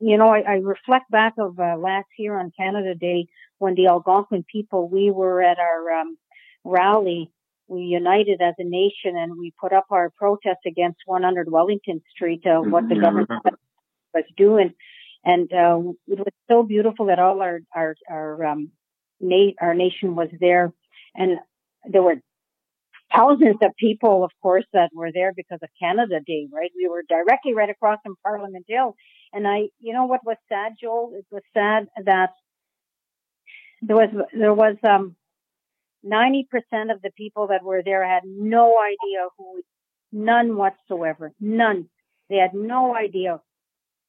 you 0.00 0.16
know, 0.18 0.28
I, 0.28 0.40
I 0.40 0.54
reflect 0.56 1.10
back 1.10 1.34
of 1.38 1.58
uh, 1.58 1.76
last 1.78 2.08
year 2.18 2.38
on 2.38 2.52
Canada 2.56 2.94
Day 2.94 3.28
when 3.58 3.74
the 3.74 3.86
Algonquin 3.86 4.44
people, 4.50 4.88
we 4.88 5.10
were 5.10 5.42
at 5.42 5.58
our 5.58 6.00
um, 6.00 6.18
rally. 6.64 7.30
We 7.68 7.82
united 7.82 8.40
as 8.40 8.54
a 8.58 8.64
nation 8.64 9.16
and 9.16 9.38
we 9.38 9.52
put 9.60 9.72
up 9.72 9.86
our 9.90 10.10
protest 10.10 10.60
against 10.66 10.98
100 11.06 11.50
Wellington 11.50 12.02
Street, 12.14 12.46
uh, 12.46 12.60
what 12.60 12.88
the 12.88 12.94
mm-hmm. 12.94 13.04
government 13.04 13.30
was 14.14 14.24
doing. 14.36 14.74
And 15.24 15.52
uh, 15.52 15.80
it 16.06 16.18
was 16.18 16.32
so 16.48 16.62
beautiful 16.62 17.06
that 17.06 17.18
all 17.18 17.42
our 17.42 17.60
our 17.74 17.96
our 18.08 18.44
um, 18.44 18.70
na- 19.18 19.56
our 19.60 19.74
nation 19.74 20.14
was 20.14 20.28
there, 20.38 20.72
and 21.16 21.38
there 21.84 22.02
were 22.02 22.22
thousands 23.14 23.56
of 23.62 23.72
people, 23.78 24.24
of 24.24 24.30
course, 24.42 24.64
that 24.72 24.90
were 24.94 25.10
there 25.12 25.32
because 25.34 25.58
of 25.62 25.68
Canada 25.80 26.20
Day, 26.26 26.48
right? 26.52 26.70
We 26.76 26.88
were 26.88 27.02
directly 27.08 27.54
right 27.54 27.70
across 27.70 27.98
from 28.02 28.16
Parliament 28.22 28.66
Hill. 28.68 28.94
And 29.32 29.46
I, 29.46 29.68
you 29.80 29.92
know 29.92 30.06
what 30.06 30.24
was 30.24 30.36
sad, 30.48 30.72
Joel? 30.80 31.12
It 31.14 31.26
was 31.30 31.42
sad 31.54 31.88
that 32.04 32.30
there 33.82 33.96
was, 33.96 34.10
there 34.32 34.54
was, 34.54 34.76
um, 34.88 35.16
90% 36.04 36.44
of 36.92 37.02
the 37.02 37.10
people 37.16 37.48
that 37.48 37.64
were 37.64 37.82
there 37.84 38.06
had 38.06 38.22
no 38.24 38.78
idea 38.78 39.26
who, 39.36 39.62
none 40.12 40.56
whatsoever, 40.56 41.32
none. 41.40 41.88
They 42.30 42.36
had 42.36 42.54
no 42.54 42.94
idea 42.96 43.40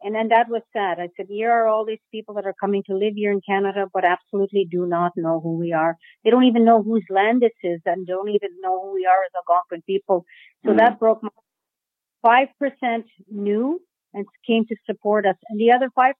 and 0.02 0.14
then 0.14 0.28
that 0.30 0.48
was 0.50 0.62
sad. 0.74 1.00
I 1.00 1.10
said, 1.18 1.26
here 1.30 1.52
are 1.52 1.68
all 1.68 1.86
these 1.86 2.04
people 2.12 2.36
that 2.36 2.46
are 2.46 2.56
coming 2.60 2.84
to 2.88 2.96
live 2.96 3.14
here 3.16 3.32
in 3.32 3.42
Canada, 3.48 3.88
but 3.92 4.06
absolutely 4.06 4.68
do 4.70 4.86
not 4.86 5.14
know 5.16 5.40
who 5.40 5.58
we 5.58 5.74
are. 5.74 5.96
They 6.24 6.30
don't 6.30 6.46
even 6.46 6.66
know 6.66 6.84
whose 6.84 7.06
land 7.10 7.42
this 7.42 7.52
is 7.64 7.82
and 7.86 8.06
don't 8.06 8.30
even 8.30 8.50
know 8.62 8.82
who 8.82 8.94
we 8.94 9.06
are 9.06 9.24
as 9.24 9.32
Algonquin 9.36 9.84
people. 9.88 10.26
So 10.64 10.70
mm-hmm. 10.70 10.78
that 10.80 11.00
broke 11.00 11.24
my 11.24 11.30
5% 12.26 13.04
knew 13.32 13.80
and 14.14 14.26
came 14.46 14.66
to 14.66 14.76
support 14.86 15.26
us. 15.26 15.36
And 15.50 15.60
the 15.60 15.72
other 15.72 15.90
5% 15.98 16.14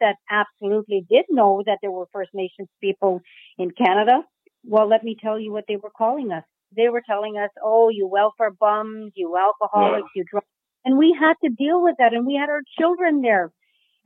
that 0.00 0.16
absolutely 0.30 1.04
did 1.10 1.24
know 1.30 1.62
that 1.66 1.78
there 1.82 1.90
were 1.90 2.06
First 2.12 2.30
Nations 2.34 2.68
people 2.80 3.20
in 3.58 3.70
Canada, 3.70 4.22
well, 4.64 4.88
let 4.88 5.04
me 5.04 5.16
tell 5.20 5.38
you 5.38 5.52
what 5.52 5.64
they 5.68 5.76
were 5.76 5.92
calling 5.96 6.32
us. 6.32 6.44
They 6.76 6.88
were 6.88 7.02
telling 7.06 7.36
us, 7.36 7.50
oh, 7.62 7.88
you 7.90 8.06
welfare 8.06 8.50
bums, 8.50 9.12
you 9.14 9.36
alcoholics, 9.36 10.08
yeah. 10.14 10.20
you 10.20 10.24
drug 10.30 10.44
and 10.84 10.98
we 10.98 11.16
had 11.18 11.34
to 11.42 11.50
deal 11.50 11.82
with 11.82 11.96
that 11.98 12.12
and 12.12 12.26
we 12.26 12.34
had 12.34 12.50
our 12.50 12.62
children 12.78 13.22
there. 13.22 13.50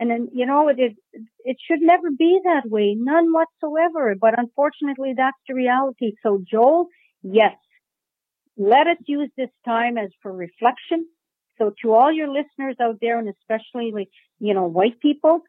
And 0.01 0.11
then, 0.11 0.29
you 0.33 0.47
know, 0.47 0.69
it, 0.69 0.97
it 1.45 1.57
should 1.67 1.81
never 1.81 2.11
be 2.17 2.39
that 2.45 2.69
way. 2.69 2.95
None 2.97 3.33
whatsoever. 3.33 4.15
But 4.21 4.39
unfortunately, 4.39 5.15
that's 5.17 5.37
the 5.49 5.55
reality. 5.55 6.13
So 6.23 6.41
Joel, 6.49 6.87
yes, 7.23 7.57
let 8.57 8.87
us 8.87 8.99
use 9.07 9.31
this 9.37 9.51
time 9.65 9.99
as 9.99 10.11
for 10.23 10.33
reflection. 10.33 11.07
So 11.59 11.73
to 11.83 11.95
all 11.95 12.13
your 12.13 12.29
listeners 12.29 12.77
out 12.81 12.99
there 13.01 13.19
and 13.19 13.29
especially 13.29 13.91
like, 13.93 14.09
you 14.39 14.55
know, 14.55 14.67
white 14.67 15.01
people, 15.01 15.41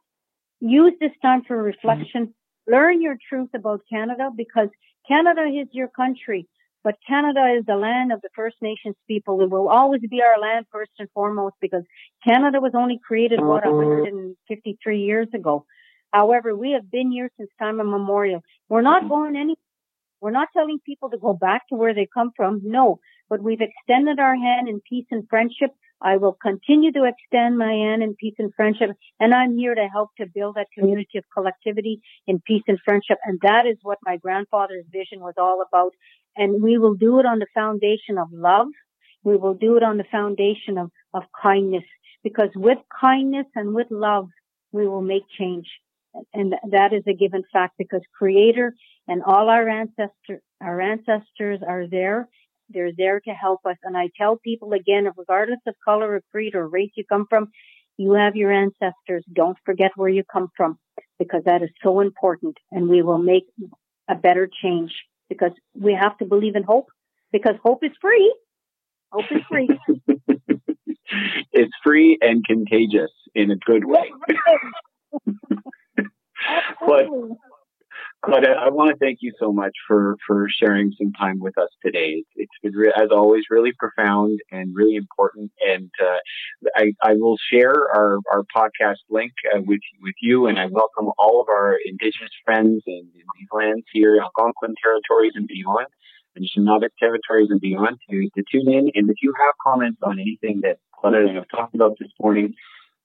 use 0.59 0.93
this 0.99 1.11
time 1.21 1.43
for 1.47 1.61
reflection. 1.61 2.27
Mm-hmm. 2.27 2.73
Learn 2.73 3.01
your 3.01 3.17
truth 3.29 3.49
about 3.53 3.81
Canada 3.91 4.29
because 4.35 4.69
Canada 5.07 5.43
is 5.43 5.67
your 5.71 5.87
country. 5.87 6.47
But 6.83 6.95
Canada 7.05 7.55
is 7.57 7.65
the 7.65 7.75
land 7.75 8.11
of 8.13 8.21
the 8.21 8.29
First 8.35 8.55
Nations 8.61 8.95
people. 9.07 9.41
It 9.41 9.49
will 9.49 9.67
always 9.67 10.01
be 10.01 10.21
our 10.21 10.39
land 10.39 10.65
first 10.71 10.91
and 10.97 11.09
foremost 11.13 11.55
because 11.59 11.83
Canada 12.25 12.59
was 12.61 12.71
only 12.73 12.99
created, 13.05 13.41
what, 13.41 13.63
mm-hmm. 13.63 14.03
153 14.03 14.99
years 14.99 15.27
ago. 15.33 15.65
However, 16.11 16.55
we 16.55 16.71
have 16.71 16.89
been 16.89 17.11
here 17.11 17.29
since 17.37 17.49
time 17.59 17.79
immemorial. 17.79 18.41
We're 18.69 18.81
not 18.81 19.01
mm-hmm. 19.01 19.09
going 19.09 19.35
any, 19.35 19.55
we're 20.21 20.31
not 20.31 20.47
telling 20.53 20.79
people 20.85 21.09
to 21.09 21.17
go 21.17 21.33
back 21.33 21.67
to 21.69 21.75
where 21.75 21.93
they 21.93 22.07
come 22.11 22.31
from. 22.35 22.61
No, 22.63 22.99
but 23.29 23.43
we've 23.43 23.61
extended 23.61 24.19
our 24.19 24.35
hand 24.35 24.67
in 24.67 24.81
peace 24.81 25.05
and 25.11 25.27
friendship. 25.29 25.71
I 26.01 26.17
will 26.17 26.37
continue 26.41 26.91
to 26.93 27.03
extend 27.03 27.57
my 27.57 27.73
hand 27.73 28.03
in 28.03 28.15
peace 28.15 28.35
and 28.39 28.53
friendship, 28.53 28.91
and 29.19 29.33
I'm 29.33 29.57
here 29.57 29.75
to 29.75 29.87
help 29.87 30.09
to 30.17 30.25
build 30.33 30.55
that 30.55 30.67
community 30.77 31.17
of 31.17 31.25
collectivity 31.33 32.01
in 32.25 32.39
peace 32.39 32.63
and 32.67 32.79
friendship. 32.85 33.17
And 33.25 33.39
that 33.41 33.65
is 33.65 33.77
what 33.81 33.97
my 34.05 34.17
grandfather's 34.17 34.85
vision 34.91 35.19
was 35.19 35.33
all 35.37 35.61
about. 35.67 35.91
And 36.37 36.63
we 36.63 36.77
will 36.77 36.95
do 36.95 37.19
it 37.19 37.25
on 37.25 37.39
the 37.39 37.47
foundation 37.53 38.17
of 38.17 38.29
love. 38.31 38.67
We 39.23 39.35
will 39.35 39.55
do 39.55 39.75
it 39.75 39.83
on 39.83 39.97
the 39.97 40.05
foundation 40.09 40.77
of, 40.77 40.91
of 41.13 41.23
kindness 41.41 41.83
because 42.23 42.49
with 42.55 42.77
kindness 42.99 43.47
and 43.55 43.73
with 43.73 43.87
love, 43.89 44.29
we 44.71 44.87
will 44.87 45.01
make 45.01 45.23
change. 45.37 45.67
And 46.33 46.55
that 46.71 46.93
is 46.93 47.03
a 47.07 47.13
given 47.13 47.43
fact 47.51 47.75
because 47.77 48.01
creator 48.17 48.73
and 49.07 49.21
all 49.23 49.49
our 49.49 49.67
ancestors, 49.67 50.41
our 50.61 50.81
ancestors 50.81 51.59
are 51.67 51.87
there. 51.87 52.27
They're 52.69 52.91
there 52.95 53.19
to 53.19 53.31
help 53.31 53.61
us. 53.65 53.77
And 53.83 53.97
I 53.97 54.09
tell 54.17 54.37
people 54.37 54.73
again, 54.73 55.07
regardless 55.17 55.59
of 55.67 55.75
color 55.83 56.15
or 56.15 56.21
creed 56.31 56.55
or 56.55 56.67
race 56.67 56.91
you 56.95 57.03
come 57.07 57.25
from, 57.29 57.49
you 57.97 58.13
have 58.13 58.35
your 58.35 58.51
ancestors. 58.51 59.23
Don't 59.31 59.57
forget 59.65 59.91
where 59.95 60.09
you 60.09 60.23
come 60.31 60.49
from 60.55 60.77
because 61.17 61.43
that 61.45 61.61
is 61.61 61.69
so 61.83 61.99
important 61.99 62.57
and 62.71 62.87
we 62.87 63.01
will 63.01 63.17
make 63.17 63.43
a 64.09 64.15
better 64.15 64.49
change 64.63 64.91
because 65.29 65.51
we 65.75 65.93
have 65.93 66.17
to 66.17 66.25
believe 66.25 66.55
in 66.55 66.63
hope 66.63 66.87
because 67.31 67.55
hope 67.63 67.83
is 67.83 67.91
free. 68.01 68.33
Hope 69.11 69.25
is 69.31 69.41
free. 69.49 69.69
it's 71.51 71.73
free 71.83 72.17
and 72.21 72.45
contagious 72.45 73.11
in 73.33 73.51
a 73.51 73.55
good 73.55 73.85
way. 73.85 74.11
but 76.85 77.07
Claudette, 78.21 78.57
I 78.57 78.69
want 78.69 78.89
to 78.91 78.97
thank 78.97 79.19
you 79.21 79.31
so 79.39 79.53
much 79.53 79.71
for, 79.87 80.17
for 80.27 80.49
sharing 80.49 80.91
some 80.97 81.13
time 81.13 81.39
with 81.39 81.57
us 81.57 81.69
today. 81.83 82.25
It's 82.35 82.51
been, 82.61 82.73
re- 82.73 82.91
as 82.93 83.11
always, 83.11 83.45
really 83.49 83.71
profound 83.79 84.39
and 84.51 84.75
really 84.75 84.95
important. 84.95 85.51
And 85.65 85.89
uh, 86.03 86.17
I, 86.75 86.91
I 87.01 87.13
will 87.13 87.37
share 87.49 87.73
our, 87.73 88.17
our 88.33 88.43
podcast 88.53 88.97
link 89.09 89.31
uh, 89.55 89.61
with 89.65 89.79
with 90.01 90.15
you, 90.21 90.47
and 90.47 90.59
I 90.59 90.65
welcome 90.65 91.09
all 91.17 91.39
of 91.39 91.47
our 91.47 91.77
Indigenous 91.85 92.31
friends 92.43 92.83
in, 92.85 93.07
in 93.15 93.23
these 93.39 93.47
lands 93.53 93.85
here, 93.93 94.19
Algonquin 94.21 94.75
territories 94.83 95.33
and 95.35 95.47
beyond, 95.47 95.87
and 96.35 96.45
Anishinaabeg 96.45 96.89
territories 96.99 97.47
and 97.51 97.61
beyond, 97.61 97.99
to, 98.09 98.29
to 98.35 98.43
tune 98.51 98.69
in. 98.69 98.91
And 98.95 99.09
if 99.09 99.15
you 99.21 99.33
have 99.39 99.53
comments 99.65 99.99
on 100.03 100.19
anything 100.19 100.59
that 100.63 100.79
Claudette 100.93 101.21
and 101.21 101.29
I 101.29 101.33
have 101.35 101.47
talked 101.47 101.73
about 101.73 101.95
this 101.97 102.11
morning, 102.19 102.53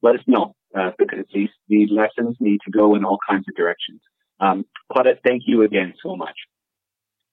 let 0.03 0.17
us 0.17 0.23
know 0.27 0.57
uh, 0.77 0.91
because 0.99 1.25
these 1.33 1.51
these 1.69 1.91
lessons 1.93 2.37
need 2.41 2.59
to 2.65 2.73
go 2.73 2.97
in 2.97 3.05
all 3.05 3.19
kinds 3.31 3.45
of 3.49 3.55
directions. 3.55 4.01
Um, 4.41 4.65
Claudette, 4.91 5.21
thank 5.25 5.45
you 5.47 5.63
again 5.63 5.95
so 6.03 6.17
much. 6.17 6.37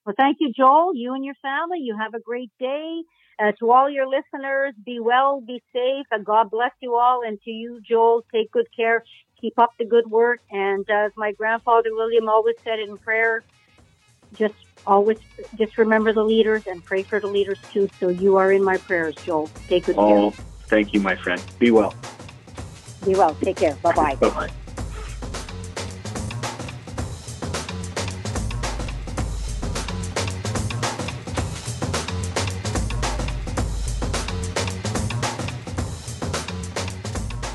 Well, 0.06 0.16
thank 0.18 0.38
you, 0.40 0.52
Joel. 0.56 0.96
You 0.96 1.14
and 1.14 1.24
your 1.24 1.36
family, 1.42 1.80
you 1.80 1.96
have 1.98 2.14
a 2.14 2.20
great 2.20 2.52
day. 2.60 3.02
Uh, 3.40 3.52
to 3.60 3.72
all 3.72 3.90
your 3.90 4.08
listeners, 4.08 4.74
be 4.86 5.00
well, 5.00 5.42
be 5.42 5.62
safe, 5.74 6.06
and 6.12 6.24
God 6.26 6.52
bless 6.52 6.72
you 6.80 6.96
all. 6.96 7.22
And 7.26 7.40
to 7.42 7.50
you, 7.52 7.80
Joel, 7.88 8.24
take 8.34 8.52
good 8.52 8.68
care. 8.76 9.04
Keep 9.40 9.58
up 9.58 9.72
the 9.80 9.86
good 9.86 10.10
work. 10.10 10.40
And 10.52 10.86
as 10.90 11.12
my 11.18 11.32
grandfather 11.32 11.90
William 11.92 12.30
always 12.30 12.56
said 12.64 12.80
in 12.80 12.98
prayer, 13.00 13.44
just 14.38 14.54
always 14.86 15.18
just 15.58 15.78
remember 15.78 16.14
the 16.14 16.24
leaders 16.24 16.64
and 16.68 16.84
pray 16.84 17.04
for 17.04 17.20
the 17.20 17.28
leaders 17.28 17.60
too. 17.74 17.90
So 18.00 18.10
you 18.10 18.38
are 18.38 18.52
in 18.52 18.64
my 18.64 18.78
prayers, 18.78 19.16
Joel. 19.26 19.50
Take 19.68 19.86
good 19.86 19.98
Oh, 19.98 20.32
care. 20.32 20.46
thank 20.70 20.94
you, 20.94 21.00
my 21.00 21.16
friend. 21.16 21.42
Be 21.60 21.72
well. 21.72 21.96
Be 23.06 23.16
well. 23.16 23.36
Take 23.44 23.58
care. 23.58 23.74
Bye 23.82 23.94
bye. 23.96 24.16
Bye 24.16 24.30
bye. 24.30 24.52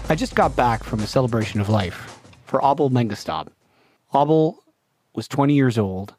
I 0.09 0.15
just 0.15 0.37
got 0.37 0.55
back 0.55 0.85
from 0.85 1.01
a 1.01 1.07
celebration 1.07 1.61
of 1.61 1.69
life 1.69 2.21
for 2.45 2.61
Abel 2.65 2.91
Mengestab. 2.91 3.49
Abel 4.15 4.63
was 5.15 5.27
20 5.27 5.53
years 5.53 5.77
old 5.77 6.15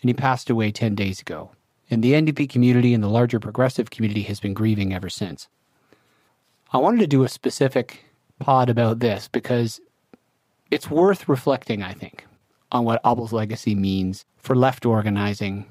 and 0.00 0.08
he 0.08 0.14
passed 0.14 0.48
away 0.48 0.70
10 0.70 0.94
days 0.94 1.20
ago. 1.20 1.50
And 1.90 2.04
the 2.04 2.12
NDP 2.12 2.48
community 2.48 2.94
and 2.94 3.02
the 3.02 3.08
larger 3.08 3.40
progressive 3.40 3.90
community 3.90 4.22
has 4.22 4.38
been 4.38 4.54
grieving 4.54 4.94
ever 4.94 5.08
since. 5.08 5.48
I 6.72 6.78
wanted 6.78 7.00
to 7.00 7.08
do 7.08 7.24
a 7.24 7.28
specific 7.28 8.04
pod 8.38 8.70
about 8.70 9.00
this 9.00 9.26
because 9.26 9.80
it's 10.70 10.88
worth 10.88 11.28
reflecting, 11.28 11.82
I 11.82 11.94
think, 11.94 12.24
on 12.70 12.84
what 12.84 13.00
Abel's 13.04 13.32
legacy 13.32 13.74
means 13.74 14.24
for 14.38 14.54
left 14.54 14.86
organizing, 14.86 15.66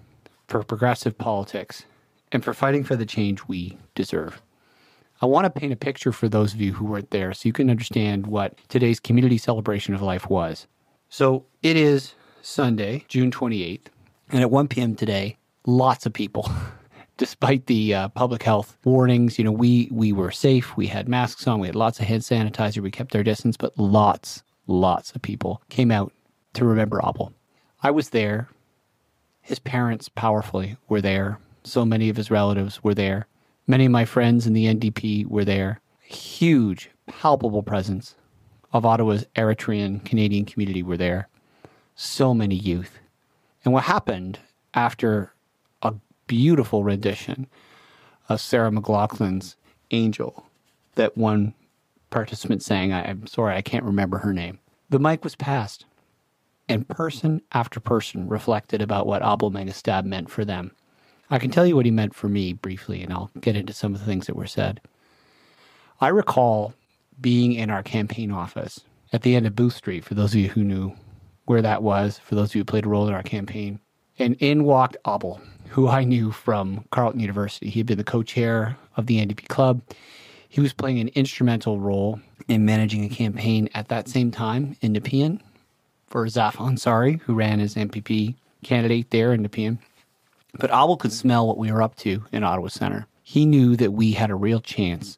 for 0.50 0.62
progressive 0.62 1.18
politics, 1.18 1.86
and 2.34 2.44
for 2.44 2.54
fighting 2.54 2.84
for 2.84 2.98
the 2.98 3.06
change 3.06 3.48
we 3.48 3.78
deserve. 3.96 4.42
I 5.22 5.26
want 5.26 5.44
to 5.44 5.50
paint 5.50 5.74
a 5.74 5.76
picture 5.76 6.14
for 6.14 6.30
those 6.30 6.54
of 6.54 6.62
you 6.62 6.74
who 6.74 6.86
weren't 6.86 7.12
there 7.12 7.34
so 7.34 7.48
you 7.48 7.54
can 7.54 7.70
understand 7.70 8.26
what 8.26 8.58
today's 8.70 9.02
community 9.02 9.38
celebration 9.38 9.94
of 9.94 10.02
life 10.02 10.30
was. 10.30 10.66
So 11.10 11.46
it 11.62 11.76
is 11.76 12.14
Sunday, 12.42 13.04
June 13.10 13.30
28th, 13.30 13.88
and 14.30 14.42
at 14.42 14.50
1 14.50 14.70
p.m. 14.70 14.96
today, 14.96 15.38
lots 15.66 16.06
of 16.06 16.14
people. 16.14 16.50
Despite 17.18 17.66
the 17.66 17.94
uh, 17.94 18.08
public 18.10 18.44
health 18.44 18.78
warnings, 18.86 19.38
you 19.38 19.44
know, 19.44 19.52
we 19.52 19.90
we 19.92 20.14
were 20.14 20.32
safe. 20.32 20.78
We 20.78 20.88
had 20.88 21.10
masks 21.10 21.46
on. 21.48 21.60
We 21.60 21.68
had 21.68 21.76
lots 21.76 22.00
of 22.00 22.06
hand 22.06 22.22
sanitizer. 22.22 22.82
We 22.82 22.92
kept 22.92 23.14
our 23.14 23.24
distance, 23.24 23.58
but 23.58 23.78
lots, 23.78 24.42
lots 24.68 25.12
of 25.12 25.22
people 25.22 25.62
came 25.68 25.92
out 25.92 26.14
to 26.54 26.64
remember 26.64 27.02
Abel. 27.06 27.34
I 27.84 27.92
was 27.92 28.12
there. 28.12 28.48
His 29.42 29.60
parents, 29.60 30.08
powerfully, 30.08 30.78
were 30.88 31.02
there. 31.02 31.40
So 31.66 31.84
many 31.84 32.08
of 32.08 32.16
his 32.16 32.32
relatives 32.32 32.82
were 32.86 32.96
there. 32.96 33.28
Many 33.70 33.86
of 33.86 33.92
my 33.92 34.04
friends 34.04 34.48
in 34.48 34.54
the 34.54 34.66
NDP 34.66 35.28
were 35.28 35.46
there. 35.46 35.80
Huge, 36.02 36.90
palpable 37.06 37.62
presence 37.62 38.16
of 38.74 38.84
Ottawa's 38.84 39.28
Eritrean 39.36 40.04
Canadian 40.04 40.46
community 40.46 40.82
were 40.82 40.98
there. 40.98 41.28
So 41.94 42.34
many 42.34 42.56
youth. 42.56 42.98
And 43.64 43.72
what 43.72 43.84
happened 43.84 44.40
after 44.74 45.34
a 45.84 45.94
beautiful 46.26 46.84
rendition 46.84 47.46
of 48.28 48.42
Sarah 48.42 48.72
McLachlan's 48.72 49.56
Angel 49.92 50.48
that 50.96 51.16
one 51.16 51.54
participant 52.10 52.64
sang, 52.64 52.92
I, 52.92 53.08
I'm 53.08 53.28
sorry, 53.28 53.56
I 53.56 53.62
can't 53.62 53.86
remember 53.86 54.18
her 54.18 54.34
name. 54.34 54.58
The 54.90 54.98
mic 54.98 55.24
was 55.24 55.36
passed, 55.36 55.86
and 56.68 56.88
person 56.88 57.44
after 57.52 57.80
person 57.80 58.28
reflected 58.28 58.82
about 58.82 59.06
what 59.06 59.22
Abel 59.22 59.52
Mengestab 59.52 60.06
meant 60.06 60.32
for 60.32 60.44
them. 60.44 60.72
I 61.30 61.40
can 61.40 61.52
tell 61.52 61.66
you 61.66 61.76
what 61.76 61.86
he 61.86 61.92
meant 61.92 62.16
for 62.16 62.28
me 62.28 62.54
briefly, 62.54 63.04
and 63.04 63.14
I'll 63.14 63.30
get 63.40 63.56
into 63.56 63.74
some 63.74 63.94
of 63.94 64.00
the 64.00 64.06
things 64.06 64.28
that 64.28 64.36
were 64.36 64.48
said. 64.48 64.82
I 66.02 66.08
recall 66.08 66.74
being 67.22 67.54
in 67.54 67.70
our 67.70 67.84
campaign 67.84 68.32
office 68.32 68.82
at 69.14 69.22
the 69.22 69.36
end 69.36 69.46
of 69.46 69.56
Booth 69.56 69.76
Street, 69.76 70.06
for 70.06 70.16
those 70.16 70.34
of 70.34 70.40
you 70.40 70.50
who 70.50 70.64
knew 70.64 70.94
where 71.46 71.62
that 71.62 71.84
was, 71.84 72.20
for 72.20 72.36
those 72.36 72.50
of 72.50 72.56
you 72.56 72.62
who 72.62 72.66
played 72.66 72.86
a 72.86 72.90
role 72.90 73.08
in 73.08 73.14
our 73.14 73.24
campaign. 73.24 73.80
And 74.18 74.36
in 74.40 74.64
walked 74.64 74.98
Abel, 75.08 75.42
who 75.70 75.88
I 75.88 76.04
knew 76.04 76.32
from 76.32 76.86
Carleton 76.92 77.20
University. 77.20 77.70
He 77.70 77.80
had 77.80 77.88
been 77.88 77.98
the 77.98 78.04
co 78.04 78.24
chair 78.24 78.78
of 78.98 79.06
the 79.06 79.24
NDP 79.24 79.48
club. 79.48 79.82
He 80.48 80.62
was 80.62 80.74
playing 80.74 81.00
an 81.00 81.10
instrumental 81.10 81.80
role 81.80 82.20
in 82.48 82.66
managing 82.66 83.04
a 83.06 83.10
campaign 83.10 83.70
at 83.76 83.88
that 83.90 84.08
same 84.08 84.32
time 84.32 84.76
in 84.82 84.94
Nepean 84.94 85.42
for 86.08 86.26
Zaf 86.26 86.56
Ansari, 86.56 87.22
who 87.22 87.36
ran 87.36 87.60
as 87.60 87.76
MPP 87.76 88.36
candidate 88.64 89.12
there 89.12 89.32
in 89.32 89.44
Nepean. 89.44 89.80
But 90.54 90.72
Abel 90.72 90.98
could 90.98 91.14
smell 91.14 91.48
what 91.48 91.58
we 91.58 91.72
were 91.72 91.82
up 91.82 91.96
to 91.98 92.26
in 92.32 92.44
Ottawa 92.44 92.68
Center. 92.68 93.08
He 93.22 93.46
knew 93.46 93.76
that 93.76 93.92
we 93.94 94.14
had 94.14 94.32
a 94.32 94.36
real 94.36 94.60
chance 94.60 95.18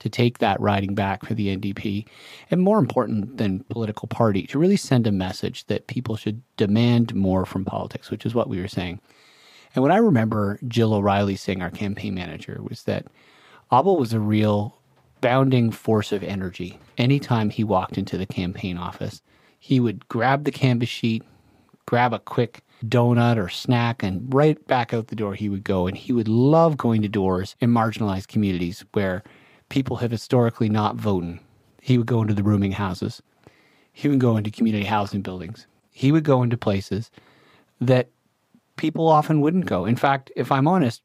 to 0.00 0.08
take 0.08 0.38
that 0.38 0.60
riding 0.60 0.94
back 0.94 1.24
for 1.24 1.34
the 1.34 1.56
NDP, 1.56 2.06
and 2.50 2.60
more 2.60 2.78
important 2.78 3.38
than 3.38 3.64
political 3.64 4.08
party, 4.08 4.46
to 4.48 4.58
really 4.58 4.76
send 4.76 5.06
a 5.06 5.12
message 5.12 5.64
that 5.66 5.86
people 5.86 6.16
should 6.16 6.42
demand 6.56 7.14
more 7.14 7.46
from 7.46 7.64
politics, 7.64 8.10
which 8.10 8.26
is 8.26 8.34
what 8.34 8.48
we 8.48 8.60
were 8.60 8.68
saying. 8.68 9.00
And 9.74 9.82
what 9.82 9.92
I 9.92 9.96
remember 9.96 10.58
Jill 10.68 10.92
O'Reilly 10.92 11.36
saying, 11.36 11.62
our 11.62 11.70
campaign 11.70 12.14
manager, 12.14 12.60
was 12.68 12.82
that 12.82 13.06
Abel 13.72 13.96
was 13.96 14.12
a 14.12 14.20
real 14.20 14.78
bounding 15.20 15.70
force 15.70 16.12
of 16.12 16.22
energy. 16.22 16.78
Anytime 16.98 17.48
he 17.48 17.64
walked 17.64 17.96
into 17.96 18.18
the 18.18 18.26
campaign 18.26 18.76
office, 18.76 19.22
he 19.58 19.80
would 19.80 20.06
grab 20.08 20.44
the 20.44 20.52
canvass 20.52 20.90
sheet, 20.90 21.22
grab 21.86 22.12
a 22.12 22.18
quick 22.18 22.62
donut 22.88 23.36
or 23.36 23.48
snack, 23.48 24.02
and 24.02 24.32
right 24.32 24.64
back 24.66 24.92
out 24.92 25.08
the 25.08 25.16
door 25.16 25.34
he 25.34 25.48
would 25.48 25.64
go. 25.64 25.86
And 25.86 25.96
he 25.96 26.12
would 26.12 26.28
love 26.28 26.76
going 26.76 27.02
to 27.02 27.08
doors 27.08 27.56
in 27.60 27.70
marginalized 27.70 28.28
communities 28.28 28.84
where 28.92 29.22
people 29.68 29.96
have 29.96 30.10
historically 30.10 30.68
not 30.68 30.96
voted. 30.96 31.38
He 31.80 31.98
would 31.98 32.06
go 32.06 32.22
into 32.22 32.34
the 32.34 32.42
rooming 32.42 32.72
houses. 32.72 33.22
He 33.92 34.08
would 34.08 34.20
go 34.20 34.36
into 34.36 34.50
community 34.50 34.84
housing 34.84 35.22
buildings. 35.22 35.66
He 35.90 36.10
would 36.10 36.24
go 36.24 36.42
into 36.42 36.56
places 36.56 37.10
that 37.80 38.08
people 38.76 39.08
often 39.08 39.40
wouldn't 39.40 39.66
go. 39.66 39.84
In 39.84 39.96
fact, 39.96 40.32
if 40.36 40.50
I'm 40.50 40.66
honest, 40.66 41.02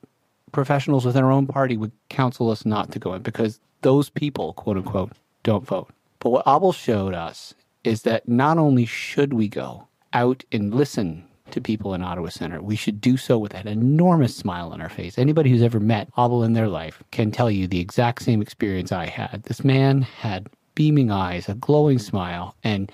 professionals 0.51 1.05
within 1.05 1.23
our 1.23 1.31
own 1.31 1.47
party 1.47 1.77
would 1.77 1.91
counsel 2.09 2.49
us 2.49 2.65
not 2.65 2.91
to 2.91 2.99
go 2.99 3.13
in 3.13 3.21
because 3.21 3.59
those 3.81 4.09
people, 4.09 4.53
quote 4.53 4.77
unquote, 4.77 5.13
don't 5.43 5.65
vote. 5.65 5.91
But 6.19 6.31
what 6.31 6.47
Abel 6.47 6.73
showed 6.73 7.13
us 7.13 7.53
is 7.83 8.01
that 8.03 8.27
not 8.27 8.57
only 8.57 8.85
should 8.85 9.33
we 9.33 9.47
go 9.47 9.87
out 10.11 10.43
and 10.51 10.73
listen 10.73 11.23
to 11.51 11.61
people 11.61 11.93
in 11.93 12.01
Ottawa 12.01 12.29
Center, 12.29 12.61
we 12.61 12.75
should 12.75 13.01
do 13.01 13.17
so 13.17 13.37
with 13.37 13.53
an 13.53 13.67
enormous 13.67 14.35
smile 14.35 14.71
on 14.71 14.81
our 14.81 14.89
face. 14.89 15.17
Anybody 15.17 15.49
who's 15.49 15.61
ever 15.61 15.79
met 15.79 16.09
Abel 16.17 16.43
in 16.43 16.53
their 16.53 16.67
life 16.67 17.03
can 17.11 17.31
tell 17.31 17.49
you 17.49 17.67
the 17.67 17.79
exact 17.79 18.21
same 18.21 18.41
experience 18.41 18.91
I 18.91 19.07
had. 19.07 19.43
This 19.43 19.63
man 19.63 20.01
had 20.01 20.49
beaming 20.75 21.11
eyes, 21.11 21.49
a 21.49 21.55
glowing 21.55 21.99
smile, 21.99 22.55
and 22.63 22.91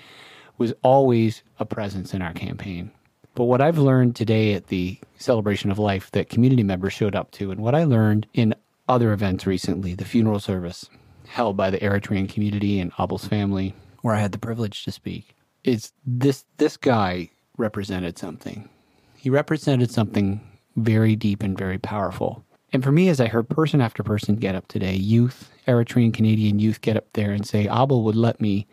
was 0.58 0.72
always 0.82 1.42
a 1.58 1.64
presence 1.64 2.14
in 2.14 2.22
our 2.22 2.32
campaign. 2.32 2.90
But 3.34 3.44
what 3.44 3.60
I've 3.60 3.78
learned 3.78 4.16
today 4.16 4.54
at 4.54 4.68
the 4.68 4.98
celebration 5.18 5.70
of 5.70 5.78
life 5.78 6.10
that 6.12 6.30
community 6.30 6.62
members 6.62 6.94
showed 6.94 7.14
up 7.14 7.30
to, 7.32 7.50
and 7.50 7.60
what 7.60 7.74
I 7.74 7.84
learned 7.84 8.26
in 8.32 8.54
other 8.88 9.12
events 9.12 9.46
recently, 9.46 9.94
the 9.94 10.04
funeral 10.04 10.40
service 10.40 10.88
held 11.26 11.56
by 11.56 11.70
the 11.70 11.78
Eritrean 11.78 12.28
community 12.28 12.80
and 12.80 12.92
Abel's 12.98 13.26
family, 13.26 13.74
where 14.00 14.14
I 14.14 14.20
had 14.20 14.32
the 14.32 14.38
privilege 14.38 14.84
to 14.84 14.92
speak, 14.92 15.34
is 15.64 15.92
this 16.06 16.44
this 16.56 16.76
guy 16.76 17.30
represented 17.58 18.18
something. 18.18 18.68
He 19.16 19.30
represented 19.30 19.90
something 19.90 20.40
very 20.76 21.16
deep 21.16 21.42
and 21.42 21.56
very 21.56 21.78
powerful. 21.78 22.44
And 22.72 22.82
for 22.82 22.92
me, 22.92 23.08
as 23.08 23.20
I 23.20 23.26
heard 23.26 23.48
person 23.48 23.80
after 23.80 24.02
person 24.02 24.36
get 24.36 24.54
up 24.54 24.68
today, 24.68 24.94
youth, 24.94 25.50
Eritrean 25.66 26.12
Canadian 26.12 26.58
youth 26.58 26.80
get 26.80 26.96
up 26.96 27.06
there 27.14 27.30
and 27.30 27.46
say, 27.46 27.68
Abel 27.68 28.02
would 28.04 28.16
let 28.16 28.40
me 28.40 28.66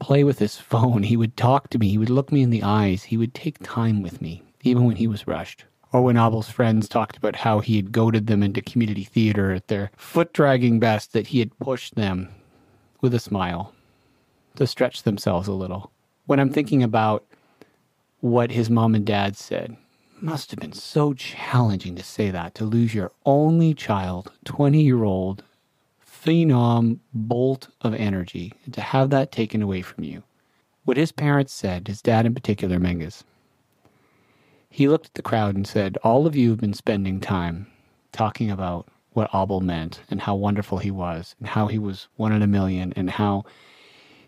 play 0.00 0.24
with 0.24 0.38
his 0.38 0.56
phone. 0.58 1.02
He 1.02 1.16
would 1.16 1.36
talk 1.36 1.70
to 1.70 1.78
me. 1.78 1.88
He 1.88 1.98
would 1.98 2.10
look 2.10 2.32
me 2.32 2.42
in 2.42 2.50
the 2.50 2.62
eyes. 2.62 3.04
He 3.04 3.16
would 3.16 3.34
take 3.34 3.58
time 3.60 4.02
with 4.02 4.20
me, 4.20 4.42
even 4.62 4.84
when 4.84 4.96
he 4.96 5.06
was 5.06 5.26
rushed. 5.26 5.64
Oh, 5.92 6.00
or 6.00 6.02
when 6.02 6.18
Abel's 6.18 6.50
friends 6.50 6.88
talked 6.88 7.16
about 7.16 7.36
how 7.36 7.60
he 7.60 7.76
had 7.76 7.92
goaded 7.92 8.26
them 8.26 8.42
into 8.42 8.60
community 8.60 9.04
theater 9.04 9.52
at 9.52 9.68
their 9.68 9.90
foot 9.96 10.34
dragging 10.34 10.78
best, 10.78 11.14
that 11.14 11.28
he 11.28 11.38
had 11.38 11.58
pushed 11.58 11.94
them 11.94 12.28
with 13.00 13.14
a 13.14 13.20
smile 13.20 13.72
to 14.56 14.66
stretch 14.66 15.04
themselves 15.04 15.48
a 15.48 15.52
little. 15.52 15.90
When 16.26 16.40
I'm 16.40 16.50
thinking 16.50 16.82
about 16.82 17.24
what 18.20 18.50
his 18.50 18.68
mom 18.68 18.94
and 18.94 19.06
dad 19.06 19.36
said, 19.36 19.76
must 20.20 20.50
have 20.50 20.58
been 20.60 20.72
so 20.72 21.12
challenging 21.12 21.94
to 21.94 22.02
say 22.02 22.30
that, 22.30 22.54
to 22.56 22.64
lose 22.64 22.94
your 22.94 23.12
only 23.24 23.74
child, 23.74 24.32
20 24.44 24.82
year 24.82 25.04
old 25.04 25.42
phenom 26.04 26.98
bolt 27.14 27.68
of 27.80 27.94
energy, 27.94 28.52
and 28.64 28.74
to 28.74 28.80
have 28.80 29.10
that 29.10 29.30
taken 29.30 29.62
away 29.62 29.82
from 29.82 30.04
you. 30.04 30.22
What 30.84 30.96
his 30.96 31.12
parents 31.12 31.52
said, 31.52 31.86
his 31.86 32.02
dad 32.02 32.26
in 32.26 32.34
particular, 32.34 32.78
Menges, 32.78 33.22
he 34.70 34.88
looked 34.88 35.06
at 35.06 35.14
the 35.14 35.22
crowd 35.22 35.54
and 35.54 35.66
said, 35.66 35.96
All 36.02 36.26
of 36.26 36.34
you 36.34 36.50
have 36.50 36.60
been 36.60 36.74
spending 36.74 37.20
time 37.20 37.66
talking 38.12 38.50
about 38.50 38.88
what 39.12 39.30
Abel 39.34 39.60
meant 39.60 40.00
and 40.10 40.20
how 40.20 40.34
wonderful 40.34 40.78
he 40.78 40.90
was, 40.90 41.34
and 41.38 41.48
how 41.48 41.66
he 41.66 41.78
was 41.78 42.08
one 42.16 42.32
in 42.32 42.42
a 42.42 42.46
million, 42.46 42.92
and 42.96 43.10
how 43.10 43.44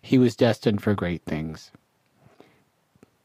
he 0.02 0.18
was 0.18 0.36
destined 0.36 0.82
for 0.82 0.94
great 0.94 1.22
things. 1.24 1.70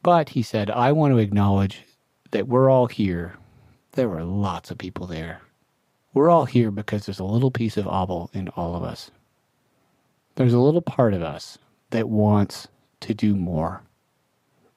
But 0.06 0.28
he 0.28 0.42
said, 0.42 0.70
I 0.70 0.92
want 0.92 1.14
to 1.14 1.18
acknowledge 1.18 1.82
that 2.30 2.46
we're 2.46 2.70
all 2.70 2.86
here, 2.86 3.34
there 3.94 4.08
were 4.08 4.22
lots 4.22 4.70
of 4.70 4.78
people 4.78 5.08
there. 5.08 5.40
We're 6.14 6.30
all 6.30 6.44
here 6.44 6.70
because 6.70 7.04
there's 7.06 7.18
a 7.18 7.24
little 7.24 7.50
piece 7.50 7.76
of 7.76 7.88
Abel 7.88 8.30
in 8.32 8.46
all 8.50 8.76
of 8.76 8.84
us. 8.84 9.10
There's 10.36 10.52
a 10.52 10.60
little 10.60 10.80
part 10.80 11.12
of 11.12 11.22
us 11.22 11.58
that 11.90 12.08
wants 12.08 12.68
to 13.00 13.14
do 13.14 13.34
more, 13.34 13.82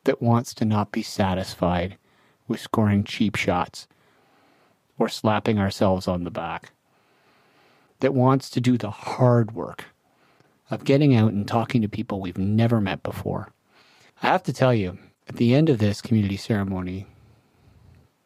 that 0.05 0.19
wants 0.19 0.55
to 0.55 0.65
not 0.65 0.91
be 0.91 1.03
satisfied 1.03 1.99
with 2.47 2.59
scoring 2.59 3.03
cheap 3.03 3.35
shots 3.35 3.87
or 4.97 5.09
slapping 5.09 5.59
ourselves 5.59 6.07
on 6.07 6.23
the 6.23 6.31
back, 6.31 6.71
that 7.99 8.15
wants 8.15 8.49
to 8.49 8.59
do 8.59 8.79
the 8.79 8.89
hard 8.89 9.51
work 9.51 9.85
of 10.71 10.85
getting 10.85 11.13
out 11.13 11.31
and 11.31 11.47
talking 11.47 11.83
to 11.83 11.87
people 11.87 12.19
we've 12.19 12.39
never 12.39 12.81
met 12.81 13.03
before. 13.03 13.51
I 14.23 14.25
have 14.25 14.41
to 14.45 14.53
tell 14.53 14.73
you, 14.73 14.97
at 15.29 15.35
the 15.35 15.53
end 15.53 15.69
of 15.69 15.77
this 15.77 16.01
community 16.01 16.35
ceremony, 16.35 17.05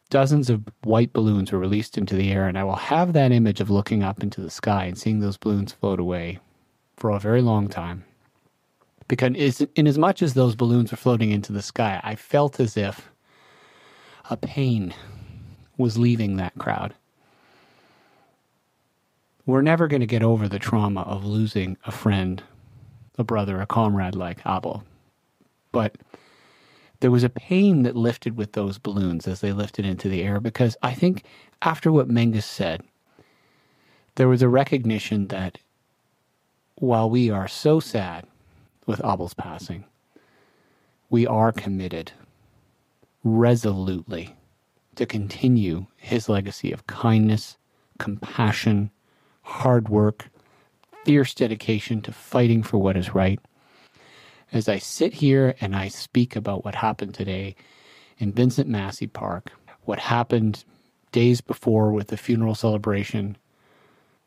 dozens 0.08 0.48
of 0.48 0.62
white 0.82 1.12
balloons 1.12 1.52
were 1.52 1.58
released 1.58 1.98
into 1.98 2.16
the 2.16 2.32
air, 2.32 2.48
and 2.48 2.58
I 2.58 2.64
will 2.64 2.76
have 2.76 3.12
that 3.12 3.30
image 3.30 3.60
of 3.60 3.70
looking 3.70 4.02
up 4.02 4.22
into 4.22 4.40
the 4.40 4.50
sky 4.50 4.86
and 4.86 4.96
seeing 4.96 5.20
those 5.20 5.36
balloons 5.36 5.72
float 5.72 6.00
away 6.00 6.38
for 6.96 7.10
a 7.10 7.20
very 7.20 7.42
long 7.42 7.68
time. 7.68 8.04
Because 9.06 9.60
in 9.74 9.86
as 9.86 9.98
much 9.98 10.22
as 10.22 10.32
those 10.32 10.56
balloons 10.56 10.90
were 10.90 10.96
floating 10.96 11.30
into 11.30 11.52
the 11.52 11.60
sky, 11.60 12.00
I 12.02 12.14
felt 12.14 12.58
as 12.58 12.74
if 12.76 13.10
a 14.30 14.36
pain 14.38 14.94
was 15.76 15.98
leaving 15.98 16.36
that 16.36 16.54
crowd. 16.58 16.94
We're 19.44 19.60
never 19.60 19.88
going 19.88 20.00
to 20.00 20.06
get 20.06 20.22
over 20.22 20.48
the 20.48 20.58
trauma 20.58 21.02
of 21.02 21.26
losing 21.26 21.76
a 21.84 21.92
friend, 21.92 22.42
a 23.18 23.24
brother, 23.24 23.60
a 23.60 23.66
comrade 23.66 24.14
like 24.14 24.40
Abel. 24.46 24.84
But 25.70 25.98
there 27.00 27.10
was 27.10 27.24
a 27.24 27.28
pain 27.28 27.82
that 27.82 27.96
lifted 27.96 28.36
with 28.36 28.52
those 28.52 28.78
balloons 28.78 29.26
as 29.26 29.40
they 29.40 29.52
lifted 29.52 29.84
into 29.84 30.08
the 30.08 30.22
air 30.22 30.40
because 30.40 30.76
I 30.82 30.94
think 30.94 31.24
after 31.62 31.92
what 31.92 32.08
Mengus 32.08 32.44
said, 32.44 32.82
there 34.16 34.28
was 34.28 34.42
a 34.42 34.48
recognition 34.48 35.28
that 35.28 35.58
while 36.76 37.10
we 37.10 37.30
are 37.30 37.48
so 37.48 37.80
sad 37.80 38.26
with 38.86 39.04
Abel's 39.04 39.34
passing, 39.34 39.84
we 41.10 41.26
are 41.26 41.52
committed 41.52 42.12
resolutely 43.22 44.36
to 44.96 45.06
continue 45.06 45.86
his 45.96 46.28
legacy 46.28 46.72
of 46.72 46.86
kindness, 46.86 47.56
compassion, 47.98 48.90
hard 49.42 49.88
work, 49.88 50.28
fierce 51.04 51.34
dedication 51.34 52.00
to 52.02 52.12
fighting 52.12 52.62
for 52.62 52.78
what 52.78 52.96
is 52.96 53.14
right. 53.14 53.40
As 54.54 54.68
I 54.68 54.78
sit 54.78 55.14
here 55.14 55.56
and 55.60 55.74
I 55.74 55.88
speak 55.88 56.36
about 56.36 56.64
what 56.64 56.76
happened 56.76 57.12
today 57.12 57.56
in 58.18 58.30
Vincent 58.30 58.68
Massey 58.68 59.08
Park, 59.08 59.50
what 59.82 59.98
happened 59.98 60.64
days 61.10 61.40
before 61.40 61.90
with 61.90 62.06
the 62.06 62.16
funeral 62.16 62.54
celebration, 62.54 63.36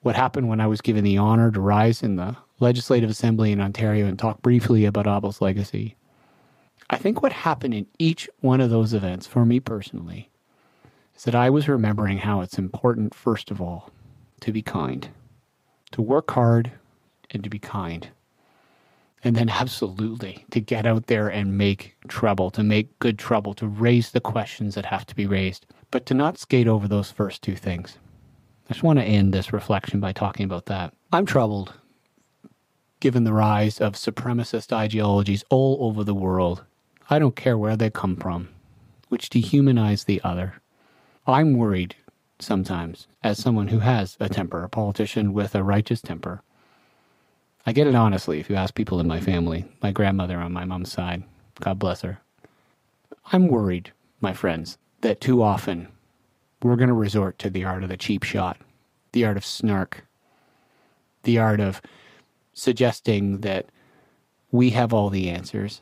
what 0.02 0.18
happened 0.18 0.50
when 0.50 0.60
I 0.60 0.68
was 0.68 0.82
given 0.82 1.06
the 1.06 1.18
honor 1.18 1.50
to 1.52 1.62
rise 1.62 2.04
in 2.04 2.18
the 2.18 2.36
Legislative 2.60 3.10
Assembly 3.10 3.54
in 3.54 3.62
Ontario 3.62 4.06
and 4.06 4.20
talk 4.20 4.42
briefly 4.42 4.84
about 4.84 5.08
Abel's 5.08 5.40
legacy. 5.40 5.96
I 6.90 6.98
think 6.98 7.22
what 7.22 7.32
happened 7.32 7.74
in 7.74 7.88
each 7.98 8.30
one 8.42 8.60
of 8.60 8.70
those 8.70 8.94
events 8.94 9.28
for 9.28 9.46
me 9.46 9.62
personally 9.62 10.30
is 11.16 11.24
that 11.24 11.36
I 11.36 11.50
was 11.50 11.70
remembering 11.70 12.18
how 12.18 12.42
it's 12.42 12.60
important, 12.60 13.16
first 13.16 13.50
of 13.50 13.62
all, 13.62 13.92
to 14.42 14.52
be 14.52 14.62
kind, 14.62 15.08
to 15.92 16.02
work 16.02 16.32
hard 16.32 16.74
and 17.32 17.46
to 17.46 17.50
be 17.50 17.60
kind. 17.60 18.10
And 19.24 19.36
then, 19.36 19.50
absolutely, 19.50 20.46
to 20.52 20.60
get 20.60 20.86
out 20.86 21.08
there 21.08 21.28
and 21.28 21.58
make 21.58 21.96
trouble, 22.08 22.52
to 22.52 22.64
make 22.64 22.98
good 23.00 23.18
trouble, 23.18 23.54
to 23.56 23.68
raise 23.68 24.12
the 24.12 24.22
questions 24.22 24.76
that 24.76 24.86
have 24.86 25.06
to 25.08 25.16
be 25.16 25.26
raised, 25.26 25.66
but 25.90 26.06
to 26.06 26.14
not 26.14 26.38
skate 26.38 26.68
over 26.68 26.88
those 26.88 27.12
first 27.12 27.42
two 27.42 27.56
things. 27.56 27.98
I 28.70 28.74
just 28.74 28.84
want 28.84 29.00
to 29.00 29.06
end 29.06 29.34
this 29.34 29.54
reflection 29.54 30.00
by 30.00 30.12
talking 30.12 30.44
about 30.44 30.68
that. 30.68 30.94
I'm 31.12 31.26
troubled 31.26 31.74
given 33.00 33.24
the 33.24 33.34
rise 33.34 33.80
of 33.80 33.94
supremacist 33.94 34.74
ideologies 34.74 35.44
all 35.50 35.78
over 35.82 36.04
the 36.04 36.16
world. 36.16 36.64
I 37.10 37.20
don't 37.20 37.36
care 37.36 37.58
where 37.58 37.78
they 37.78 37.90
come 37.90 38.16
from, 38.16 38.50
which 39.10 39.30
dehumanize 39.30 40.06
the 40.06 40.22
other. 40.24 40.56
I'm 41.26 41.58
worried 41.58 41.96
sometimes 42.40 43.08
as 43.24 43.38
someone 43.38 43.68
who 43.68 43.80
has 43.80 44.18
a 44.20 44.30
temper, 44.30 44.64
a 44.64 44.70
politician 44.70 45.34
with 45.34 45.56
a 45.56 45.64
righteous 45.64 46.02
temper. 46.02 46.42
I 47.68 47.74
get 47.74 47.86
it 47.86 47.96
honestly 47.96 48.40
if 48.40 48.50
you 48.50 48.56
ask 48.56 48.74
people 48.74 49.02
in 49.02 49.08
my 49.08 49.20
family, 49.20 49.66
my 49.84 49.92
grandmother 49.92 50.38
on 50.38 50.54
my 50.54 50.64
mom's 50.64 50.90
side, 50.90 51.24
God 51.60 51.78
bless 51.78 52.00
her. 52.00 52.22
I'm 53.34 53.50
worried, 53.50 53.92
my 54.22 54.32
friends, 54.32 54.78
that 55.02 55.20
too 55.20 55.44
often 55.44 55.90
we're 56.64 56.78
going 56.78 56.88
to 56.88 56.94
resort 56.94 57.38
to 57.40 57.50
the 57.50 57.66
art 57.66 57.84
of 57.84 57.90
the 57.90 57.98
cheap 57.98 58.24
shot, 58.24 58.58
the 59.12 59.26
art 59.26 59.36
of 59.36 59.44
snark, 59.44 60.06
the 61.24 61.40
art 61.40 61.60
of 61.60 61.82
suggesting 62.54 63.42
that 63.42 63.66
we 64.50 64.70
have 64.70 64.94
all 64.94 65.10
the 65.10 65.30
answers 65.30 65.82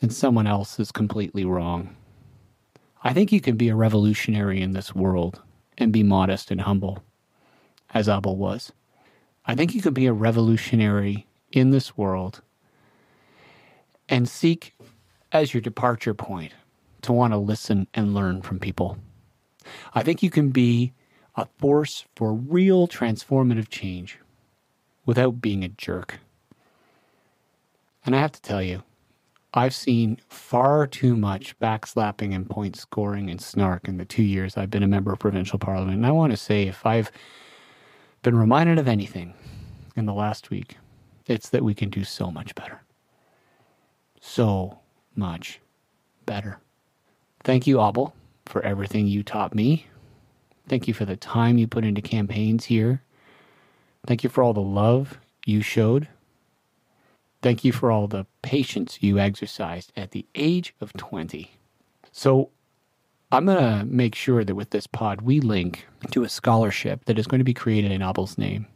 and 0.00 0.12
someone 0.12 0.48
else 0.48 0.80
is 0.80 0.90
completely 0.90 1.44
wrong. 1.44 1.94
I 3.04 3.12
think 3.12 3.30
you 3.30 3.40
can 3.40 3.56
be 3.56 3.68
a 3.68 3.76
revolutionary 3.76 4.60
in 4.60 4.72
this 4.72 4.96
world 4.96 5.42
and 5.78 5.92
be 5.92 6.02
modest 6.02 6.50
and 6.50 6.62
humble, 6.62 7.04
as 7.94 8.08
Abel 8.08 8.36
was. 8.36 8.72
I 9.44 9.54
think 9.54 9.74
you 9.74 9.82
can 9.82 9.94
be 9.94 10.06
a 10.06 10.12
revolutionary 10.12 11.26
in 11.50 11.70
this 11.70 11.96
world 11.96 12.42
and 14.08 14.28
seek 14.28 14.74
as 15.32 15.52
your 15.52 15.60
departure 15.60 16.14
point 16.14 16.52
to 17.02 17.12
want 17.12 17.32
to 17.32 17.38
listen 17.38 17.88
and 17.94 18.14
learn 18.14 18.42
from 18.42 18.60
people. 18.60 18.98
I 19.94 20.02
think 20.02 20.22
you 20.22 20.30
can 20.30 20.50
be 20.50 20.92
a 21.34 21.46
force 21.58 22.04
for 22.14 22.34
real 22.34 22.86
transformative 22.86 23.68
change 23.68 24.18
without 25.06 25.40
being 25.40 25.64
a 25.64 25.68
jerk. 25.68 26.20
And 28.04 28.14
I 28.14 28.20
have 28.20 28.32
to 28.32 28.42
tell 28.42 28.62
you, 28.62 28.82
I've 29.54 29.74
seen 29.74 30.18
far 30.28 30.86
too 30.86 31.16
much 31.16 31.58
backslapping 31.58 32.34
and 32.34 32.48
point 32.48 32.76
scoring 32.76 33.28
and 33.28 33.40
snark 33.40 33.86
in 33.86 33.98
the 33.98 34.04
two 34.04 34.22
years 34.22 34.56
I've 34.56 34.70
been 34.70 34.82
a 34.82 34.88
member 34.88 35.12
of 35.12 35.18
provincial 35.18 35.58
parliament. 35.58 35.96
And 35.96 36.06
I 36.06 36.12
want 36.12 36.32
to 36.32 36.36
say, 36.36 36.64
if 36.68 36.86
I've 36.86 37.10
been 38.22 38.36
reminded 38.36 38.78
of 38.78 38.88
anything 38.88 39.34
in 39.96 40.06
the 40.06 40.14
last 40.14 40.50
week, 40.50 40.76
it's 41.26 41.48
that 41.50 41.64
we 41.64 41.74
can 41.74 41.90
do 41.90 42.04
so 42.04 42.30
much 42.30 42.54
better. 42.54 42.82
So 44.20 44.78
much 45.14 45.60
better. 46.26 46.60
Thank 47.44 47.66
you, 47.66 47.82
Abel, 47.82 48.14
for 48.46 48.62
everything 48.62 49.06
you 49.06 49.22
taught 49.22 49.54
me. 49.54 49.86
Thank 50.68 50.86
you 50.86 50.94
for 50.94 51.04
the 51.04 51.16
time 51.16 51.58
you 51.58 51.66
put 51.66 51.84
into 51.84 52.00
campaigns 52.00 52.66
here 52.66 53.02
Thank 54.06 54.24
you 54.24 54.30
for 54.30 54.42
all 54.42 54.52
the 54.52 54.60
love 54.60 55.18
you 55.46 55.62
showed. 55.62 56.08
Thank 57.40 57.64
you 57.64 57.72
for 57.72 57.90
all 57.90 58.08
the 58.08 58.26
patience 58.42 58.98
you 59.00 59.18
exercised 59.18 59.92
at 59.96 60.10
the 60.10 60.26
age 60.34 60.74
of 60.80 60.92
20. 60.94 61.52
So, 62.10 62.50
I'm 63.32 63.46
going 63.46 63.58
to 63.58 63.84
make 63.86 64.14
sure 64.14 64.44
that 64.44 64.54
with 64.54 64.70
this 64.70 64.86
pod, 64.86 65.22
we 65.22 65.40
link 65.40 65.86
to 66.10 66.22
a 66.22 66.28
scholarship 66.28 67.06
that 67.06 67.18
is 67.18 67.26
going 67.26 67.40
to 67.40 67.44
be 67.44 67.54
created 67.54 67.90
in 67.90 68.02
Abel's 68.02 68.38
name. 68.38 68.66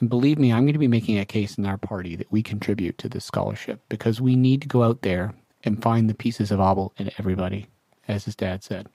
And 0.00 0.10
believe 0.10 0.38
me, 0.38 0.52
I'm 0.52 0.64
going 0.64 0.72
to 0.74 0.78
be 0.78 0.88
making 0.88 1.18
a 1.18 1.24
case 1.24 1.56
in 1.56 1.64
our 1.64 1.78
party 1.78 2.16
that 2.16 2.30
we 2.32 2.42
contribute 2.42 2.98
to 2.98 3.08
this 3.08 3.24
scholarship 3.24 3.80
because 3.88 4.20
we 4.20 4.34
need 4.34 4.60
to 4.62 4.68
go 4.68 4.82
out 4.82 5.02
there 5.02 5.32
and 5.62 5.82
find 5.82 6.10
the 6.10 6.14
pieces 6.14 6.50
of 6.50 6.58
Abel 6.58 6.92
in 6.98 7.10
everybody, 7.18 7.68
as 8.08 8.24
his 8.24 8.36
dad 8.36 8.62
said. 8.64 8.88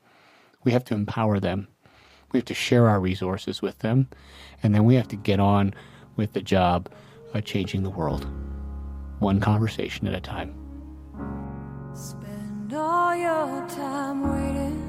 We 0.63 0.73
have 0.73 0.83
to 0.85 0.93
empower 0.93 1.39
them 1.39 1.69
we 2.31 2.37
have 2.37 2.45
to 2.45 2.53
share 2.53 2.87
our 2.87 2.99
resources 2.99 3.61
with 3.61 3.79
them, 3.79 4.07
and 4.61 4.73
then 4.73 4.85
we 4.85 4.95
have 4.95 5.07
to 5.09 5.15
get 5.15 5.39
on 5.39 5.73
with 6.15 6.33
the 6.33 6.41
job 6.41 6.89
of 7.33 7.43
changing 7.45 7.83
the 7.83 7.89
world, 7.89 8.27
one 9.19 9.39
conversation 9.39 10.07
at 10.07 10.13
a 10.13 10.21
time. 10.21 10.53
Spend 11.93 12.73
all 12.73 13.15
your 13.15 13.67
time 13.67 14.21
waiting 14.21 14.88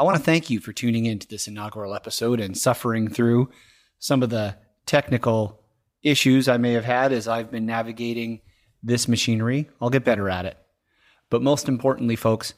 I 0.00 0.02
want 0.02 0.16
to 0.16 0.22
thank 0.22 0.48
you 0.48 0.60
for 0.60 0.72
tuning 0.72 1.04
in 1.04 1.18
to 1.18 1.28
this 1.28 1.46
inaugural 1.46 1.94
episode 1.94 2.40
and 2.40 2.56
suffering 2.56 3.10
through 3.10 3.50
some 3.98 4.22
of 4.22 4.30
the 4.30 4.56
technical 4.86 5.60
issues 6.02 6.48
I 6.48 6.56
may 6.56 6.72
have 6.72 6.86
had 6.86 7.12
as 7.12 7.28
I've 7.28 7.50
been 7.50 7.66
navigating 7.66 8.40
this 8.82 9.08
machinery. 9.08 9.68
I'll 9.78 9.90
get 9.90 10.06
better 10.06 10.30
at 10.30 10.46
it. 10.46 10.56
But 11.28 11.42
most 11.42 11.68
importantly, 11.68 12.16
folks, 12.16 12.54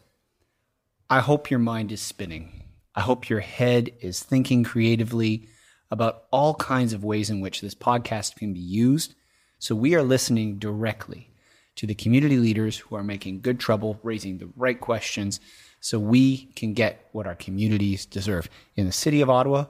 I 1.11 1.18
hope 1.18 1.51
your 1.51 1.59
mind 1.59 1.90
is 1.90 2.01
spinning. 2.01 2.62
I 2.95 3.01
hope 3.01 3.28
your 3.28 3.40
head 3.40 3.90
is 4.01 4.22
thinking 4.22 4.62
creatively 4.62 5.49
about 5.90 6.26
all 6.30 6.55
kinds 6.55 6.93
of 6.93 7.03
ways 7.03 7.28
in 7.28 7.40
which 7.40 7.61
this 7.61 7.74
podcast 7.74 8.36
can 8.36 8.53
be 8.55 8.61
used. 8.61 9.16
So 9.59 9.74
we 9.74 9.97
are 9.97 10.05
listening 10.05 10.61
directly 10.61 11.34
to 11.74 11.88
the 11.88 11.97
community 11.97 12.36
leaders 12.36 12.78
who 12.78 12.95
are 12.95 13.03
making 13.03 13.40
good 13.40 13.59
trouble, 13.59 13.99
raising 14.05 14.38
the 14.38 14.53
right 14.55 14.80
questions, 14.80 15.40
so 15.82 15.98
we 15.98 16.44
can 16.54 16.74
get 16.74 17.08
what 17.10 17.26
our 17.26 17.34
communities 17.34 18.06
deserve 18.06 18.48
in 18.76 18.86
the 18.86 18.92
city 18.92 19.20
of 19.20 19.28
Ottawa, 19.28 19.64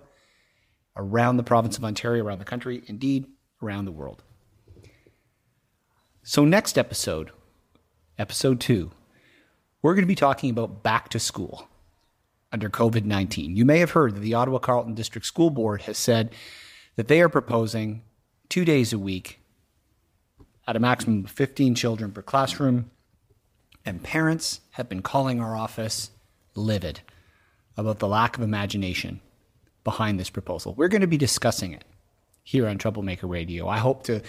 around 0.94 1.38
the 1.38 1.42
province 1.42 1.78
of 1.78 1.84
Ontario, 1.84 2.22
around 2.22 2.38
the 2.38 2.44
country, 2.44 2.82
indeed, 2.86 3.26
around 3.62 3.86
the 3.86 3.92
world. 3.92 4.22
So, 6.22 6.44
next 6.44 6.76
episode, 6.76 7.30
episode 8.18 8.60
two, 8.60 8.90
we're 9.80 9.94
going 9.94 10.04
to 10.04 10.06
be 10.06 10.14
talking 10.14 10.50
about 10.50 10.82
back 10.82 11.08
to 11.08 11.18
school 11.18 11.66
under 12.52 12.68
COVID 12.68 13.06
19. 13.06 13.56
You 13.56 13.64
may 13.64 13.78
have 13.78 13.92
heard 13.92 14.14
that 14.14 14.20
the 14.20 14.34
Ottawa 14.34 14.58
Carleton 14.58 14.94
District 14.94 15.26
School 15.26 15.48
Board 15.48 15.82
has 15.82 15.96
said 15.96 16.34
that 16.96 17.08
they 17.08 17.22
are 17.22 17.30
proposing 17.30 18.02
two 18.50 18.66
days 18.66 18.92
a 18.92 18.98
week 18.98 19.40
at 20.68 20.76
a 20.76 20.80
maximum 20.80 21.24
of 21.24 21.30
15 21.30 21.74
children 21.74 22.12
per 22.12 22.20
classroom 22.20 22.90
and 23.84 24.02
parents 24.02 24.60
have 24.72 24.88
been 24.88 25.02
calling 25.02 25.40
our 25.40 25.56
office 25.56 26.10
livid 26.54 27.00
about 27.76 27.98
the 27.98 28.08
lack 28.08 28.36
of 28.36 28.42
imagination 28.42 29.20
behind 29.84 30.18
this 30.18 30.30
proposal. 30.30 30.74
We're 30.74 30.88
going 30.88 31.00
to 31.00 31.06
be 31.06 31.18
discussing 31.18 31.72
it 31.72 31.84
here 32.42 32.68
on 32.68 32.78
Troublemaker 32.78 33.26
Radio. 33.26 33.68
I 33.68 33.78
hope 33.78 34.04
to 34.04 34.20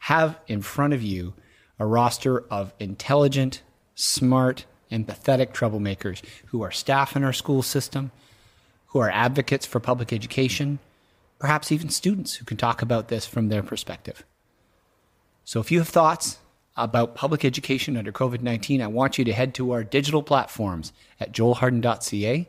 have 0.00 0.38
in 0.46 0.62
front 0.62 0.92
of 0.92 1.02
you 1.02 1.34
a 1.78 1.86
roster 1.86 2.40
of 2.50 2.74
intelligent, 2.78 3.62
smart, 3.94 4.66
empathetic 4.90 5.52
troublemakers 5.52 6.22
who 6.46 6.62
are 6.62 6.70
staff 6.70 7.16
in 7.16 7.24
our 7.24 7.32
school 7.32 7.62
system, 7.62 8.10
who 8.88 8.98
are 8.98 9.10
advocates 9.10 9.66
for 9.66 9.80
public 9.80 10.12
education, 10.12 10.78
perhaps 11.38 11.72
even 11.72 11.88
students 11.88 12.34
who 12.34 12.44
can 12.44 12.56
talk 12.56 12.82
about 12.82 13.08
this 13.08 13.26
from 13.26 13.48
their 13.48 13.62
perspective. 13.62 14.24
So 15.44 15.60
if 15.60 15.70
you 15.70 15.78
have 15.78 15.88
thoughts 15.88 16.38
about 16.84 17.14
public 17.14 17.44
education 17.44 17.96
under 17.96 18.12
COVID 18.12 18.42
19, 18.42 18.82
I 18.82 18.86
want 18.86 19.18
you 19.18 19.24
to 19.24 19.32
head 19.32 19.54
to 19.54 19.72
our 19.72 19.84
digital 19.84 20.22
platforms 20.22 20.92
at 21.18 21.32
joelharden.ca 21.32 22.48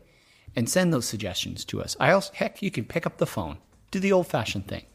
and 0.55 0.69
send 0.69 0.93
those 0.93 1.05
suggestions 1.05 1.65
to 1.65 1.81
us. 1.81 1.95
I 1.99 2.11
also, 2.11 2.31
heck, 2.33 2.61
you 2.61 2.71
can 2.71 2.85
pick 2.85 3.05
up 3.05 3.17
the 3.17 3.25
phone, 3.25 3.57
do 3.89 3.99
the 3.99 4.11
old 4.11 4.27
fashioned 4.27 4.67
thing, 4.67 4.85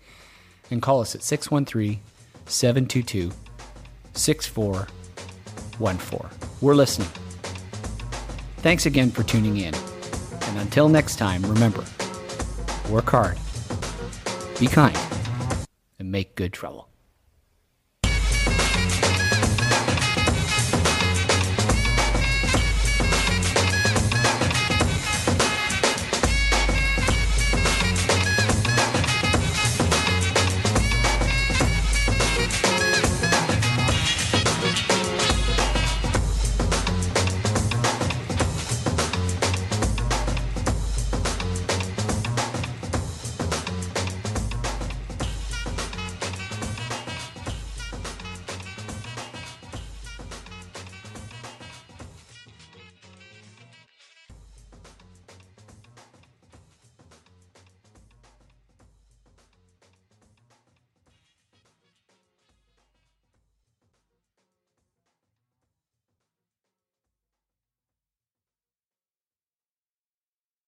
and 0.70 0.82
call 0.82 1.00
us 1.00 1.14
at 1.14 1.22
613 1.22 2.00
722 2.46 3.32
6414. 4.14 6.48
We're 6.60 6.74
listening. 6.74 7.08
Thanks 8.58 8.86
again 8.86 9.10
for 9.10 9.22
tuning 9.22 9.58
in. 9.58 9.74
And 9.74 10.58
until 10.58 10.88
next 10.88 11.16
time, 11.16 11.42
remember 11.42 11.84
work 12.90 13.10
hard, 13.10 13.38
be 14.58 14.66
kind, 14.66 14.96
and 15.98 16.10
make 16.10 16.36
good 16.36 16.52
trouble. 16.52 16.88